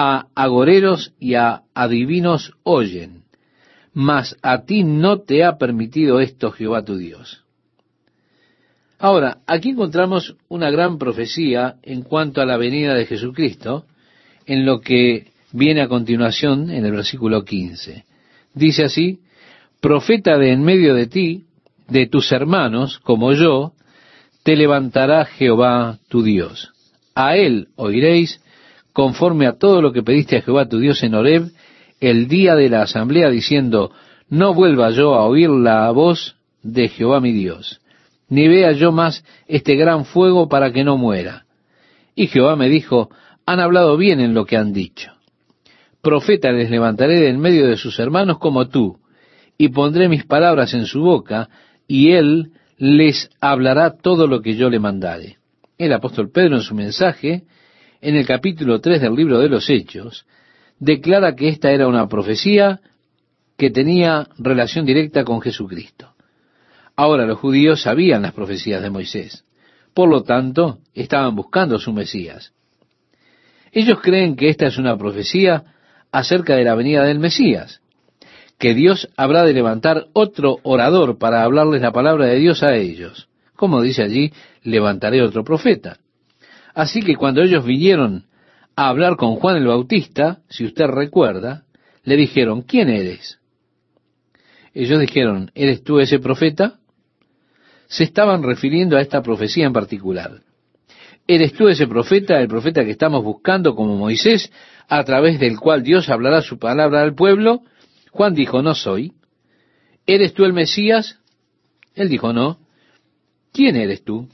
a 0.00 0.28
agoreros 0.36 1.12
y 1.18 1.34
a 1.34 1.62
adivinos 1.74 2.52
oyen, 2.62 3.24
mas 3.92 4.36
a 4.42 4.62
ti 4.62 4.84
no 4.84 5.22
te 5.22 5.42
ha 5.42 5.58
permitido 5.58 6.20
esto 6.20 6.52
Jehová 6.52 6.84
tu 6.84 6.96
Dios. 6.96 7.42
Ahora, 9.00 9.38
aquí 9.44 9.70
encontramos 9.70 10.36
una 10.48 10.70
gran 10.70 10.98
profecía 10.98 11.78
en 11.82 12.02
cuanto 12.02 12.40
a 12.40 12.46
la 12.46 12.56
venida 12.56 12.94
de 12.94 13.06
Jesucristo, 13.06 13.86
en 14.46 14.64
lo 14.64 14.80
que 14.82 15.32
viene 15.50 15.80
a 15.82 15.88
continuación 15.88 16.70
en 16.70 16.84
el 16.84 16.92
versículo 16.92 17.44
15. 17.44 18.04
Dice 18.54 18.84
así, 18.84 19.18
profeta 19.80 20.38
de 20.38 20.52
en 20.52 20.62
medio 20.62 20.94
de 20.94 21.08
ti, 21.08 21.46
de 21.88 22.06
tus 22.06 22.30
hermanos, 22.30 23.00
como 23.00 23.32
yo, 23.32 23.72
te 24.44 24.54
levantará 24.54 25.24
Jehová 25.24 25.98
tu 26.06 26.22
Dios. 26.22 26.70
A 27.16 27.36
él 27.36 27.66
oiréis 27.74 28.40
conforme 28.98 29.46
a 29.46 29.52
todo 29.52 29.80
lo 29.80 29.92
que 29.92 30.02
pediste 30.02 30.38
a 30.38 30.42
Jehová 30.42 30.68
tu 30.68 30.80
Dios 30.80 31.00
en 31.04 31.14
Horeb 31.14 31.52
el 32.00 32.26
día 32.26 32.56
de 32.56 32.68
la 32.68 32.82
asamblea, 32.82 33.30
diciendo, 33.30 33.92
no 34.28 34.54
vuelva 34.54 34.90
yo 34.90 35.14
a 35.14 35.24
oír 35.24 35.50
la 35.50 35.88
voz 35.92 36.34
de 36.64 36.88
Jehová 36.88 37.20
mi 37.20 37.30
Dios, 37.30 37.80
ni 38.28 38.48
vea 38.48 38.72
yo 38.72 38.90
más 38.90 39.24
este 39.46 39.76
gran 39.76 40.04
fuego 40.04 40.48
para 40.48 40.72
que 40.72 40.82
no 40.82 40.96
muera. 40.96 41.44
Y 42.16 42.26
Jehová 42.26 42.56
me 42.56 42.68
dijo, 42.68 43.08
han 43.46 43.60
hablado 43.60 43.96
bien 43.96 44.18
en 44.18 44.34
lo 44.34 44.46
que 44.46 44.56
han 44.56 44.72
dicho. 44.72 45.12
Profeta 46.02 46.50
les 46.50 46.68
levantaré 46.68 47.20
de 47.20 47.28
en 47.28 47.38
medio 47.38 47.68
de 47.68 47.76
sus 47.76 48.00
hermanos 48.00 48.40
como 48.40 48.66
tú, 48.66 48.98
y 49.56 49.68
pondré 49.68 50.08
mis 50.08 50.24
palabras 50.24 50.74
en 50.74 50.86
su 50.86 51.02
boca, 51.02 51.48
y 51.86 52.10
él 52.14 52.50
les 52.78 53.30
hablará 53.40 53.96
todo 53.96 54.26
lo 54.26 54.42
que 54.42 54.56
yo 54.56 54.68
le 54.68 54.80
mandare. 54.80 55.36
El 55.78 55.92
apóstol 55.92 56.32
Pedro 56.32 56.56
en 56.56 56.62
su 56.62 56.74
mensaje 56.74 57.44
en 58.00 58.16
el 58.16 58.26
capítulo 58.26 58.80
3 58.80 59.00
del 59.00 59.14
libro 59.14 59.38
de 59.38 59.48
los 59.48 59.68
Hechos, 59.68 60.26
declara 60.78 61.34
que 61.34 61.48
esta 61.48 61.70
era 61.70 61.88
una 61.88 62.08
profecía 62.08 62.80
que 63.56 63.70
tenía 63.70 64.28
relación 64.38 64.86
directa 64.86 65.24
con 65.24 65.40
Jesucristo. 65.40 66.14
Ahora 66.94 67.26
los 67.26 67.38
judíos 67.38 67.82
sabían 67.82 68.22
las 68.22 68.32
profecías 68.32 68.82
de 68.82 68.90
Moisés, 68.90 69.44
por 69.94 70.08
lo 70.08 70.22
tanto 70.22 70.78
estaban 70.94 71.34
buscando 71.34 71.78
su 71.78 71.92
Mesías. 71.92 72.52
Ellos 73.72 74.00
creen 74.00 74.36
que 74.36 74.48
esta 74.48 74.66
es 74.66 74.78
una 74.78 74.96
profecía 74.96 75.64
acerca 76.10 76.56
de 76.56 76.64
la 76.64 76.74
venida 76.74 77.04
del 77.04 77.18
Mesías, 77.18 77.80
que 78.58 78.74
Dios 78.74 79.08
habrá 79.16 79.44
de 79.44 79.52
levantar 79.52 80.06
otro 80.12 80.58
orador 80.62 81.18
para 81.18 81.42
hablarles 81.42 81.82
la 81.82 81.92
palabra 81.92 82.26
de 82.26 82.36
Dios 82.36 82.62
a 82.62 82.74
ellos. 82.74 83.28
Como 83.54 83.82
dice 83.82 84.02
allí, 84.02 84.32
levantaré 84.62 85.22
otro 85.22 85.44
profeta. 85.44 85.98
Así 86.78 87.02
que 87.02 87.16
cuando 87.16 87.42
ellos 87.42 87.64
vinieron 87.64 88.26
a 88.76 88.88
hablar 88.88 89.16
con 89.16 89.34
Juan 89.34 89.56
el 89.56 89.66
Bautista, 89.66 90.42
si 90.48 90.64
usted 90.64 90.86
recuerda, 90.86 91.64
le 92.04 92.14
dijeron, 92.14 92.62
¿quién 92.62 92.88
eres? 92.88 93.40
Ellos 94.74 95.00
dijeron, 95.00 95.50
¿eres 95.56 95.82
tú 95.82 95.98
ese 95.98 96.20
profeta? 96.20 96.78
Se 97.88 98.04
estaban 98.04 98.44
refiriendo 98.44 98.96
a 98.96 99.00
esta 99.00 99.22
profecía 99.22 99.66
en 99.66 99.72
particular. 99.72 100.42
¿Eres 101.26 101.52
tú 101.54 101.66
ese 101.66 101.88
profeta, 101.88 102.40
el 102.40 102.46
profeta 102.46 102.84
que 102.84 102.92
estamos 102.92 103.24
buscando 103.24 103.74
como 103.74 103.96
Moisés, 103.96 104.52
a 104.88 105.02
través 105.02 105.40
del 105.40 105.58
cual 105.58 105.82
Dios 105.82 106.08
hablará 106.08 106.42
su 106.42 106.60
palabra 106.60 107.02
al 107.02 107.16
pueblo? 107.16 107.62
Juan 108.12 108.34
dijo, 108.34 108.62
no 108.62 108.76
soy. 108.76 109.14
¿Eres 110.06 110.32
tú 110.32 110.44
el 110.44 110.52
Mesías? 110.52 111.18
Él 111.96 112.08
dijo, 112.08 112.32
no. 112.32 112.60
¿Quién 113.52 113.74
eres 113.74 114.04
tú? 114.04 114.28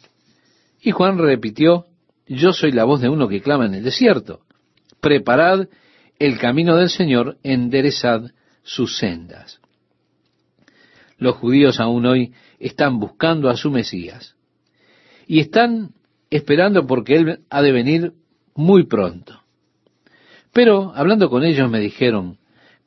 Y 0.82 0.90
Juan 0.90 1.16
repitió, 1.16 1.86
yo 2.26 2.52
soy 2.52 2.72
la 2.72 2.84
voz 2.84 3.00
de 3.00 3.08
uno 3.08 3.28
que 3.28 3.40
clama 3.40 3.66
en 3.66 3.74
el 3.74 3.84
desierto. 3.84 4.40
Preparad 5.00 5.68
el 6.18 6.38
camino 6.38 6.76
del 6.76 6.88
Señor, 6.88 7.38
enderezad 7.42 8.30
sus 8.62 8.96
sendas. 8.96 9.60
Los 11.18 11.36
judíos 11.36 11.80
aún 11.80 12.06
hoy 12.06 12.32
están 12.58 12.98
buscando 12.98 13.48
a 13.48 13.56
su 13.56 13.70
Mesías 13.70 14.34
y 15.26 15.40
están 15.40 15.90
esperando 16.30 16.86
porque 16.86 17.14
Él 17.14 17.40
ha 17.50 17.62
de 17.62 17.72
venir 17.72 18.12
muy 18.54 18.86
pronto. 18.86 19.40
Pero 20.52 20.92
hablando 20.94 21.28
con 21.28 21.44
ellos 21.44 21.70
me 21.70 21.80
dijeron, 21.80 22.38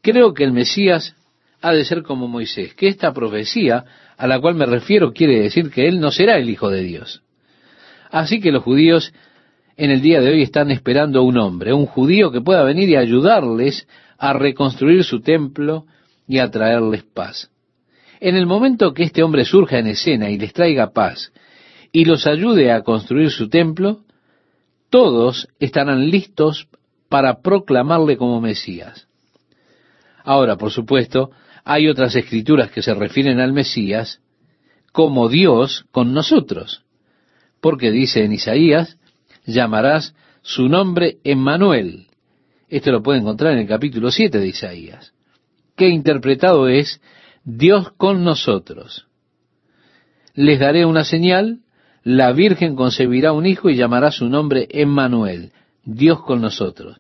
creo 0.02 0.34
que 0.34 0.44
el 0.44 0.52
Mesías 0.52 1.16
ha 1.62 1.74
de 1.74 1.86
ser 1.86 2.04
como 2.04 2.28
Moisés, 2.28 2.74
que 2.76 2.88
esta 2.88 3.14
profecía 3.14 3.86
a 4.18 4.28
la 4.28 4.40
cual 4.40 4.56
me 4.56 4.66
refiero 4.66 5.14
quiere 5.14 5.42
decir 5.42 5.70
que 5.70 5.88
Él 5.88 6.00
no 6.00 6.12
será 6.12 6.38
el 6.38 6.50
Hijo 6.50 6.70
de 6.70 6.84
Dios. 6.84 7.24
Así 8.12 8.40
que 8.40 8.52
los 8.52 8.64
judíos 8.64 9.14
en 9.76 9.92
el 9.92 10.02
día 10.02 10.22
de 10.22 10.32
hoy 10.32 10.42
están 10.42 10.72
esperando 10.72 11.24
un 11.24 11.38
hombre, 11.38 11.74
un 11.74 11.86
judío 11.86 12.32
que 12.32 12.42
pueda 12.42 12.64
venir 12.64 12.90
y 12.90 12.96
ayudarles 12.96 13.88
a 14.18 14.34
reconstruir 14.34 15.04
su 15.04 15.22
templo 15.22 15.86
y 16.28 16.40
a 16.40 16.50
traerles 16.50 17.04
paz. 17.04 17.52
En 18.20 18.36
el 18.36 18.48
momento 18.48 18.94
que 18.94 19.04
este 19.04 19.22
hombre 19.22 19.46
surja 19.46 19.78
en 19.78 19.88
escena 19.88 20.30
y 20.30 20.38
les 20.38 20.54
traiga 20.54 20.92
paz, 20.92 21.32
y 21.92 22.06
los 22.06 22.26
ayude 22.26 22.72
a 22.72 22.82
construir 22.82 23.30
su 23.30 23.50
templo, 23.50 24.02
todos 24.90 25.48
estarán 25.60 26.10
listos 26.10 26.68
para 27.10 27.42
proclamarle 27.42 28.18
como 28.18 28.42
Mesías. 28.42 29.08
Ahora, 30.24 30.58
por 30.58 30.72
supuesto, 30.72 31.32
hay 31.64 31.88
otras 31.88 32.16
escrituras 32.16 32.72
que 32.72 32.82
se 32.82 32.94
refieren 32.94 33.40
al 33.40 33.54
Mesías 33.54 34.22
como 34.92 35.30
Dios 35.30 35.86
con 35.92 36.14
nosotros, 36.14 36.84
porque 37.62 37.92
dice 37.92 38.24
en 38.24 38.34
Isaías, 38.34 38.98
llamarás 39.46 40.16
su 40.42 40.70
nombre 40.70 41.18
Emmanuel. 41.24 42.08
Esto 42.70 42.92
lo 42.92 43.02
puede 43.02 43.20
encontrar 43.20 43.54
en 43.54 43.60
el 43.60 43.68
capítulo 43.68 44.12
7 44.12 44.40
de 44.40 44.48
Isaías, 44.48 45.14
que 45.76 45.88
interpretado 45.88 46.68
es 46.68 47.02
Dios 47.44 47.92
con 47.98 48.24
nosotros. 48.24 49.08
Les 50.34 50.60
daré 50.60 50.86
una 50.86 51.04
señal, 51.04 51.62
la 52.04 52.32
Virgen 52.32 52.76
concebirá 52.76 53.32
un 53.32 53.46
hijo 53.46 53.70
y 53.70 53.76
llamará 53.76 54.12
su 54.12 54.30
nombre 54.30 54.68
Emmanuel, 54.70 55.52
Dios 55.84 56.22
con 56.22 56.42
nosotros. 56.42 56.98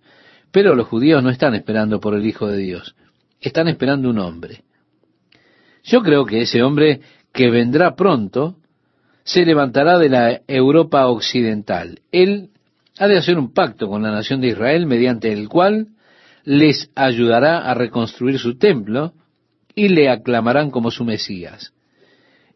Pero 0.51 0.75
los 0.75 0.87
judíos 0.87 1.21
no 1.21 1.29
están 1.29 1.53
esperando 1.53 1.99
por 1.99 2.15
el 2.15 2.25
Hijo 2.25 2.47
de 2.47 2.57
Dios, 2.57 2.95
están 3.39 3.67
esperando 3.67 4.09
un 4.09 4.19
hombre. 4.19 4.63
Yo 5.83 6.01
creo 6.01 6.25
que 6.25 6.41
ese 6.41 6.63
hombre 6.63 7.01
que 7.33 7.49
vendrá 7.49 7.95
pronto 7.95 8.57
se 9.27 9.45
levantará 9.45 9.99
de 9.99 10.07
la 10.07 10.41
Europa 10.47 11.05
occidental. 11.07 11.99
Él 12.13 12.51
ha 12.97 13.09
de 13.09 13.17
hacer 13.17 13.37
un 13.37 13.53
pacto 13.53 13.89
con 13.89 14.01
la 14.01 14.09
nación 14.09 14.39
de 14.39 14.47
Israel 14.47 14.85
mediante 14.85 15.33
el 15.33 15.49
cual 15.49 15.89
les 16.45 16.89
ayudará 16.95 17.57
a 17.57 17.73
reconstruir 17.73 18.39
su 18.39 18.57
templo 18.57 19.11
y 19.75 19.89
le 19.89 20.09
aclamarán 20.09 20.71
como 20.71 20.91
su 20.91 21.03
Mesías. 21.03 21.73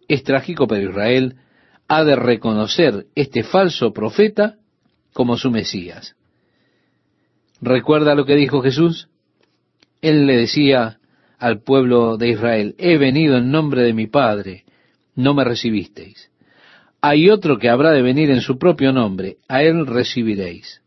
Es 0.08 0.24
trágico, 0.24 0.66
pero 0.66 0.90
Israel 0.90 1.36
ha 1.90 2.06
de 2.06 2.16
reconocer 2.16 3.06
este 3.16 3.44
falso 3.44 3.92
profeta 3.92 4.56
como 5.12 5.36
su 5.36 5.52
Mesías. 5.52 6.16
¿Recuerda 7.60 8.16
lo 8.16 8.26
que 8.26 8.36
dijo 8.36 8.62
Jesús? 8.62 9.10
Él 10.02 10.26
le 10.26 10.38
decía 10.38 11.00
al 11.38 11.64
pueblo 11.64 12.16
de 12.16 12.30
Israel, 12.30 12.76
he 12.78 12.98
venido 12.98 13.36
en 13.36 13.52
nombre 13.52 13.84
de 13.84 13.94
mi 13.94 14.08
Padre, 14.08 14.64
no 15.16 15.34
me 15.34 15.44
recibisteis. 15.44 16.31
Hay 17.02 17.30
otro 17.30 17.58
que 17.58 17.70
habrá 17.70 17.92
de 17.92 18.04
venir 18.04 18.30
en 18.30 18.42
su 18.42 18.60
propio 18.60 18.92
nombre, 18.92 19.38
a 19.48 19.64
él 19.64 19.88
recibiréis. 19.88 20.82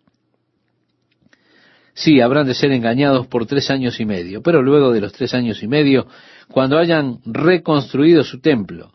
Sí, 1.93 2.21
habrán 2.21 2.47
de 2.47 2.55
ser 2.55 2.73
engañados 2.73 3.27
por 3.27 3.47
tres 3.47 3.71
años 3.71 3.99
y 4.01 4.05
medio, 4.05 4.43
pero 4.43 4.63
luego 4.63 4.93
de 4.93 5.01
los 5.01 5.13
tres 5.13 5.35
años 5.35 5.63
y 5.63 5.69
medio, 5.69 6.07
cuando 6.49 6.79
hayan 6.79 7.19
reconstruido 7.25 8.23
su 8.23 8.41
templo, 8.41 8.93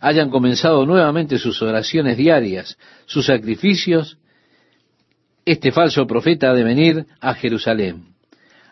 hayan 0.00 0.30
comenzado 0.30 0.86
nuevamente 0.86 1.38
sus 1.38 1.60
oraciones 1.62 2.16
diarias, 2.16 2.78
sus 3.06 3.26
sacrificios, 3.26 4.18
este 5.44 5.70
falso 5.70 6.06
profeta 6.06 6.50
ha 6.50 6.54
de 6.54 6.64
venir 6.64 7.06
a 7.20 7.34
Jerusalén, 7.34 8.14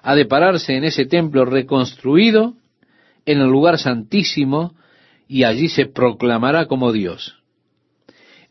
ha 0.02 0.14
de 0.14 0.24
pararse 0.24 0.76
en 0.76 0.84
ese 0.84 1.06
templo 1.06 1.44
reconstruido, 1.44 2.54
en 3.26 3.40
el 3.40 3.48
lugar 3.48 3.78
santísimo, 3.78 4.74
y 5.26 5.44
allí 5.44 5.68
se 5.68 5.86
proclamará 5.86 6.66
como 6.66 6.92
Dios. 6.92 7.43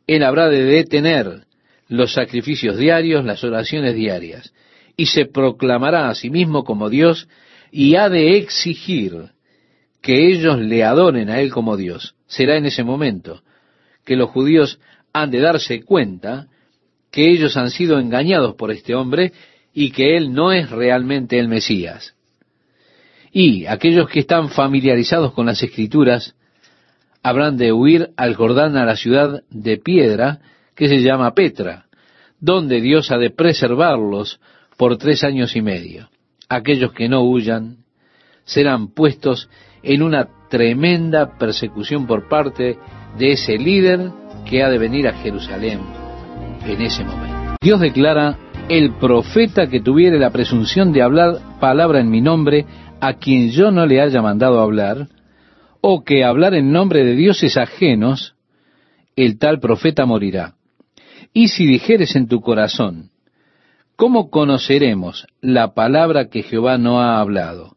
Él 0.07 0.23
habrá 0.23 0.49
de 0.49 0.63
detener 0.63 1.45
los 1.87 2.13
sacrificios 2.13 2.77
diarios, 2.77 3.25
las 3.25 3.43
oraciones 3.43 3.95
diarias, 3.95 4.53
y 4.97 5.07
se 5.07 5.25
proclamará 5.25 6.09
a 6.09 6.15
sí 6.15 6.29
mismo 6.29 6.63
como 6.63 6.89
Dios 6.89 7.27
y 7.71 7.95
ha 7.95 8.09
de 8.09 8.37
exigir 8.37 9.31
que 10.01 10.27
ellos 10.31 10.59
le 10.59 10.83
adoren 10.83 11.29
a 11.29 11.39
Él 11.39 11.51
como 11.51 11.77
Dios. 11.77 12.15
Será 12.27 12.57
en 12.57 12.65
ese 12.65 12.83
momento 12.83 13.41
que 14.05 14.15
los 14.15 14.29
judíos 14.29 14.79
han 15.13 15.31
de 15.31 15.39
darse 15.39 15.83
cuenta 15.83 16.47
que 17.11 17.29
ellos 17.29 17.55
han 17.57 17.69
sido 17.69 17.99
engañados 17.99 18.55
por 18.55 18.71
este 18.71 18.95
hombre 18.95 19.31
y 19.73 19.91
que 19.91 20.17
Él 20.17 20.33
no 20.33 20.51
es 20.51 20.69
realmente 20.69 21.39
el 21.39 21.47
Mesías. 21.47 22.15
Y 23.31 23.65
aquellos 23.65 24.09
que 24.09 24.19
están 24.19 24.49
familiarizados 24.49 25.33
con 25.33 25.47
las 25.47 25.61
escrituras 25.63 26.35
habrán 27.24 27.57
de 27.57 27.71
huir 27.71 28.09
al 28.17 28.36
Jordán 28.36 28.76
a 28.78 28.86
la 28.86 28.97
ciudad 28.97 29.43
de 29.49 29.78
piedra 29.78 30.39
que 30.76 30.89
se 30.89 30.99
llama 30.99 31.34
Petra, 31.34 31.86
donde 32.39 32.82
Dios 32.82 33.09
ha 33.11 33.17
de 33.17 33.30
preservarlos 33.30 34.39
por 34.78 34.97
tres 34.97 35.24
años 35.24 35.55
y 35.55 35.61
medio. 35.61 36.09
Aquellos 36.49 36.91
que 36.91 37.07
no 37.07 37.21
huyan 37.21 37.78
serán 38.43 38.89
puestos 38.89 39.49
en 39.82 40.03
una 40.03 40.28
tremenda 40.49 41.38
persecución 41.38 42.05
por 42.05 42.28
parte 42.28 42.78
de 43.17 43.32
ese 43.32 43.57
líder 43.57 44.11
que 44.45 44.61
ha 44.61 44.69
de 44.69 44.78
venir 44.78 45.07
a 45.07 45.13
Jerusalén 45.13 45.80
en 46.65 46.82
ese 46.82 47.03
momento. 47.03 47.55
Dios 47.61 47.80
declara, 47.80 48.38
el 48.69 48.93
profeta 48.95 49.67
que 49.67 49.82
tuviere 49.82 50.19
la 50.19 50.32
presunción 50.32 50.91
de 50.91 51.01
hablar 51.01 51.39
palabra 51.59 51.99
en 51.99 52.09
mi 52.09 52.21
nombre, 52.21 52.65
a 52.99 53.13
quien 53.13 53.51
yo 53.51 53.71
no 53.71 53.86
le 53.86 54.01
haya 54.01 54.21
mandado 54.21 54.59
hablar, 54.59 55.07
o 55.86 56.05
que 56.05 56.23
hablar 56.23 56.53
en 56.53 56.71
nombre 56.71 57.03
de 57.03 57.13
dioses 57.13 57.57
ajenos, 57.57 58.36
el 59.17 59.38
tal 59.38 59.59
profeta 59.59 60.05
morirá. 60.05 60.55
Y 61.34 61.49
si 61.49 61.67
dijeres 61.67 62.15
en 62.15 62.29
tu 62.29 62.39
corazón, 62.39 63.09
¿cómo 63.97 64.29
conoceremos 64.29 65.27
la 65.41 65.73
palabra 65.73 66.29
que 66.29 66.41
Jehová 66.41 66.77
no 66.77 67.01
ha 67.01 67.19
hablado? 67.19 67.75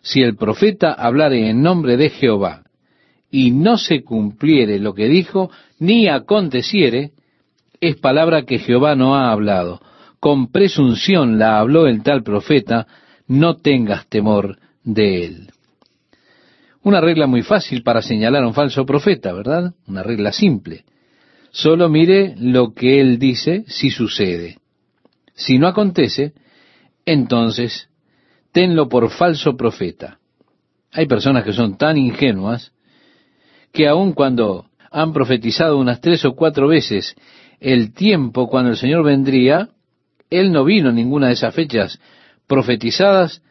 Si 0.00 0.22
el 0.22 0.36
profeta 0.36 0.94
hablare 0.94 1.50
en 1.50 1.60
nombre 1.60 1.98
de 1.98 2.08
Jehová, 2.08 2.62
y 3.30 3.50
no 3.50 3.76
se 3.76 4.02
cumpliere 4.02 4.78
lo 4.78 4.94
que 4.94 5.08
dijo, 5.08 5.50
ni 5.78 6.08
aconteciere, 6.08 7.10
es 7.82 7.96
palabra 7.96 8.46
que 8.46 8.60
Jehová 8.60 8.96
no 8.96 9.14
ha 9.14 9.30
hablado. 9.30 9.82
Con 10.20 10.50
presunción 10.50 11.38
la 11.38 11.58
habló 11.58 11.86
el 11.86 12.02
tal 12.02 12.22
profeta, 12.22 12.86
no 13.28 13.56
tengas 13.56 14.06
temor 14.08 14.56
de 14.84 15.26
él. 15.26 15.53
Una 16.84 17.00
regla 17.00 17.26
muy 17.26 17.42
fácil 17.42 17.82
para 17.82 18.02
señalar 18.02 18.44
a 18.44 18.46
un 18.46 18.52
falso 18.52 18.84
profeta, 18.84 19.32
¿verdad? 19.32 19.72
Una 19.86 20.02
regla 20.02 20.32
simple. 20.32 20.84
Solo 21.50 21.88
mire 21.88 22.34
lo 22.38 22.74
que 22.74 23.00
él 23.00 23.18
dice 23.18 23.64
si 23.66 23.90
sucede. 23.90 24.58
Si 25.34 25.58
no 25.58 25.66
acontece, 25.66 26.34
entonces 27.06 27.88
tenlo 28.52 28.90
por 28.90 29.10
falso 29.10 29.56
profeta. 29.56 30.18
Hay 30.92 31.06
personas 31.06 31.42
que 31.42 31.54
son 31.54 31.78
tan 31.78 31.96
ingenuas 31.96 32.72
que 33.72 33.88
aun 33.88 34.12
cuando 34.12 34.66
han 34.90 35.14
profetizado 35.14 35.78
unas 35.78 36.02
tres 36.02 36.22
o 36.26 36.34
cuatro 36.34 36.68
veces 36.68 37.16
el 37.60 37.94
tiempo 37.94 38.46
cuando 38.50 38.72
el 38.72 38.76
Señor 38.76 39.04
vendría, 39.04 39.70
Él 40.28 40.52
no 40.52 40.64
vino 40.64 40.90
en 40.90 40.96
ninguna 40.96 41.28
de 41.28 41.32
esas 41.32 41.54
fechas 41.54 41.98
profetizadas 42.46 43.42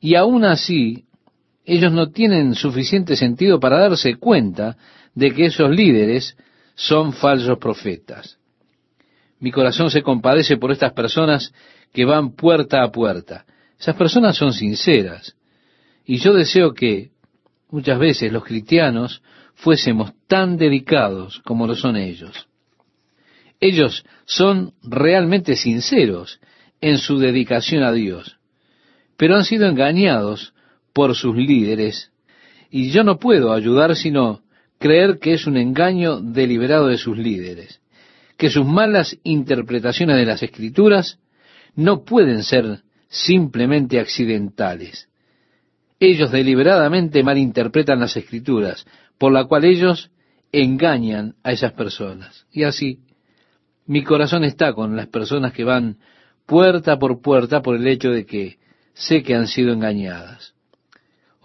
y 0.00 0.14
aún 0.14 0.44
así 0.44 1.07
ellos 1.68 1.92
no 1.92 2.10
tienen 2.10 2.54
suficiente 2.54 3.14
sentido 3.14 3.60
para 3.60 3.78
darse 3.78 4.16
cuenta 4.16 4.78
de 5.14 5.32
que 5.32 5.44
esos 5.44 5.68
líderes 5.68 6.34
son 6.74 7.12
falsos 7.12 7.58
profetas. 7.58 8.38
Mi 9.38 9.52
corazón 9.52 9.90
se 9.90 10.02
compadece 10.02 10.56
por 10.56 10.72
estas 10.72 10.94
personas 10.94 11.52
que 11.92 12.06
van 12.06 12.34
puerta 12.34 12.82
a 12.82 12.90
puerta. 12.90 13.44
Esas 13.78 13.96
personas 13.96 14.34
son 14.34 14.54
sinceras. 14.54 15.36
Y 16.06 16.16
yo 16.16 16.32
deseo 16.32 16.72
que 16.72 17.10
muchas 17.70 17.98
veces 17.98 18.32
los 18.32 18.44
cristianos 18.44 19.20
fuésemos 19.54 20.12
tan 20.26 20.56
dedicados 20.56 21.42
como 21.44 21.66
lo 21.66 21.76
son 21.76 21.96
ellos. 21.96 22.48
Ellos 23.60 24.06
son 24.24 24.72
realmente 24.82 25.54
sinceros 25.54 26.40
en 26.80 26.96
su 26.96 27.18
dedicación 27.18 27.82
a 27.82 27.92
Dios, 27.92 28.38
pero 29.18 29.36
han 29.36 29.44
sido 29.44 29.66
engañados 29.66 30.54
por 30.98 31.14
sus 31.14 31.36
líderes, 31.36 32.10
y 32.72 32.90
yo 32.90 33.04
no 33.04 33.20
puedo 33.20 33.52
ayudar 33.52 33.94
sino 33.94 34.42
creer 34.80 35.20
que 35.20 35.32
es 35.34 35.46
un 35.46 35.56
engaño 35.56 36.20
deliberado 36.20 36.88
de 36.88 36.98
sus 36.98 37.16
líderes, 37.16 37.80
que 38.36 38.50
sus 38.50 38.66
malas 38.66 39.16
interpretaciones 39.22 40.16
de 40.16 40.26
las 40.26 40.42
escrituras 40.42 41.20
no 41.76 42.02
pueden 42.02 42.42
ser 42.42 42.80
simplemente 43.08 44.00
accidentales. 44.00 45.08
Ellos 46.00 46.32
deliberadamente 46.32 47.22
malinterpretan 47.22 48.00
las 48.00 48.16
escrituras, 48.16 48.84
por 49.18 49.30
la 49.30 49.44
cual 49.44 49.66
ellos 49.66 50.10
engañan 50.50 51.36
a 51.44 51.52
esas 51.52 51.74
personas. 51.74 52.44
Y 52.50 52.64
así, 52.64 53.02
mi 53.86 54.02
corazón 54.02 54.42
está 54.42 54.72
con 54.72 54.96
las 54.96 55.06
personas 55.06 55.52
que 55.52 55.62
van 55.62 55.98
puerta 56.44 56.98
por 56.98 57.22
puerta 57.22 57.62
por 57.62 57.76
el 57.76 57.86
hecho 57.86 58.10
de 58.10 58.26
que 58.26 58.58
sé 58.94 59.22
que 59.22 59.36
han 59.36 59.46
sido 59.46 59.72
engañadas. 59.72 60.57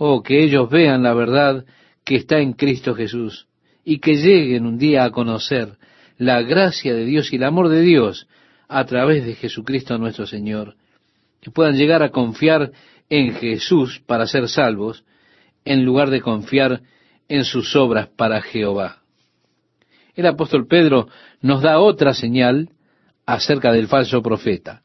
Oh, 0.05 0.21
que 0.21 0.43
ellos 0.43 0.69
vean 0.69 1.01
la 1.01 1.13
verdad 1.13 1.63
que 2.03 2.15
está 2.15 2.39
en 2.39 2.51
Cristo 2.51 2.93
Jesús 2.93 3.47
y 3.85 3.99
que 3.99 4.17
lleguen 4.17 4.65
un 4.65 4.77
día 4.77 5.05
a 5.05 5.11
conocer 5.11 5.77
la 6.17 6.41
gracia 6.41 6.93
de 6.93 7.05
Dios 7.05 7.31
y 7.31 7.37
el 7.37 7.45
amor 7.45 7.69
de 7.69 7.79
Dios 7.79 8.27
a 8.67 8.83
través 8.83 9.25
de 9.25 9.35
Jesucristo 9.35 9.97
nuestro 9.97 10.27
Señor, 10.27 10.75
que 11.39 11.51
puedan 11.51 11.77
llegar 11.77 12.03
a 12.03 12.09
confiar 12.09 12.73
en 13.09 13.33
Jesús 13.35 14.01
para 14.05 14.27
ser 14.27 14.49
salvos, 14.49 15.05
en 15.63 15.85
lugar 15.85 16.09
de 16.09 16.19
confiar 16.19 16.81
en 17.29 17.45
sus 17.45 17.73
obras 17.73 18.09
para 18.09 18.41
Jehová. 18.41 19.03
el 20.15 20.25
apóstol 20.25 20.67
Pedro 20.67 21.07
nos 21.39 21.61
da 21.61 21.79
otra 21.79 22.13
señal 22.13 22.71
acerca 23.25 23.71
del 23.71 23.87
falso 23.87 24.21
profeta. 24.21 24.81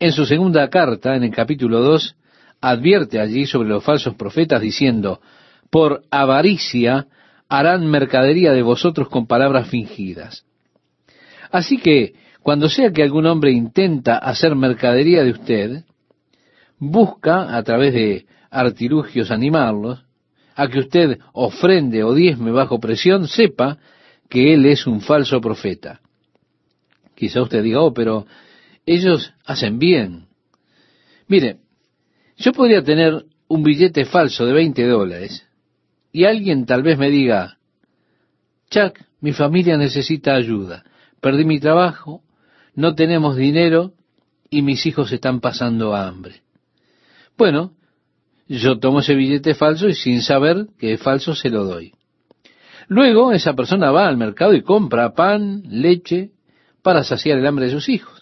En 0.00 0.12
su 0.12 0.24
segunda 0.24 0.70
carta, 0.70 1.16
en 1.16 1.24
el 1.24 1.32
capítulo 1.32 1.80
2, 1.80 2.16
advierte 2.62 3.20
allí 3.20 3.44
sobre 3.44 3.68
los 3.68 3.84
falsos 3.84 4.14
profetas 4.14 4.62
diciendo, 4.62 5.20
por 5.68 6.04
avaricia 6.10 7.08
harán 7.48 7.86
mercadería 7.86 8.52
de 8.52 8.62
vosotros 8.62 9.08
con 9.08 9.26
palabras 9.26 9.68
fingidas. 9.68 10.46
Así 11.50 11.76
que, 11.76 12.14
cuando 12.40 12.68
sea 12.68 12.92
que 12.92 13.02
algún 13.02 13.26
hombre 13.26 13.52
intenta 13.52 14.16
hacer 14.16 14.54
mercadería 14.54 15.22
de 15.22 15.32
usted, 15.32 15.84
busca 16.78 17.56
a 17.56 17.62
través 17.62 17.92
de 17.92 18.26
artilugios 18.50 19.30
animarlos, 19.30 20.04
a 20.54 20.68
que 20.68 20.78
usted 20.78 21.18
ofrende 21.32 22.04
o 22.04 22.14
diezme 22.14 22.52
bajo 22.52 22.78
presión, 22.80 23.26
sepa 23.26 23.78
que 24.28 24.54
él 24.54 24.66
es 24.66 24.86
un 24.86 25.00
falso 25.00 25.40
profeta. 25.40 26.00
Quizá 27.14 27.42
usted 27.42 27.62
diga, 27.62 27.80
oh, 27.80 27.92
pero 27.92 28.26
ellos 28.86 29.32
hacen 29.44 29.78
bien. 29.78 30.26
Mire, 31.28 31.58
yo 32.42 32.52
podría 32.52 32.82
tener 32.82 33.24
un 33.46 33.62
billete 33.62 34.04
falso 34.04 34.44
de 34.44 34.52
20 34.52 34.86
dólares 34.86 35.46
y 36.10 36.24
alguien 36.24 36.66
tal 36.66 36.82
vez 36.82 36.98
me 36.98 37.08
diga, 37.08 37.58
Chuck, 38.68 38.98
mi 39.20 39.32
familia 39.32 39.76
necesita 39.76 40.34
ayuda, 40.34 40.84
perdí 41.20 41.44
mi 41.44 41.60
trabajo, 41.60 42.22
no 42.74 42.94
tenemos 42.94 43.36
dinero 43.36 43.92
y 44.50 44.62
mis 44.62 44.84
hijos 44.86 45.12
están 45.12 45.40
pasando 45.40 45.94
hambre. 45.94 46.42
Bueno, 47.38 47.74
yo 48.48 48.78
tomo 48.80 49.00
ese 49.00 49.14
billete 49.14 49.54
falso 49.54 49.88
y 49.88 49.94
sin 49.94 50.20
saber 50.20 50.66
que 50.78 50.94
es 50.94 51.00
falso 51.00 51.34
se 51.34 51.48
lo 51.48 51.64
doy. 51.64 51.92
Luego 52.88 53.32
esa 53.32 53.54
persona 53.54 53.92
va 53.92 54.08
al 54.08 54.16
mercado 54.16 54.52
y 54.54 54.62
compra 54.62 55.14
pan, 55.14 55.62
leche, 55.68 56.32
para 56.82 57.04
saciar 57.04 57.38
el 57.38 57.46
hambre 57.46 57.66
de 57.66 57.72
sus 57.72 57.88
hijos. 57.88 58.21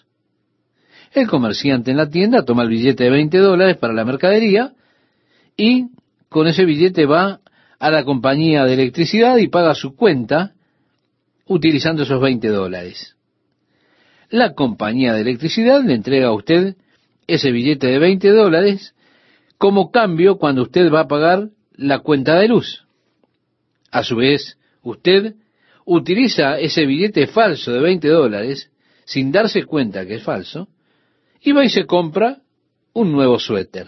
El 1.13 1.27
comerciante 1.27 1.91
en 1.91 1.97
la 1.97 2.09
tienda 2.09 2.45
toma 2.45 2.63
el 2.63 2.69
billete 2.69 3.03
de 3.03 3.09
20 3.09 3.37
dólares 3.37 3.77
para 3.77 3.93
la 3.93 4.05
mercadería 4.05 4.73
y 5.57 5.87
con 6.29 6.47
ese 6.47 6.63
billete 6.63 7.05
va 7.05 7.41
a 7.79 7.91
la 7.91 8.05
compañía 8.05 8.63
de 8.63 8.73
electricidad 8.73 9.37
y 9.37 9.49
paga 9.49 9.75
su 9.75 9.95
cuenta 9.95 10.53
utilizando 11.47 12.03
esos 12.03 12.21
20 12.21 12.47
dólares. 12.47 13.17
La 14.29 14.53
compañía 14.53 15.13
de 15.13 15.21
electricidad 15.21 15.83
le 15.83 15.95
entrega 15.95 16.27
a 16.27 16.33
usted 16.33 16.77
ese 17.27 17.51
billete 17.51 17.87
de 17.87 17.99
20 17.99 18.29
dólares 18.29 18.95
como 19.57 19.91
cambio 19.91 20.37
cuando 20.37 20.61
usted 20.63 20.89
va 20.91 21.01
a 21.01 21.07
pagar 21.07 21.49
la 21.75 21.99
cuenta 21.99 22.39
de 22.39 22.47
luz. 22.47 22.85
A 23.91 24.03
su 24.03 24.15
vez, 24.15 24.57
usted 24.81 25.35
utiliza 25.83 26.57
ese 26.57 26.85
billete 26.85 27.27
falso 27.27 27.73
de 27.73 27.81
20 27.81 28.07
dólares 28.07 28.71
sin 29.03 29.33
darse 29.33 29.65
cuenta 29.65 30.05
que 30.05 30.15
es 30.15 30.23
falso 30.23 30.69
y 31.41 31.51
va 31.51 31.65
y 31.65 31.69
se 31.69 31.85
compra 31.85 32.37
un 32.93 33.11
nuevo 33.11 33.39
suéter. 33.39 33.87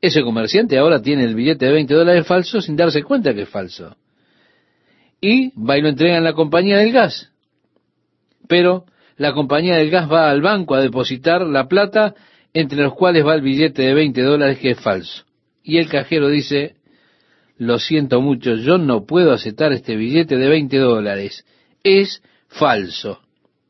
Ese 0.00 0.22
comerciante 0.22 0.78
ahora 0.78 1.00
tiene 1.00 1.24
el 1.24 1.34
billete 1.34 1.66
de 1.66 1.72
20 1.72 1.94
dólares 1.94 2.26
falso 2.26 2.60
sin 2.60 2.76
darse 2.76 3.02
cuenta 3.02 3.34
que 3.34 3.42
es 3.42 3.48
falso. 3.48 3.96
Y 5.20 5.50
va 5.50 5.78
y 5.78 5.82
lo 5.82 5.88
entrega 5.88 6.16
en 6.16 6.24
la 6.24 6.32
compañía 6.32 6.78
del 6.78 6.92
gas. 6.92 7.30
Pero 8.48 8.84
la 9.16 9.32
compañía 9.32 9.76
del 9.76 9.90
gas 9.90 10.10
va 10.10 10.30
al 10.30 10.42
banco 10.42 10.74
a 10.74 10.80
depositar 10.80 11.42
la 11.42 11.68
plata 11.68 12.14
entre 12.52 12.82
los 12.82 12.94
cuales 12.94 13.24
va 13.24 13.34
el 13.34 13.42
billete 13.42 13.82
de 13.82 13.94
20 13.94 14.20
dólares 14.22 14.58
que 14.58 14.70
es 14.70 14.80
falso. 14.80 15.24
Y 15.62 15.78
el 15.78 15.88
cajero 15.88 16.28
dice, 16.28 16.74
lo 17.56 17.78
siento 17.78 18.20
mucho, 18.20 18.56
yo 18.56 18.78
no 18.78 19.06
puedo 19.06 19.32
aceptar 19.32 19.72
este 19.72 19.94
billete 19.94 20.36
de 20.36 20.48
20 20.48 20.76
dólares. 20.78 21.46
Es 21.84 22.22
falso. 22.48 23.20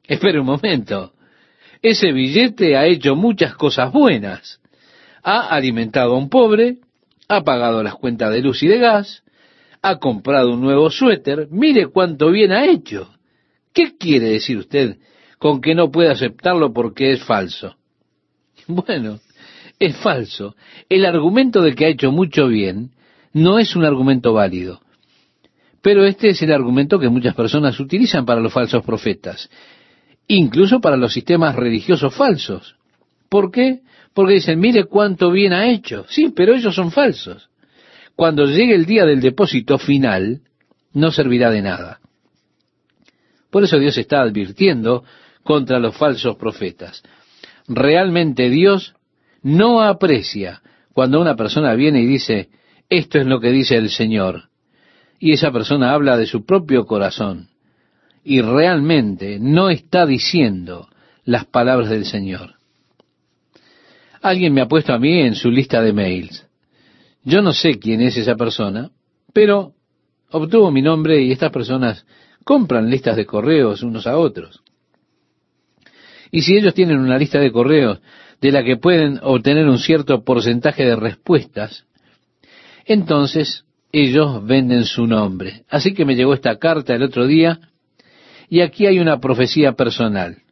Espere 0.05 0.41
un 0.41 0.47
momento. 0.47 1.13
Ese 1.83 2.13
billete 2.13 2.77
ha 2.77 2.87
hecho 2.87 3.17
muchas 3.17 3.57
cosas 3.57 3.93
buenas. 3.93 4.61
Ha 5.25 5.49
alimentado 5.49 6.15
a 6.15 6.19
un 6.19 6.29
pobre, 6.29 6.79
ha 7.29 7.43
pagado 7.43 7.83
las 7.83 7.97
cuentas 7.97 8.33
de 8.33 8.41
luz 8.41 8.63
y 8.63 8.69
de 8.69 8.79
gas, 8.79 9.25
ha 9.83 9.99
comprado 9.99 10.53
un 10.53 10.61
nuevo 10.61 10.91
suéter. 10.91 11.49
Mire 11.51 11.89
cuánto 11.89 12.31
bien 12.31 12.53
ha 12.53 12.67
hecho. 12.67 13.13
¿Qué 13.73 13.97
quiere 13.97 14.31
decir 14.31 14.59
usted 14.59 14.99
con 15.39 15.61
que 15.61 15.75
no 15.75 15.91
puede 15.91 16.11
aceptarlo 16.11 16.73
porque 16.73 17.13
es 17.13 17.25
falso? 17.25 17.77
Bueno, 18.69 19.19
es 19.81 19.97
falso. 19.97 20.55
El 20.89 21.05
argumento 21.05 21.63
de 21.63 21.75
que 21.75 21.87
ha 21.87 21.89
hecho 21.89 22.13
mucho 22.13 22.47
bien 22.47 22.93
no 23.33 23.59
es 23.59 23.75
un 23.75 23.85
argumento 23.85 24.33
válido. 24.33 24.81
Pero 25.83 26.05
este 26.05 26.29
es 26.29 26.41
el 26.43 26.53
argumento 26.53 27.01
que 27.01 27.09
muchas 27.09 27.35
personas 27.35 27.81
utilizan 27.81 28.25
para 28.25 28.41
los 28.41 28.53
falsos 28.53 28.85
profetas, 28.85 29.51
incluso 30.37 30.81
para 30.81 30.97
los 30.97 31.13
sistemas 31.13 31.55
religiosos 31.55 32.15
falsos. 32.15 32.77
¿Por 33.29 33.51
qué? 33.51 33.81
Porque 34.15 34.35
dicen, 34.35 34.61
mire 34.61 34.85
cuánto 34.85 35.31
bien 35.31 35.53
ha 35.53 35.71
hecho. 35.71 36.05
Sí, 36.09 36.33
pero 36.35 36.55
ellos 36.55 36.75
son 36.75 36.91
falsos. 36.91 37.51
Cuando 38.17 38.47
llegue 38.47 38.75
el 38.75 38.87
día 38.87 39.05
del 39.05 39.21
depósito 39.21 39.79
final, 39.79 40.41
no 40.93 41.11
servirá 41.11 41.51
de 41.51 41.63
nada. 41.63 42.01
Por 43.51 43.65
eso 43.65 43.79
Dios 43.79 43.97
está 43.99 44.23
advirtiendo 44.23 45.05
contra 45.43 45.79
los 45.79 45.97
falsos 45.97 46.37
profetas. 46.37 47.03
Realmente 47.69 48.49
Dios 48.49 48.95
no 49.43 49.83
aprecia 49.83 50.63
cuando 50.93 51.21
una 51.21 51.37
persona 51.37 51.75
viene 51.75 52.03
y 52.03 52.07
dice, 52.07 52.49
esto 52.89 53.19
es 53.19 53.27
lo 53.27 53.41
que 53.41 53.51
dice 53.51 53.77
el 53.77 53.91
Señor. 53.91 54.45
Y 55.19 55.33
esa 55.33 55.51
persona 55.53 55.93
habla 55.93 56.17
de 56.17 56.27
su 56.27 56.45
propio 56.45 56.87
corazón 56.87 57.52
y 58.25 58.41
realmente 58.41 59.39
no 59.41 59.71
está 59.71 60.07
diciendo 60.07 60.89
las 61.25 61.45
palabras 61.47 61.91
del 61.91 62.05
Señor. 62.05 62.55
Alguien 64.21 64.55
me 64.55 64.61
ha 64.61 64.69
puesto 64.69 64.93
a 64.93 64.99
mí 64.99 65.21
en 65.21 65.35
su 65.35 65.51
lista 65.51 65.83
de 65.83 65.93
mails. 65.93 66.47
Yo 67.25 67.43
no 67.43 67.53
sé 67.53 67.79
quién 67.79 68.01
es 68.01 68.17
esa 68.17 68.37
persona, 68.37 68.91
pero 69.33 69.75
obtuvo 70.31 70.71
mi 70.71 70.83
nombre 70.83 71.23
y 71.23 71.33
estas 71.33 71.51
personas 71.51 72.07
compran 72.45 72.91
listas 72.91 73.17
de 73.17 73.27
correos 73.27 73.83
unos 73.83 74.07
a 74.07 74.17
otros. 74.17 74.63
Y 76.31 76.43
si 76.43 76.57
ellos 76.57 76.75
tienen 76.75 76.99
una 76.99 77.19
lista 77.19 77.39
de 77.39 77.53
correos 77.53 78.01
de 78.41 78.53
la 78.53 78.65
que 78.65 78.77
pueden 78.77 79.21
obtener 79.23 79.69
un 79.69 79.79
cierto 79.79 80.25
porcentaje 80.25 80.85
de 80.85 80.97
respuestas, 80.97 81.85
entonces 82.85 83.65
ellos 83.93 84.45
venden 84.45 84.85
su 84.85 85.07
nombre. 85.07 85.65
Así 85.69 85.95
que 85.95 86.05
me 86.05 86.17
llegó 86.17 86.33
esta 86.35 86.59
carta 86.59 86.95
el 86.95 87.03
otro 87.03 87.27
día 87.27 87.61
y 88.53 88.61
aquí 88.61 88.85
hay 88.85 88.99
una 88.99 89.19
profecía 89.19 89.73
personal. 89.73 90.43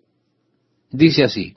Dice 0.90 1.22
así, 1.22 1.56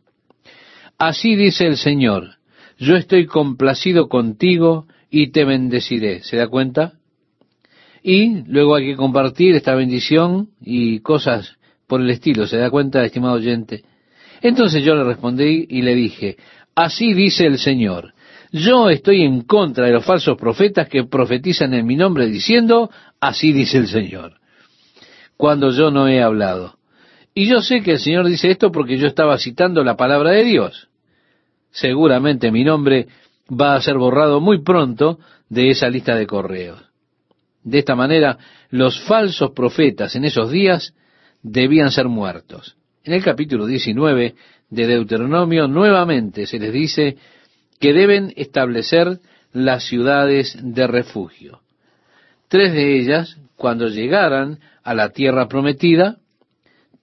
así 0.98 1.38
dice 1.38 1.66
el 1.66 1.78
Señor, 1.78 2.32
yo 2.78 2.98
estoy 2.98 3.28
complacido 3.28 4.10
contigo 4.10 4.86
y 5.10 5.32
te 5.32 5.46
bendeciré. 5.46 6.22
¿Se 6.22 6.36
da 6.36 6.50
cuenta? 6.50 6.96
Y 8.04 8.44
luego 8.46 8.76
hay 8.76 8.88
que 8.88 8.98
compartir 8.98 9.56
esta 9.56 9.74
bendición 9.74 10.50
y 10.62 11.00
cosas 11.00 11.56
por 11.88 12.02
el 12.02 12.10
estilo. 12.10 12.46
¿Se 12.46 12.58
da 12.58 12.70
cuenta, 12.70 13.06
estimado 13.06 13.36
oyente? 13.36 13.86
Entonces 14.42 14.84
yo 14.84 14.96
le 14.96 15.06
respondí 15.06 15.66
y 15.70 15.82
le 15.82 15.96
dije, 15.96 16.36
así 16.76 17.14
dice 17.14 17.46
el 17.46 17.58
Señor, 17.58 18.16
yo 18.52 18.90
estoy 18.90 19.22
en 19.22 19.44
contra 19.44 19.86
de 19.86 19.94
los 19.94 20.04
falsos 20.04 20.38
profetas 20.38 20.90
que 20.90 21.06
profetizan 21.06 21.74
en 21.74 21.86
mi 21.86 21.96
nombre 21.96 22.28
diciendo, 22.28 22.92
así 23.22 23.54
dice 23.54 23.78
el 23.78 23.88
Señor, 23.88 24.42
cuando 25.44 25.72
yo 25.72 25.92
no 25.92 26.08
he 26.08 26.24
hablado. 26.24 26.78
Y 27.36 27.50
yo 27.50 27.62
sé 27.62 27.82
que 27.82 27.92
el 27.92 28.00
Señor 28.00 28.28
dice 28.28 28.50
esto 28.50 28.72
porque 28.72 28.98
yo 28.98 29.08
estaba 29.08 29.38
citando 29.38 29.84
la 29.84 29.98
palabra 29.98 30.32
de 30.32 30.46
Dios. 30.46 30.88
Seguramente 31.70 32.50
mi 32.50 32.64
nombre 32.64 33.10
va 33.52 33.76
a 33.76 33.82
ser 33.82 33.98
borrado 33.98 34.40
muy 34.40 34.64
pronto 34.64 35.20
de 35.50 35.70
esa 35.70 35.90
lista 35.90 36.16
de 36.16 36.28
correos. 36.28 36.82
De 37.62 37.80
esta 37.80 37.94
manera, 37.94 38.38
los 38.70 39.02
falsos 39.02 39.52
profetas 39.52 40.16
en 40.16 40.24
esos 40.24 40.50
días 40.50 40.94
debían 41.42 41.92
ser 41.92 42.08
muertos. 42.08 42.78
En 43.04 43.12
el 43.12 43.22
capítulo 43.22 43.66
19 43.66 44.36
de 44.70 44.88
Deuteronomio 44.88 45.68
nuevamente 45.68 46.48
se 46.48 46.58
les 46.58 46.72
dice 46.72 47.18
que 47.82 47.92
deben 47.92 48.32
establecer 48.38 49.20
las 49.52 49.84
ciudades 49.84 50.58
de 50.62 50.88
refugio. 50.88 51.60
Tres 52.48 52.72
de 52.72 52.98
ellas, 52.98 53.38
cuando 53.56 53.88
llegaran 53.88 54.60
a 54.84 54.94
la 54.94 55.10
tierra 55.10 55.48
prometida, 55.48 56.18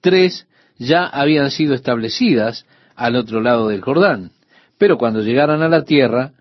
tres 0.00 0.46
ya 0.78 1.06
habían 1.06 1.50
sido 1.50 1.74
establecidas 1.74 2.66
al 2.96 3.16
otro 3.16 3.40
lado 3.40 3.68
del 3.68 3.80
Jordán. 3.80 4.32
Pero 4.78 4.98
cuando 4.98 5.20
llegaran 5.20 5.62
a 5.62 5.68
la 5.68 5.84
tierra, 5.84 6.32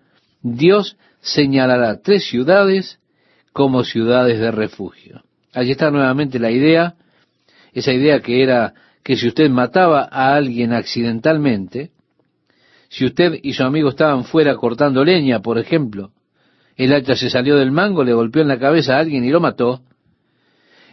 Dios 0.42 0.96
señalará 1.20 2.00
tres 2.00 2.24
ciudades 2.24 2.98
como 3.52 3.84
ciudades 3.84 4.40
de 4.40 4.50
refugio. 4.50 5.22
Allí 5.52 5.72
está 5.72 5.90
nuevamente 5.90 6.38
la 6.38 6.50
idea, 6.50 6.94
esa 7.72 7.92
idea 7.92 8.20
que 8.20 8.42
era 8.42 8.74
que 9.02 9.16
si 9.16 9.28
usted 9.28 9.50
mataba 9.50 10.08
a 10.10 10.34
alguien 10.34 10.72
accidentalmente, 10.72 11.90
si 12.88 13.04
usted 13.04 13.38
y 13.42 13.52
su 13.52 13.62
amigo 13.62 13.90
estaban 13.90 14.24
fuera 14.24 14.56
cortando 14.56 15.04
leña, 15.04 15.40
por 15.40 15.58
ejemplo, 15.58 16.10
el 16.76 16.92
hacha 16.92 17.14
se 17.14 17.30
salió 17.30 17.56
del 17.56 17.72
mango, 17.72 18.04
le 18.04 18.12
golpeó 18.12 18.42
en 18.42 18.48
la 18.48 18.58
cabeza 18.58 18.96
a 18.96 19.00
alguien 19.00 19.24
y 19.24 19.30
lo 19.30 19.40
mató, 19.40 19.82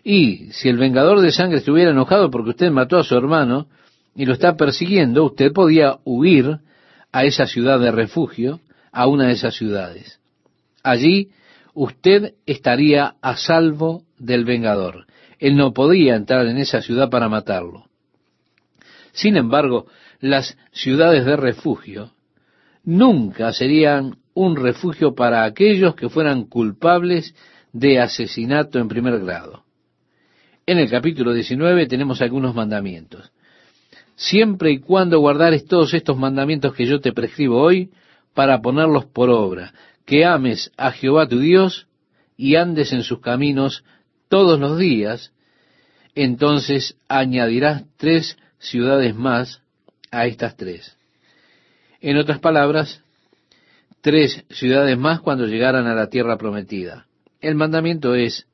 Y 0.10 0.54
si 0.54 0.70
el 0.70 0.78
vengador 0.78 1.20
de 1.20 1.34
sangre 1.34 1.58
estuviera 1.58 1.92
enojado 1.92 2.32
porque 2.32 2.52
usted 2.52 2.72
mató 2.72 2.98
a 2.98 3.04
su 3.04 3.14
hermano 3.18 3.68
y 4.16 4.26
lo 4.26 4.32
está 4.32 4.56
persiguiendo, 4.56 5.26
usted 5.26 5.52
podía 5.52 5.98
huir 6.06 6.60
a 7.12 7.26
esa 7.26 7.46
ciudad 7.46 7.78
de 7.78 7.92
refugio, 7.92 8.62
a 8.94 9.06
una 9.06 9.28
de 9.28 9.34
esas 9.34 9.56
ciudades. 9.56 10.22
Allí 10.82 11.32
usted 11.74 12.36
estaría 12.46 13.16
a 13.22 13.36
salvo 13.36 14.04
del 14.18 14.46
vengador. 14.46 15.08
Él 15.40 15.58
no 15.58 15.74
podía 15.74 16.16
entrar 16.16 16.46
en 16.46 16.58
esa 16.58 16.82
ciudad 16.82 17.10
para 17.10 17.28
matarlo. 17.28 17.88
Sin 19.12 19.36
embargo, 19.36 19.88
las 20.22 20.58
ciudades 20.72 21.26
de 21.26 21.36
refugio 21.36 22.14
nunca 22.86 23.52
serían 23.52 24.20
un 24.34 24.56
refugio 24.56 25.16
para 25.16 25.44
aquellos 25.44 25.96
que 25.96 26.08
fueran 26.08 26.46
culpables 26.46 27.36
de 27.74 28.00
asesinato 28.00 28.80
en 28.80 28.88
primer 28.88 29.20
grado. 29.20 29.67
En 30.70 30.80
el 30.80 30.90
capítulo 30.90 31.32
19 31.32 31.88
tenemos 31.88 32.22
algunos 32.22 32.54
mandamientos. 32.54 33.32
Siempre 34.18 34.72
y 34.72 34.80
cuando 34.80 35.20
guardares 35.20 35.64
todos 35.66 35.94
estos 35.94 36.18
mandamientos 36.18 36.76
que 36.76 36.86
yo 36.86 37.00
te 37.00 37.14
prescribo 37.14 37.62
hoy 37.62 37.92
para 38.34 38.62
ponerlos 38.62 39.06
por 39.06 39.30
obra, 39.30 39.74
que 40.06 40.26
ames 40.26 40.70
a 40.76 40.92
Jehová 40.92 41.26
tu 41.26 41.40
Dios 41.40 41.88
y 42.36 42.58
andes 42.58 42.92
en 42.92 43.04
sus 43.04 43.22
caminos 43.22 43.86
todos 44.28 44.60
los 44.60 44.78
días, 44.78 45.32
entonces 46.16 46.98
añadirás 47.08 47.86
tres 47.96 48.38
ciudades 48.60 49.16
más 49.16 49.62
a 50.12 50.26
estas 50.26 50.58
tres. 50.58 50.98
En 52.02 52.18
otras 52.18 52.40
palabras, 52.40 53.02
tres 54.02 54.44
ciudades 54.50 54.98
más 54.98 55.22
cuando 55.22 55.46
llegaran 55.46 55.88
a 55.88 55.96
la 55.96 56.10
tierra 56.10 56.38
prometida. 56.38 57.06
El 57.40 57.56
mandamiento 57.56 58.16
es 58.16 58.48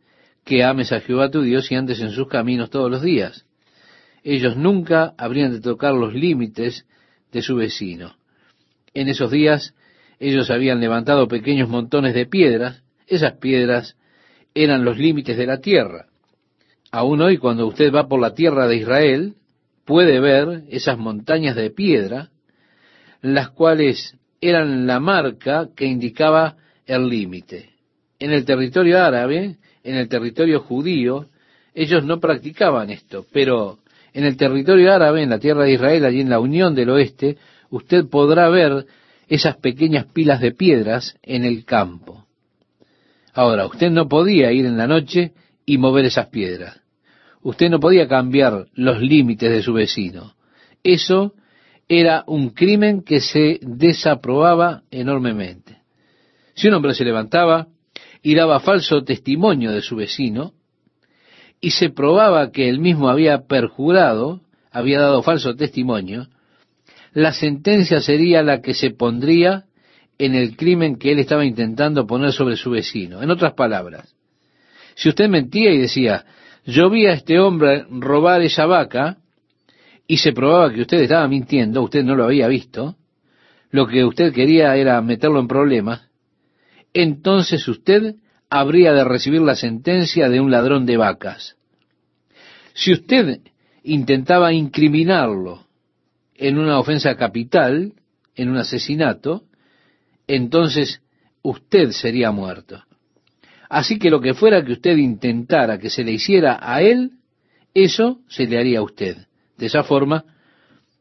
que 0.44 0.64
ames 0.64 0.92
a 0.92 1.00
Jehová 1.00 1.30
tu 1.30 1.42
Dios 1.42 1.72
y 1.72 1.76
andes 1.76 2.00
en 2.02 2.12
sus 2.12 2.28
caminos 2.28 2.70
todos 2.70 2.92
los 2.92 3.02
días. 3.02 3.46
Ellos 4.24 4.56
nunca 4.56 5.14
habrían 5.18 5.52
de 5.52 5.62
tocar 5.62 5.94
los 5.94 6.14
límites 6.14 6.86
de 7.32 7.42
su 7.42 7.56
vecino. 7.56 8.16
En 8.94 9.08
esos 9.10 9.32
días 9.32 9.74
ellos 10.20 10.50
habían 10.50 10.80
levantado 10.80 11.28
pequeños 11.28 11.68
montones 11.68 12.14
de 12.14 12.26
piedras, 12.26 12.84
esas 13.08 13.34
piedras 13.34 13.98
eran 14.54 14.86
los 14.86 14.98
límites 14.98 15.38
de 15.38 15.46
la 15.46 15.60
tierra. 15.60 16.06
Aún 16.92 17.22
hoy 17.22 17.38
cuando 17.38 17.68
usted 17.68 17.92
va 17.92 18.08
por 18.08 18.22
la 18.22 18.34
tierra 18.34 18.68
de 18.68 18.78
Israel, 18.78 19.34
puede 19.86 20.20
ver 20.20 20.64
esas 20.70 20.98
montañas 20.98 21.56
de 21.56 21.72
piedra, 21.72 22.30
las 23.22 23.50
cuales 23.50 24.18
eran 24.42 24.86
la 24.86 25.00
marca 25.00 25.70
que 25.76 25.86
indicaba 25.86 26.58
el 26.86 27.08
límite. 27.10 27.72
En 28.20 28.32
el 28.32 28.46
territorio 28.46 29.02
árabe, 29.02 29.58
en 29.84 29.96
el 29.96 30.08
territorio 30.08 30.62
judío, 30.62 31.28
ellos 31.74 32.04
no 32.04 32.20
practicaban 32.20 32.90
esto, 32.90 33.26
pero 33.32 33.80
en 34.14 34.26
el 34.26 34.38
territorio 34.38 34.94
árabe, 34.94 35.24
en 35.24 35.30
la 35.30 35.40
tierra 35.40 35.64
de 35.64 35.74
Israel, 35.74 36.06
allí 36.06 36.22
en 36.22 36.30
la 36.30 36.40
Unión 36.40 36.76
del 36.76 36.90
Oeste, 36.90 37.38
usted 37.70 38.08
podrá 38.08 38.50
ver 38.50 38.86
esas 39.28 39.58
pequeñas 39.58 40.06
pilas 40.06 40.40
de 40.40 40.52
piedras 40.52 41.18
en 41.24 41.44
el 41.46 41.66
campo. 41.66 42.26
Ahora, 43.34 43.66
usted 43.66 43.90
no 43.90 44.08
podía 44.08 44.52
ir 44.52 44.66
en 44.66 44.78
la 44.78 44.88
noche 44.88 45.34
y 45.66 45.78
mover 45.78 46.06
esas 46.06 46.28
piedras. 46.28 46.80
Usted 47.42 47.70
no 47.70 47.80
podía 47.80 48.08
cambiar 48.08 48.68
los 48.74 49.02
límites 49.02 49.50
de 49.52 49.64
su 49.64 49.74
vecino. 49.74 50.36
Eso 50.84 51.34
era 51.90 52.24
un 52.28 52.50
crimen 52.52 53.02
que 53.02 53.20
se 53.20 53.60
desaprobaba 53.62 54.84
enormemente. 54.92 55.78
Si 56.54 56.68
un 56.68 56.76
hombre 56.76 56.94
se 56.94 57.04
levantaba 57.04 57.68
y 58.24 58.36
daba 58.36 58.62
falso 58.62 59.04
testimonio 59.04 59.72
de 59.72 59.82
su 59.82 59.98
vecino, 59.98 60.54
y 61.60 61.72
se 61.72 61.90
probaba 61.90 62.52
que 62.52 62.70
él 62.70 62.80
mismo 62.80 63.10
había 63.10 63.46
perjurado, 63.48 64.42
había 64.72 65.00
dado 65.00 65.22
falso 65.22 65.56
testimonio, 65.56 66.28
la 67.14 67.34
sentencia 67.34 68.00
sería 68.00 68.42
la 68.42 68.62
que 68.62 68.74
se 68.74 68.90
pondría 68.90 69.66
en 70.18 70.36
el 70.36 70.56
crimen 70.56 70.98
que 70.98 71.12
él 71.12 71.20
estaba 71.20 71.46
intentando 71.46 72.08
poner 72.08 72.32
sobre 72.32 72.56
su 72.56 72.72
vecino. 72.72 73.22
En 73.22 73.30
otras 73.30 73.54
palabras, 73.54 74.16
si 74.96 75.10
usted 75.10 75.28
mentía 75.30 75.72
y 75.72 75.78
decía, 75.78 76.26
yo 76.66 76.90
vi 76.90 77.06
a 77.06 77.14
este 77.14 77.40
hombre 77.40 77.86
robar 77.90 78.42
esa 78.42 78.66
vaca, 78.66 79.18
y 80.08 80.18
se 80.18 80.34
probaba 80.34 80.74
que 80.74 80.82
usted 80.82 81.02
estaba 81.02 81.28
mintiendo, 81.28 81.82
usted 81.82 82.04
no 82.04 82.16
lo 82.16 82.26
había 82.26 82.48
visto, 82.48 82.96
lo 83.72 83.88
que 83.88 84.06
usted 84.06 84.34
quería 84.34 84.76
era 84.76 85.02
meterlo 85.02 85.40
en 85.40 85.48
problemas, 85.48 86.10
entonces 86.94 87.68
usted 87.68 88.16
habría 88.50 88.94
de 88.94 89.04
recibir 89.04 89.42
la 89.42 89.56
sentencia 89.56 90.30
de 90.30 90.40
un 90.40 90.52
ladrón 90.52 90.86
de 90.86 90.98
vacas. 90.98 91.56
Si 92.74 92.94
usted 92.94 93.40
intentaba 93.84 94.54
incriminarlo 94.54 95.66
en 96.36 96.58
una 96.58 96.80
ofensa 96.80 97.16
capital, 97.16 97.94
en 98.36 98.50
un 98.50 98.58
asesinato, 98.58 99.44
entonces 100.28 101.02
usted 101.42 101.92
sería 101.92 102.32
muerto. 102.32 102.84
Así 103.70 103.98
que 103.98 104.10
lo 104.10 104.22
que 104.22 104.34
fuera 104.34 104.64
que 104.64 104.74
usted 104.74 104.98
intentara 104.98 105.80
que 105.80 105.90
se 105.90 106.04
le 106.04 106.12
hiciera 106.12 106.60
a 106.62 106.82
él, 106.82 107.14
eso 107.74 108.20
se 108.28 108.46
le 108.46 108.60
haría 108.60 108.80
a 108.80 108.84
usted. 108.84 109.18
De 109.58 109.66
esa 109.66 109.84
forma, 109.84 110.26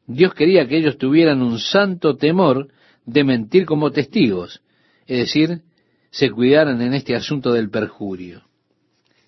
Dios 0.06 0.34
quería 0.34 0.66
que 0.66 0.78
ellos 0.78 0.98
tuvieran 0.98 1.42
un 1.42 1.58
santo 1.58 2.16
temor 2.16 2.68
de 3.04 3.24
mentir 3.24 3.66
como 3.66 3.90
testigos, 3.90 4.62
es 5.06 5.18
decir, 5.18 5.62
se 6.12 6.30
cuidaran 6.30 6.80
en 6.82 6.92
este 6.94 7.16
asunto 7.16 7.52
del 7.52 7.70
perjurio. 7.70 8.42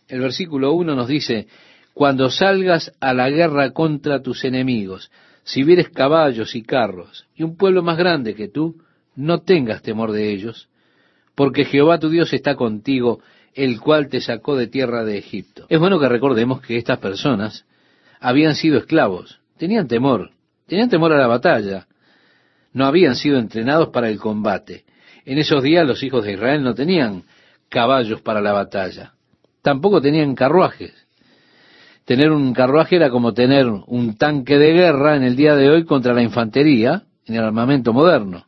El 0.06 0.20
versículo 0.20 0.74
1 0.74 0.94
nos 0.94 1.08
dice, 1.08 1.48
cuando 1.94 2.30
salgas 2.30 2.92
a 3.00 3.14
la 3.14 3.30
guerra 3.30 3.72
contra 3.72 4.20
tus 4.20 4.44
enemigos, 4.44 5.10
si 5.44 5.64
vieres 5.64 5.88
caballos 5.88 6.54
y 6.54 6.62
carros 6.62 7.26
y 7.34 7.42
un 7.42 7.56
pueblo 7.56 7.82
más 7.82 7.96
grande 7.96 8.34
que 8.34 8.48
tú, 8.48 8.76
no 9.16 9.40
tengas 9.40 9.80
temor 9.82 10.12
de 10.12 10.30
ellos, 10.30 10.68
porque 11.34 11.64
Jehová 11.64 11.98
tu 11.98 12.10
Dios 12.10 12.32
está 12.34 12.54
contigo, 12.54 13.20
el 13.54 13.80
cual 13.80 14.08
te 14.08 14.20
sacó 14.20 14.54
de 14.54 14.66
tierra 14.66 15.04
de 15.04 15.16
Egipto. 15.16 15.66
Es 15.70 15.80
bueno 15.80 15.98
que 15.98 16.08
recordemos 16.08 16.60
que 16.60 16.76
estas 16.76 16.98
personas 16.98 17.64
habían 18.20 18.56
sido 18.56 18.76
esclavos, 18.78 19.40
tenían 19.56 19.88
temor, 19.88 20.32
tenían 20.66 20.90
temor 20.90 21.12
a 21.12 21.18
la 21.18 21.28
batalla, 21.28 21.86
no 22.74 22.84
habían 22.84 23.16
sido 23.16 23.38
entrenados 23.38 23.88
para 23.88 24.10
el 24.10 24.18
combate. 24.18 24.84
En 25.24 25.38
esos 25.38 25.62
días 25.62 25.86
los 25.86 26.02
hijos 26.02 26.24
de 26.24 26.32
Israel 26.32 26.62
no 26.62 26.74
tenían 26.74 27.24
caballos 27.68 28.20
para 28.20 28.40
la 28.40 28.52
batalla, 28.52 29.14
tampoco 29.62 30.00
tenían 30.00 30.34
carruajes. 30.34 30.92
Tener 32.04 32.30
un 32.30 32.52
carruaje 32.52 32.96
era 32.96 33.08
como 33.08 33.32
tener 33.32 33.66
un 33.66 34.16
tanque 34.16 34.58
de 34.58 34.72
guerra 34.72 35.16
en 35.16 35.22
el 35.22 35.36
día 35.36 35.56
de 35.56 35.70
hoy 35.70 35.84
contra 35.84 36.12
la 36.12 36.22
infantería 36.22 37.04
en 37.26 37.36
el 37.36 37.44
armamento 37.44 37.92
moderno. 37.94 38.44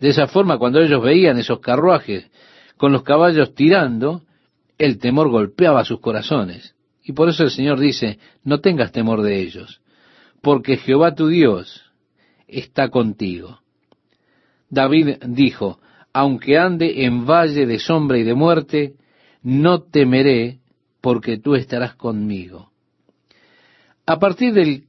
De 0.00 0.08
esa 0.08 0.26
forma, 0.26 0.58
cuando 0.58 0.80
ellos 0.80 1.02
veían 1.02 1.38
esos 1.38 1.60
carruajes 1.60 2.30
con 2.76 2.92
los 2.92 3.02
caballos 3.02 3.54
tirando, 3.54 4.22
el 4.78 4.98
temor 4.98 5.28
golpeaba 5.28 5.84
sus 5.84 6.00
corazones. 6.00 6.74
Y 7.02 7.12
por 7.12 7.28
eso 7.28 7.44
el 7.44 7.50
Señor 7.50 7.78
dice, 7.80 8.18
no 8.44 8.60
tengas 8.60 8.92
temor 8.92 9.22
de 9.22 9.40
ellos, 9.40 9.80
porque 10.40 10.76
Jehová 10.76 11.14
tu 11.14 11.28
Dios 11.28 11.82
está 12.46 12.88
contigo. 12.88 13.60
David 14.70 15.16
dijo, 15.26 15.80
aunque 16.12 16.58
ande 16.58 17.04
en 17.04 17.26
valle 17.26 17.66
de 17.66 17.78
sombra 17.78 18.18
y 18.18 18.24
de 18.24 18.34
muerte, 18.34 18.94
no 19.42 19.82
temeré, 19.82 20.58
porque 21.00 21.38
tú 21.38 21.54
estarás 21.54 21.94
conmigo. 21.94 22.70
A 24.06 24.18
partir 24.18 24.52
del 24.54 24.84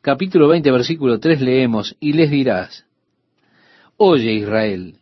capítulo 0.00 0.48
20, 0.48 0.70
versículo 0.70 1.18
3 1.20 1.40
leemos, 1.40 1.96
y 2.00 2.12
les 2.12 2.30
dirás, 2.30 2.84
Oye 3.96 4.32
Israel, 4.32 4.96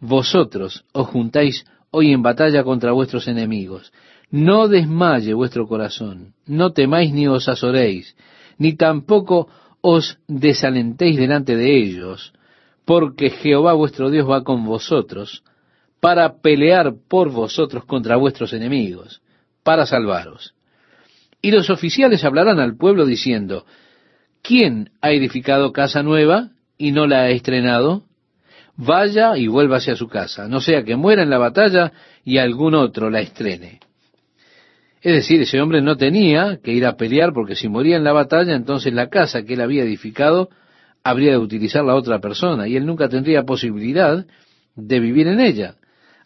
vosotros 0.00 0.84
os 0.92 1.08
juntáis 1.08 1.64
hoy 1.90 2.12
en 2.12 2.22
batalla 2.22 2.62
contra 2.64 2.92
vuestros 2.92 3.28
enemigos. 3.28 3.92
No 4.30 4.68
desmaye 4.68 5.32
vuestro 5.32 5.66
corazón, 5.66 6.34
no 6.46 6.72
temáis 6.72 7.12
ni 7.12 7.26
os 7.26 7.48
azoréis, 7.48 8.14
ni 8.58 8.74
tampoco 8.74 9.48
os 9.80 10.18
desalentéis 10.28 11.16
delante 11.16 11.56
de 11.56 11.78
ellos, 11.78 12.34
porque 12.88 13.28
Jehová 13.28 13.74
vuestro 13.74 14.08
Dios 14.08 14.26
va 14.26 14.44
con 14.44 14.64
vosotros 14.64 15.44
para 16.00 16.40
pelear 16.40 16.94
por 17.06 17.30
vosotros 17.30 17.84
contra 17.84 18.16
vuestros 18.16 18.54
enemigos, 18.54 19.20
para 19.62 19.84
salvaros. 19.84 20.54
Y 21.42 21.50
los 21.50 21.68
oficiales 21.68 22.24
hablarán 22.24 22.60
al 22.60 22.78
pueblo 22.78 23.04
diciendo, 23.04 23.66
¿quién 24.40 24.88
ha 25.02 25.10
edificado 25.10 25.70
casa 25.70 26.02
nueva 26.02 26.48
y 26.78 26.92
no 26.92 27.06
la 27.06 27.24
ha 27.24 27.28
estrenado? 27.28 28.04
Vaya 28.74 29.36
y 29.36 29.48
vuélvase 29.48 29.90
a 29.90 29.96
su 29.96 30.08
casa, 30.08 30.48
no 30.48 30.62
sea 30.62 30.82
que 30.82 30.96
muera 30.96 31.22
en 31.22 31.28
la 31.28 31.36
batalla 31.36 31.92
y 32.24 32.38
algún 32.38 32.74
otro 32.74 33.10
la 33.10 33.20
estrene. 33.20 33.80
Es 35.02 35.12
decir, 35.12 35.42
ese 35.42 35.60
hombre 35.60 35.82
no 35.82 35.98
tenía 35.98 36.58
que 36.64 36.72
ir 36.72 36.86
a 36.86 36.96
pelear 36.96 37.34
porque 37.34 37.54
si 37.54 37.68
moría 37.68 37.98
en 37.98 38.04
la 38.04 38.14
batalla, 38.14 38.54
entonces 38.54 38.94
la 38.94 39.10
casa 39.10 39.42
que 39.42 39.54
él 39.54 39.60
había 39.60 39.82
edificado 39.82 40.48
habría 41.08 41.32
de 41.32 41.38
utilizar 41.38 41.84
la 41.84 41.94
otra 41.94 42.20
persona 42.20 42.68
y 42.68 42.76
él 42.76 42.86
nunca 42.86 43.08
tendría 43.08 43.42
posibilidad 43.44 44.26
de 44.76 45.00
vivir 45.00 45.28
en 45.28 45.40
ella. 45.40 45.74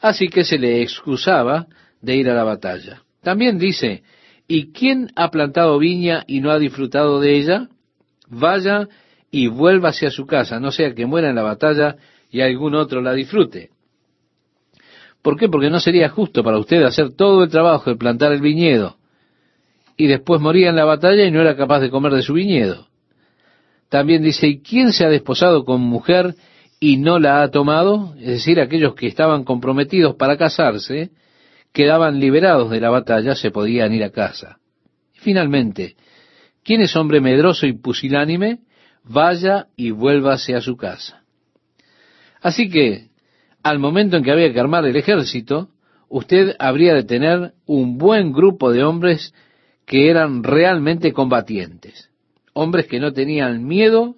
Así 0.00 0.28
que 0.28 0.44
se 0.44 0.58
le 0.58 0.82
excusaba 0.82 1.66
de 2.00 2.16
ir 2.16 2.28
a 2.28 2.34
la 2.34 2.44
batalla. 2.44 3.02
También 3.22 3.58
dice, 3.58 4.02
¿Y 4.48 4.72
quién 4.72 5.10
ha 5.16 5.30
plantado 5.30 5.78
viña 5.78 6.24
y 6.26 6.40
no 6.40 6.50
ha 6.50 6.58
disfrutado 6.58 7.20
de 7.20 7.36
ella? 7.36 7.68
Vaya 8.28 8.88
y 9.30 9.46
vuélvase 9.46 10.06
a 10.06 10.10
su 10.10 10.26
casa, 10.26 10.60
no 10.60 10.70
sea 10.70 10.94
que 10.94 11.06
muera 11.06 11.30
en 11.30 11.36
la 11.36 11.42
batalla 11.42 11.96
y 12.30 12.40
algún 12.40 12.74
otro 12.74 13.00
la 13.00 13.14
disfrute. 13.14 13.70
¿Por 15.22 15.38
qué? 15.38 15.48
Porque 15.48 15.70
no 15.70 15.80
sería 15.80 16.08
justo 16.08 16.42
para 16.42 16.58
usted 16.58 16.82
hacer 16.82 17.14
todo 17.14 17.44
el 17.44 17.50
trabajo 17.50 17.88
de 17.88 17.96
plantar 17.96 18.32
el 18.32 18.40
viñedo 18.40 18.98
y 19.96 20.06
después 20.06 20.40
moría 20.40 20.70
en 20.70 20.76
la 20.76 20.84
batalla 20.84 21.24
y 21.24 21.30
no 21.30 21.40
era 21.40 21.56
capaz 21.56 21.80
de 21.80 21.90
comer 21.90 22.12
de 22.12 22.22
su 22.22 22.34
viñedo. 22.34 22.88
También 23.93 24.22
dice, 24.22 24.47
¿y 24.47 24.62
quién 24.62 24.90
se 24.90 25.05
ha 25.05 25.11
desposado 25.11 25.66
con 25.66 25.82
mujer 25.82 26.34
y 26.80 26.97
no 26.97 27.18
la 27.18 27.43
ha 27.43 27.51
tomado? 27.51 28.14
Es 28.18 28.28
decir, 28.28 28.59
aquellos 28.59 28.95
que 28.95 29.07
estaban 29.07 29.45
comprometidos 29.45 30.14
para 30.14 30.38
casarse, 30.38 31.11
quedaban 31.74 32.18
liberados 32.18 32.70
de 32.70 32.80
la 32.80 32.88
batalla, 32.88 33.34
se 33.34 33.51
podían 33.51 33.93
ir 33.93 34.03
a 34.03 34.09
casa. 34.09 34.57
Finalmente, 35.12 35.97
¿quién 36.64 36.80
es 36.80 36.97
hombre 36.97 37.20
medroso 37.20 37.66
y 37.66 37.74
pusilánime? 37.74 38.61
Vaya 39.05 39.66
y 39.76 39.90
vuélvase 39.90 40.55
a 40.55 40.62
su 40.62 40.78
casa. 40.78 41.24
Así 42.40 42.70
que, 42.70 43.11
al 43.62 43.78
momento 43.78 44.16
en 44.16 44.22
que 44.24 44.32
había 44.32 44.55
que 44.55 44.61
armar 44.61 44.86
el 44.86 44.97
ejército, 44.97 45.68
usted 46.09 46.57
habría 46.59 46.95
de 46.95 47.05
tener 47.05 47.53
un 47.66 47.99
buen 47.99 48.32
grupo 48.32 48.72
de 48.72 48.84
hombres 48.84 49.34
que 49.84 50.09
eran 50.09 50.43
realmente 50.43 51.12
combatientes 51.12 52.09
hombres 52.53 52.86
que 52.86 53.00
no 53.00 53.12
tenían 53.12 53.64
miedo 53.66 54.16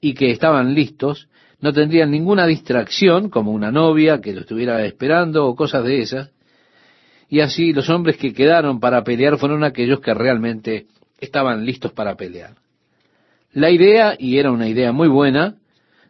y 0.00 0.14
que 0.14 0.30
estaban 0.30 0.74
listos, 0.74 1.28
no 1.60 1.72
tendrían 1.72 2.10
ninguna 2.10 2.46
distracción, 2.46 3.28
como 3.28 3.52
una 3.52 3.70
novia 3.70 4.20
que 4.20 4.32
lo 4.32 4.40
estuviera 4.40 4.84
esperando 4.84 5.46
o 5.46 5.54
cosas 5.54 5.84
de 5.84 6.00
esas. 6.00 6.30
Y 7.28 7.40
así 7.40 7.72
los 7.72 7.88
hombres 7.90 8.16
que 8.16 8.32
quedaron 8.32 8.80
para 8.80 9.04
pelear 9.04 9.38
fueron 9.38 9.62
aquellos 9.62 10.00
que 10.00 10.14
realmente 10.14 10.86
estaban 11.20 11.64
listos 11.64 11.92
para 11.92 12.16
pelear. 12.16 12.54
La 13.52 13.70
idea, 13.70 14.14
y 14.18 14.38
era 14.38 14.50
una 14.50 14.68
idea 14.68 14.92
muy 14.92 15.08
buena, 15.08 15.56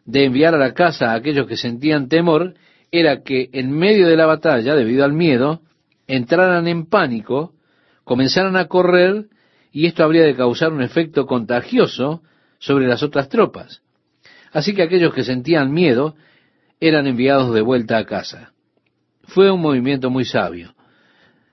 de 0.05 0.25
enviar 0.25 0.55
a 0.55 0.57
la 0.57 0.73
casa 0.73 1.11
a 1.11 1.15
aquellos 1.15 1.47
que 1.47 1.57
sentían 1.57 2.07
temor, 2.07 2.53
era 2.91 3.21
que 3.21 3.49
en 3.53 3.71
medio 3.71 4.07
de 4.07 4.17
la 4.17 4.25
batalla, 4.25 4.75
debido 4.75 5.03
al 5.03 5.13
miedo, 5.13 5.61
entraran 6.07 6.67
en 6.67 6.85
pánico, 6.85 7.53
comenzaran 8.03 8.55
a 8.57 8.67
correr 8.67 9.27
y 9.71 9.85
esto 9.85 10.03
habría 10.03 10.23
de 10.23 10.35
causar 10.35 10.73
un 10.73 10.81
efecto 10.81 11.25
contagioso 11.25 12.21
sobre 12.59 12.87
las 12.87 13.03
otras 13.03 13.29
tropas. 13.29 13.81
Así 14.51 14.73
que 14.73 14.83
aquellos 14.83 15.13
que 15.13 15.23
sentían 15.23 15.71
miedo 15.71 16.15
eran 16.79 17.07
enviados 17.07 17.53
de 17.53 17.61
vuelta 17.61 17.97
a 17.97 18.05
casa. 18.05 18.51
Fue 19.23 19.49
un 19.49 19.61
movimiento 19.61 20.09
muy 20.09 20.25
sabio. 20.25 20.75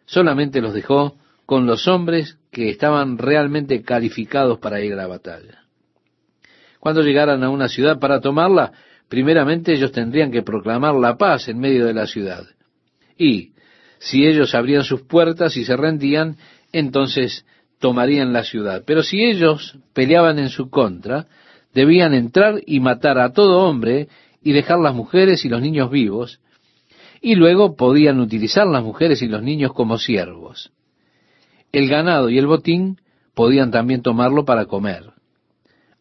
Solamente 0.07 0.61
los 0.61 0.75
dejó 0.75 1.17
con 1.47 1.67
los 1.67 1.87
hombres 1.87 2.39
que 2.51 2.71
estaban 2.71 3.19
realmente 3.19 3.83
calificados 3.83 4.59
para 4.59 4.81
ir 4.81 4.95
a 4.95 4.97
la 4.97 5.07
batalla. 5.07 5.65
Cuando 6.81 7.03
llegaran 7.03 7.43
a 7.45 7.51
una 7.51 7.69
ciudad 7.69 7.99
para 7.99 8.21
tomarla, 8.21 8.73
primeramente 9.09 9.73
ellos 9.73 9.93
tendrían 9.93 10.31
que 10.31 10.43
proclamar 10.43 10.95
la 10.95 11.17
paz 11.17 11.49
en 11.49 11.59
medio 11.59 11.87
de 11.87 11.95
la 11.95 12.07
ciudad. 12.07 12.47
Y 13.17 13.53
si 13.99 14.27
ellos 14.27 14.55
abrían 14.55 14.85
sus 14.85 15.03
puertas 15.03 15.57
y 15.57 15.65
se 15.65 15.77
rendían, 15.77 16.37
entonces 16.73 17.45
tomarían 17.79 18.33
la 18.33 18.45
ciudad. 18.45 18.83
Pero 18.87 19.03
si 19.03 19.25
ellos 19.25 19.79
peleaban 19.93 20.39
en 20.39 20.49
su 20.49 20.71
contra, 20.71 21.27
debían 21.73 22.15
entrar 22.15 22.61
y 22.67 22.81
matar 22.81 23.19
a 23.19 23.33
todo 23.33 23.69
hombre 23.69 24.09
y 24.43 24.53
dejar 24.53 24.79
las 24.79 24.95
mujeres 24.95 25.45
y 25.45 25.49
los 25.49 25.61
niños 25.61 25.91
vivos, 25.91 26.41
y 27.21 27.35
luego 27.35 27.77
podían 27.77 28.21
utilizar 28.21 28.67
las 28.67 28.83
mujeres 28.83 29.23
y 29.23 29.29
los 29.29 29.43
niños 29.43 29.73
como 29.73 29.99
siervos. 29.99 30.71
El 31.73 31.89
ganado 31.89 32.31
y 32.31 32.39
el 32.39 32.47
botín 32.47 33.01
podían 33.35 33.71
también 33.71 34.03
tomarlo 34.03 34.45
para 34.45 34.67
comer. 34.67 35.11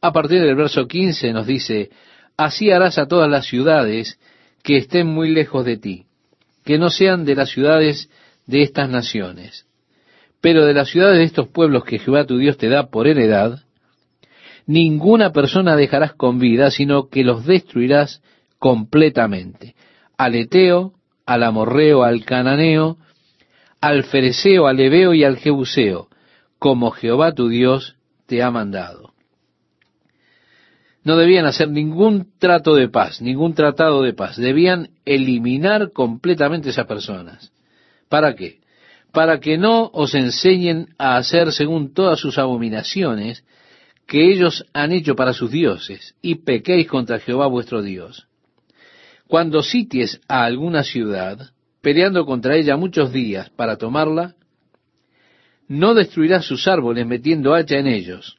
A 0.01 0.13
partir 0.13 0.41
del 0.41 0.55
verso 0.55 0.87
15 0.87 1.33
nos 1.33 1.47
dice, 1.47 1.89
así 2.37 2.71
harás 2.71 2.99
a 2.99 3.07
todas 3.07 3.29
las 3.29 3.47
ciudades 3.47 4.19
que 4.63 4.77
estén 4.77 5.07
muy 5.07 5.31
lejos 5.31 5.65
de 5.65 5.77
ti, 5.77 6.05
que 6.63 6.77
no 6.77 6.89
sean 6.89 7.25
de 7.25 7.35
las 7.35 7.49
ciudades 7.49 8.09
de 8.45 8.61
estas 8.61 8.89
naciones 8.89 9.67
pero 10.41 10.65
de 10.65 10.73
las 10.73 10.89
ciudades 10.89 11.17
de 11.17 11.23
estos 11.23 11.47
pueblos 11.47 11.83
que 11.83 11.99
Jehová 11.99 12.25
tu 12.25 12.37
Dios 12.37 12.57
te 12.57 12.69
da 12.69 12.89
por 12.89 13.07
heredad, 13.07 13.59
ninguna 14.65 15.31
persona 15.31 15.75
dejarás 15.75 16.13
con 16.13 16.39
vida, 16.39 16.71
sino 16.71 17.09
que 17.09 17.23
los 17.23 17.45
destruirás 17.45 18.21
completamente. 18.59 19.75
Al 20.17 20.35
Eteo, 20.35 20.93
al 21.25 21.43
Amorreo, 21.43 22.03
al 22.03 22.25
Cananeo, 22.25 22.97
al 23.81 24.03
Fereceo, 24.03 24.67
al 24.67 24.79
Ebeo 24.79 25.13
y 25.13 25.23
al 25.23 25.37
Jebuseo, 25.37 26.07
como 26.59 26.91
Jehová 26.91 27.33
tu 27.33 27.49
Dios 27.49 27.95
te 28.25 28.43
ha 28.43 28.51
mandado. 28.51 29.13
No 31.03 31.15
debían 31.15 31.45
hacer 31.45 31.69
ningún 31.69 32.33
trato 32.37 32.75
de 32.75 32.89
paz, 32.89 33.21
ningún 33.21 33.53
tratado 33.53 34.01
de 34.01 34.13
paz. 34.13 34.35
Debían 34.35 34.89
eliminar 35.05 35.93
completamente 35.93 36.69
esas 36.69 36.85
personas. 36.85 37.53
¿Para 38.09 38.35
qué? 38.35 38.56
Para 39.17 39.39
que 39.39 39.57
no 39.57 39.89
os 39.93 40.13
enseñen 40.13 40.89
a 40.99 41.17
hacer 41.17 41.51
según 41.51 41.91
todas 41.91 42.19
sus 42.19 42.37
abominaciones 42.37 43.43
que 44.05 44.31
ellos 44.31 44.63
han 44.73 44.91
hecho 44.91 45.15
para 45.15 45.33
sus 45.33 45.49
dioses, 45.49 46.13
y 46.21 46.35
pequéis 46.35 46.87
contra 46.87 47.17
Jehová 47.17 47.47
vuestro 47.47 47.81
Dios. 47.81 48.27
Cuando 49.25 49.63
sities 49.63 50.21
a 50.27 50.45
alguna 50.45 50.83
ciudad, 50.83 51.49
peleando 51.81 52.27
contra 52.27 52.57
ella 52.57 52.77
muchos 52.77 53.11
días 53.11 53.49
para 53.49 53.77
tomarla, 53.77 54.35
no 55.67 55.95
destruirás 55.95 56.45
sus 56.45 56.67
árboles 56.67 57.07
metiendo 57.07 57.55
hacha 57.55 57.79
en 57.79 57.87
ellos, 57.87 58.37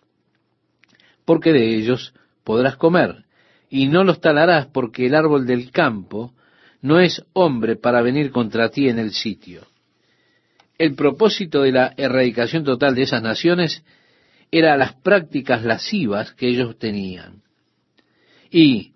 porque 1.24 1.52
de 1.52 1.74
ellos 1.74 2.14
podrás 2.44 2.76
comer, 2.76 3.24
y 3.68 3.88
no 3.88 4.04
los 4.04 4.20
talarás 4.20 4.66
porque 4.66 5.06
el 5.06 5.16
árbol 5.16 5.44
del 5.44 5.72
campo 5.72 6.34
no 6.80 7.00
es 7.00 7.24
hombre 7.32 7.74
para 7.74 8.00
venir 8.00 8.30
contra 8.30 8.68
ti 8.68 8.88
en 8.88 9.00
el 9.00 9.10
sitio 9.10 9.66
el 10.78 10.94
propósito 10.94 11.62
de 11.62 11.72
la 11.72 11.92
erradicación 11.96 12.64
total 12.64 12.94
de 12.94 13.02
esas 13.02 13.22
naciones 13.22 13.82
era 14.50 14.76
las 14.76 14.94
prácticas 14.94 15.64
lascivas 15.64 16.32
que 16.32 16.48
ellos 16.48 16.78
tenían. 16.78 17.42
Y 18.50 18.92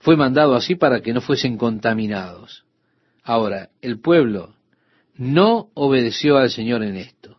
fue 0.00 0.16
mandado 0.16 0.54
así 0.54 0.74
para 0.74 1.00
que 1.00 1.12
no 1.12 1.20
fuesen 1.20 1.56
contaminados. 1.56 2.64
Ahora, 3.22 3.68
el 3.82 4.00
pueblo 4.00 4.54
no 5.16 5.68
obedeció 5.74 6.38
al 6.38 6.50
Señor 6.50 6.82
en 6.82 6.96
esto. 6.96 7.36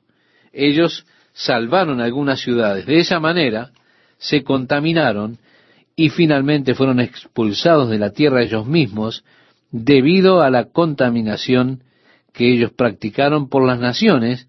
Ellos 0.54 1.06
salvaron 1.34 2.00
algunas 2.00 2.42
ciudades. 2.42 2.86
De 2.86 3.00
esa 3.00 3.20
manera 3.20 3.72
se 4.18 4.44
contaminaron 4.44 5.40
y 5.96 6.10
finalmente 6.10 6.76
fueron 6.76 7.00
expulsados 7.00 7.90
de 7.90 7.98
la 7.98 8.12
tierra 8.12 8.44
ellos 8.44 8.68
mismos 8.68 9.24
debido 9.72 10.42
a 10.42 10.50
la 10.50 10.66
contaminación 10.66 11.84
que 12.34 12.52
ellos 12.52 12.72
practicaron 12.72 13.50
por 13.50 13.66
las 13.66 13.80
naciones 13.80 14.48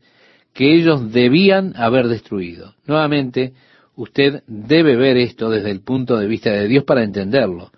que 0.52 0.74
ellos 0.74 1.12
debían 1.12 1.74
haber 1.76 2.08
destruido. 2.08 2.74
Nuevamente, 2.86 3.52
usted 3.94 4.42
debe 4.46 4.96
ver 4.96 5.16
esto 5.16 5.50
desde 5.50 5.70
el 5.70 5.80
punto 5.80 6.16
de 6.16 6.26
vista 6.26 6.50
de 6.50 6.66
Dios 6.68 6.84
para 6.84 7.04
entenderlo. 7.04 7.70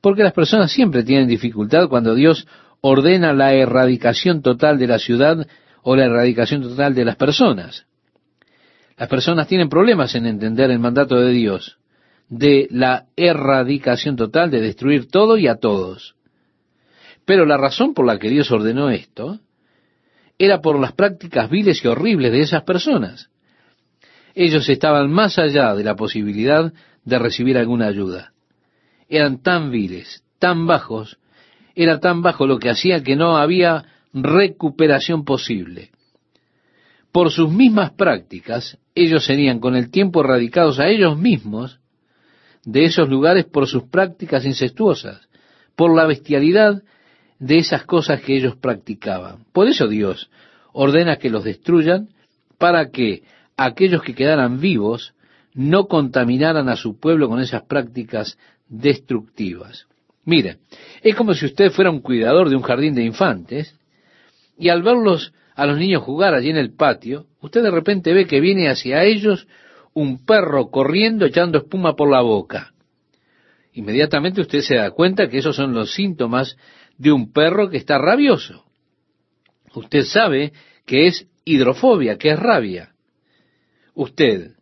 Porque 0.00 0.22
las 0.22 0.32
personas 0.32 0.72
siempre 0.72 1.02
tienen 1.02 1.28
dificultad 1.28 1.88
cuando 1.88 2.14
Dios 2.14 2.46
ordena 2.80 3.32
la 3.32 3.54
erradicación 3.54 4.42
total 4.42 4.78
de 4.78 4.86
la 4.86 4.98
ciudad 4.98 5.46
o 5.82 5.96
la 5.96 6.06
erradicación 6.06 6.62
total 6.62 6.94
de 6.94 7.04
las 7.04 7.16
personas. 7.16 7.86
Las 8.96 9.08
personas 9.08 9.48
tienen 9.48 9.68
problemas 9.68 10.14
en 10.14 10.26
entender 10.26 10.70
el 10.70 10.78
mandato 10.78 11.16
de 11.16 11.30
Dios 11.30 11.78
de 12.32 12.66
la 12.70 13.08
erradicación 13.14 14.16
total, 14.16 14.50
de 14.50 14.62
destruir 14.62 15.06
todo 15.06 15.36
y 15.36 15.48
a 15.48 15.56
todos. 15.56 16.14
Pero 17.24 17.46
la 17.46 17.56
razón 17.56 17.94
por 17.94 18.06
la 18.06 18.18
que 18.18 18.28
Dios 18.28 18.50
ordenó 18.50 18.90
esto 18.90 19.40
era 20.38 20.60
por 20.60 20.78
las 20.80 20.92
prácticas 20.92 21.48
viles 21.50 21.84
y 21.84 21.88
horribles 21.88 22.32
de 22.32 22.40
esas 22.40 22.62
personas. 22.64 23.30
Ellos 24.34 24.68
estaban 24.68 25.10
más 25.10 25.38
allá 25.38 25.74
de 25.74 25.84
la 25.84 25.94
posibilidad 25.94 26.72
de 27.04 27.18
recibir 27.18 27.58
alguna 27.58 27.86
ayuda. 27.86 28.32
Eran 29.08 29.42
tan 29.42 29.70
viles, 29.70 30.24
tan 30.38 30.66
bajos, 30.66 31.18
era 31.74 32.00
tan 32.00 32.22
bajo 32.22 32.46
lo 32.46 32.58
que 32.58 32.70
hacía 32.70 33.02
que 33.02 33.14
no 33.14 33.36
había 33.36 33.84
recuperación 34.12 35.24
posible. 35.24 35.90
Por 37.12 37.30
sus 37.30 37.50
mismas 37.50 37.92
prácticas, 37.92 38.78
ellos 38.94 39.24
serían 39.24 39.60
con 39.60 39.76
el 39.76 39.90
tiempo 39.90 40.22
erradicados 40.22 40.80
a 40.80 40.88
ellos 40.88 41.18
mismos 41.18 41.78
de 42.64 42.84
esos 42.84 43.08
lugares 43.08 43.44
por 43.44 43.66
sus 43.66 43.84
prácticas 43.84 44.44
incestuosas, 44.44 45.28
por 45.76 45.94
la 45.94 46.06
bestialidad 46.06 46.82
de 47.42 47.56
esas 47.56 47.84
cosas 47.84 48.22
que 48.22 48.36
ellos 48.36 48.54
practicaban. 48.54 49.44
Por 49.52 49.66
eso 49.66 49.88
Dios 49.88 50.30
ordena 50.72 51.16
que 51.16 51.28
los 51.28 51.42
destruyan 51.42 52.08
para 52.56 52.90
que 52.90 53.24
aquellos 53.56 54.00
que 54.02 54.14
quedaran 54.14 54.60
vivos 54.60 55.14
no 55.52 55.88
contaminaran 55.88 56.68
a 56.68 56.76
su 56.76 57.00
pueblo 57.00 57.28
con 57.28 57.40
esas 57.40 57.62
prácticas 57.62 58.38
destructivas. 58.68 59.88
Mire, 60.24 60.58
es 61.02 61.16
como 61.16 61.34
si 61.34 61.46
usted 61.46 61.72
fuera 61.72 61.90
un 61.90 62.00
cuidador 62.00 62.48
de 62.48 62.54
un 62.54 62.62
jardín 62.62 62.94
de 62.94 63.02
infantes 63.02 63.76
Y 64.56 64.68
al 64.68 64.84
verlos 64.84 65.32
a 65.56 65.66
los 65.66 65.78
niños 65.78 66.04
jugar 66.04 66.34
allí 66.34 66.50
en 66.50 66.56
el 66.56 66.72
patio, 66.72 67.26
usted 67.40 67.64
de 67.64 67.72
repente 67.72 68.12
ve 68.12 68.26
que 68.26 68.40
viene 68.40 68.68
hacia 68.68 69.02
ellos 69.02 69.48
un 69.94 70.24
perro 70.24 70.70
corriendo 70.70 71.26
echando 71.26 71.58
espuma 71.58 71.96
por 71.96 72.08
la 72.08 72.20
boca. 72.20 72.72
Inmediatamente 73.72 74.40
usted 74.40 74.60
se 74.60 74.76
da 74.76 74.92
cuenta 74.92 75.28
que 75.28 75.38
esos 75.38 75.56
son 75.56 75.74
los 75.74 75.92
síntomas 75.92 76.56
de 77.02 77.10
un 77.10 77.32
perro 77.32 77.68
que 77.68 77.78
está 77.78 77.98
rabioso. 77.98 78.64
Usted 79.74 80.02
sabe 80.02 80.52
que 80.86 81.08
es 81.08 81.26
hidrofobia, 81.44 82.16
que 82.16 82.30
es 82.30 82.38
rabia. 82.38 82.92
Usted 83.94 84.52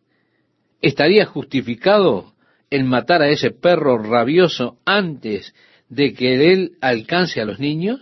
estaría 0.80 1.26
justificado 1.26 2.32
en 2.70 2.86
matar 2.86 3.20
a 3.20 3.28
ese 3.28 3.50
perro 3.50 3.98
rabioso 3.98 4.78
antes 4.86 5.54
de 5.90 6.14
que 6.14 6.50
él 6.50 6.78
alcance 6.80 7.42
a 7.42 7.44
los 7.44 7.58
niños? 7.58 8.00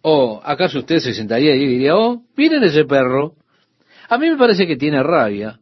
¿O 0.00 0.40
acaso 0.44 0.78
usted 0.78 0.98
se 0.98 1.12
sentaría 1.12 1.56
y 1.56 1.66
diría, 1.66 1.96
oh, 1.96 2.22
miren 2.36 2.62
ese 2.62 2.84
perro? 2.84 3.34
A 4.08 4.16
mí 4.16 4.30
me 4.30 4.36
parece 4.36 4.64
que 4.68 4.76
tiene 4.76 5.02
rabia. 5.02 5.58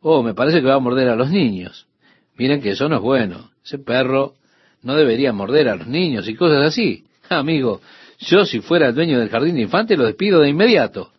Oh, 0.00 0.22
me 0.22 0.34
parece 0.34 0.60
que 0.60 0.66
va 0.66 0.74
a 0.74 0.80
morder 0.80 1.08
a 1.08 1.16
los 1.16 1.30
niños. 1.30 1.88
Miren 2.36 2.60
que 2.60 2.70
eso 2.70 2.90
no 2.90 2.96
es 2.96 3.02
bueno. 3.02 3.52
Ese 3.64 3.78
perro 3.78 4.34
no 4.82 4.94
debería 4.94 5.32
morder 5.32 5.68
a 5.68 5.76
los 5.76 5.86
niños 5.86 6.28
y 6.28 6.34
cosas 6.34 6.62
así. 6.62 7.04
Amigo, 7.28 7.80
yo 8.18 8.44
si 8.44 8.60
fuera 8.60 8.88
el 8.88 8.94
dueño 8.94 9.18
del 9.18 9.28
jardín 9.28 9.56
de 9.56 9.62
infantes 9.62 9.98
lo 9.98 10.06
despido 10.06 10.40
de 10.40 10.50
inmediato. 10.50 11.12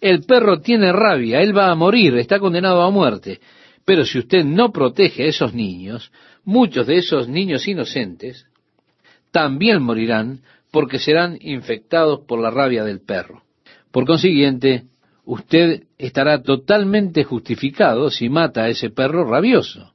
El 0.00 0.24
perro 0.24 0.60
tiene 0.60 0.92
rabia, 0.92 1.40
él 1.40 1.56
va 1.56 1.70
a 1.70 1.74
morir, 1.74 2.16
está 2.16 2.38
condenado 2.38 2.82
a 2.82 2.90
muerte. 2.90 3.40
Pero 3.84 4.04
si 4.04 4.18
usted 4.18 4.44
no 4.44 4.72
protege 4.72 5.24
a 5.24 5.26
esos 5.26 5.54
niños, 5.54 6.10
muchos 6.44 6.86
de 6.86 6.96
esos 6.96 7.28
niños 7.28 7.66
inocentes 7.68 8.46
también 9.30 9.82
morirán 9.82 10.40
porque 10.70 10.98
serán 10.98 11.38
infectados 11.40 12.20
por 12.26 12.40
la 12.40 12.50
rabia 12.50 12.84
del 12.84 13.00
perro. 13.00 13.42
Por 13.90 14.06
consiguiente, 14.06 14.84
usted 15.24 15.84
estará 15.98 16.42
totalmente 16.42 17.24
justificado 17.24 18.10
si 18.10 18.28
mata 18.28 18.64
a 18.64 18.68
ese 18.68 18.90
perro 18.90 19.28
rabioso. 19.28 19.92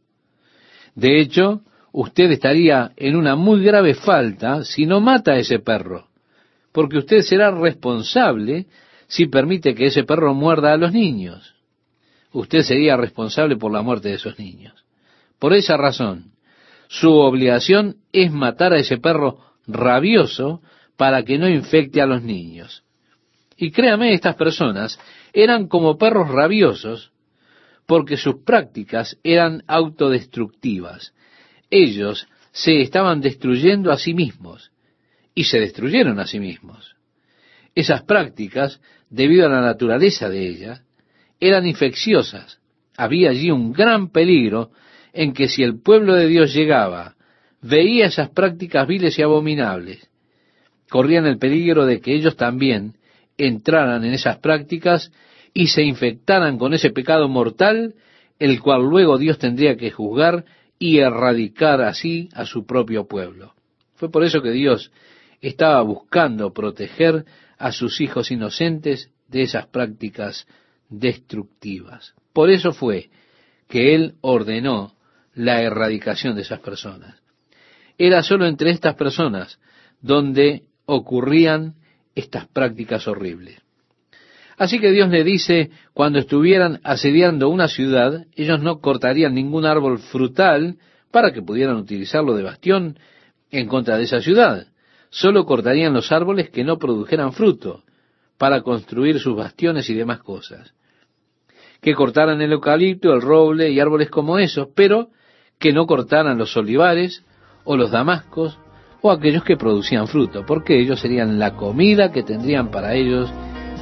De 0.95 1.19
hecho, 1.19 1.61
usted 1.91 2.31
estaría 2.31 2.91
en 2.95 3.15
una 3.15 3.35
muy 3.35 3.63
grave 3.63 3.93
falta 3.93 4.63
si 4.63 4.85
no 4.85 5.01
mata 5.01 5.33
a 5.33 5.37
ese 5.39 5.59
perro, 5.59 6.07
porque 6.71 6.97
usted 6.97 7.21
será 7.21 7.51
responsable 7.51 8.67
si 9.07 9.27
permite 9.27 9.75
que 9.75 9.87
ese 9.87 10.03
perro 10.03 10.33
muerda 10.33 10.73
a 10.73 10.77
los 10.77 10.93
niños 10.93 11.55
usted 12.33 12.61
sería 12.61 12.97
responsable 12.97 13.57
por 13.57 13.71
la 13.71 13.81
muerte 13.81 14.09
de 14.09 14.15
esos 14.15 14.37
niños. 14.39 14.73
Por 15.39 15.53
esa 15.53 15.77
razón, 15.77 16.31
su 16.87 17.11
obligación 17.11 17.97
es 18.11 18.31
matar 18.31 18.73
a 18.73 18.79
ese 18.79 18.97
perro 18.97 19.39
rabioso 19.67 20.61
para 20.97 21.23
que 21.23 21.37
no 21.37 21.49
infecte 21.49 22.01
a 22.01 22.05
los 22.05 22.21
niños. 22.21 22.83
Y 23.57 23.71
créame, 23.71 24.13
estas 24.13 24.35
personas 24.35 24.99
eran 25.33 25.67
como 25.67 25.97
perros 25.97 26.29
rabiosos 26.29 27.11
porque 27.85 28.17
sus 28.17 28.43
prácticas 28.43 29.17
eran 29.23 29.63
autodestructivas. 29.67 31.13
Ellos 31.71 32.27
se 32.51 32.81
estaban 32.81 33.21
destruyendo 33.21 33.91
a 33.91 33.97
sí 33.97 34.13
mismos 34.13 34.71
y 35.33 35.45
se 35.45 35.59
destruyeron 35.59 36.19
a 36.19 36.27
sí 36.27 36.39
mismos. 36.39 36.95
Esas 37.73 38.03
prácticas, 38.03 38.81
debido 39.09 39.45
a 39.45 39.49
la 39.49 39.61
naturaleza 39.61 40.29
de 40.29 40.47
ellas, 40.47 40.83
eran 41.39 41.65
infecciosas. 41.65 42.59
Había 42.97 43.29
allí 43.29 43.49
un 43.49 43.71
gran 43.71 44.09
peligro 44.09 44.71
en 45.13 45.33
que 45.33 45.47
si 45.47 45.63
el 45.63 45.81
pueblo 45.81 46.13
de 46.13 46.27
Dios 46.27 46.53
llegaba, 46.53 47.15
veía 47.61 48.07
esas 48.07 48.29
prácticas 48.29 48.87
viles 48.87 49.17
y 49.17 49.21
abominables, 49.21 50.09
corrían 50.89 51.25
el 51.25 51.37
peligro 51.37 51.85
de 51.85 52.01
que 52.01 52.13
ellos 52.13 52.35
también 52.35 52.95
entraran 53.37 54.03
en 54.03 54.13
esas 54.13 54.39
prácticas 54.39 55.11
y 55.53 55.67
se 55.67 55.83
infectaran 55.83 56.57
con 56.57 56.73
ese 56.73 56.89
pecado 56.89 57.29
mortal, 57.29 57.95
el 58.39 58.59
cual 58.61 58.81
luego 58.81 59.17
Dios 59.17 59.37
tendría 59.37 59.77
que 59.77 59.91
juzgar 59.91 60.45
y 60.81 60.97
erradicar 60.97 61.79
así 61.83 62.27
a 62.33 62.43
su 62.43 62.65
propio 62.65 63.07
pueblo. 63.07 63.53
Fue 63.93 64.09
por 64.09 64.23
eso 64.23 64.41
que 64.41 64.49
Dios 64.49 64.91
estaba 65.39 65.79
buscando 65.83 66.53
proteger 66.53 67.23
a 67.59 67.71
sus 67.71 68.01
hijos 68.01 68.31
inocentes 68.31 69.11
de 69.27 69.43
esas 69.43 69.67
prácticas 69.67 70.47
destructivas. 70.89 72.15
Por 72.33 72.49
eso 72.49 72.73
fue 72.73 73.11
que 73.67 73.93
Él 73.93 74.15
ordenó 74.21 74.95
la 75.35 75.61
erradicación 75.61 76.35
de 76.35 76.41
esas 76.41 76.61
personas. 76.61 77.21
Era 77.99 78.23
solo 78.23 78.47
entre 78.47 78.71
estas 78.71 78.95
personas 78.95 79.59
donde 80.01 80.63
ocurrían 80.87 81.75
estas 82.15 82.47
prácticas 82.47 83.07
horribles. 83.07 83.61
Así 84.61 84.79
que 84.79 84.91
Dios 84.91 85.09
le 85.09 85.23
dice, 85.23 85.71
cuando 85.91 86.19
estuvieran 86.19 86.81
asediando 86.83 87.49
una 87.49 87.67
ciudad, 87.67 88.27
ellos 88.35 88.61
no 88.61 88.79
cortarían 88.79 89.33
ningún 89.33 89.65
árbol 89.65 89.97
frutal 89.97 90.77
para 91.09 91.33
que 91.33 91.41
pudieran 91.41 91.77
utilizarlo 91.77 92.35
de 92.35 92.43
bastión 92.43 92.99
en 93.49 93.67
contra 93.67 93.97
de 93.97 94.03
esa 94.03 94.21
ciudad. 94.21 94.67
Solo 95.09 95.45
cortarían 95.45 95.95
los 95.95 96.11
árboles 96.11 96.51
que 96.51 96.63
no 96.63 96.77
produjeran 96.77 97.33
fruto 97.33 97.81
para 98.37 98.61
construir 98.61 99.19
sus 99.19 99.35
bastiones 99.35 99.89
y 99.89 99.95
demás 99.95 100.19
cosas 100.19 100.75
que 101.81 101.95
cortaran 101.95 102.39
el 102.39 102.51
eucalipto, 102.51 103.15
el 103.15 103.21
roble 103.21 103.71
y 103.71 103.79
árboles 103.79 104.11
como 104.11 104.37
esos, 104.37 104.67
pero 104.75 105.07
que 105.57 105.73
no 105.73 105.87
cortaran 105.87 106.37
los 106.37 106.55
olivares 106.55 107.25
o 107.63 107.75
los 107.75 107.89
damascos 107.89 108.59
o 109.01 109.09
aquellos 109.09 109.43
que 109.43 109.57
producían 109.57 110.07
fruto, 110.07 110.45
porque 110.45 110.79
ellos 110.79 110.99
serían 110.99 111.39
la 111.39 111.55
comida 111.55 112.11
que 112.11 112.21
tendrían 112.21 112.69
para 112.69 112.93
ellos 112.93 113.33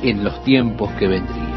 en 0.02 0.24
los 0.24 0.44
tiempos 0.44 0.92
que 0.94 1.08
vendrían. 1.08 1.49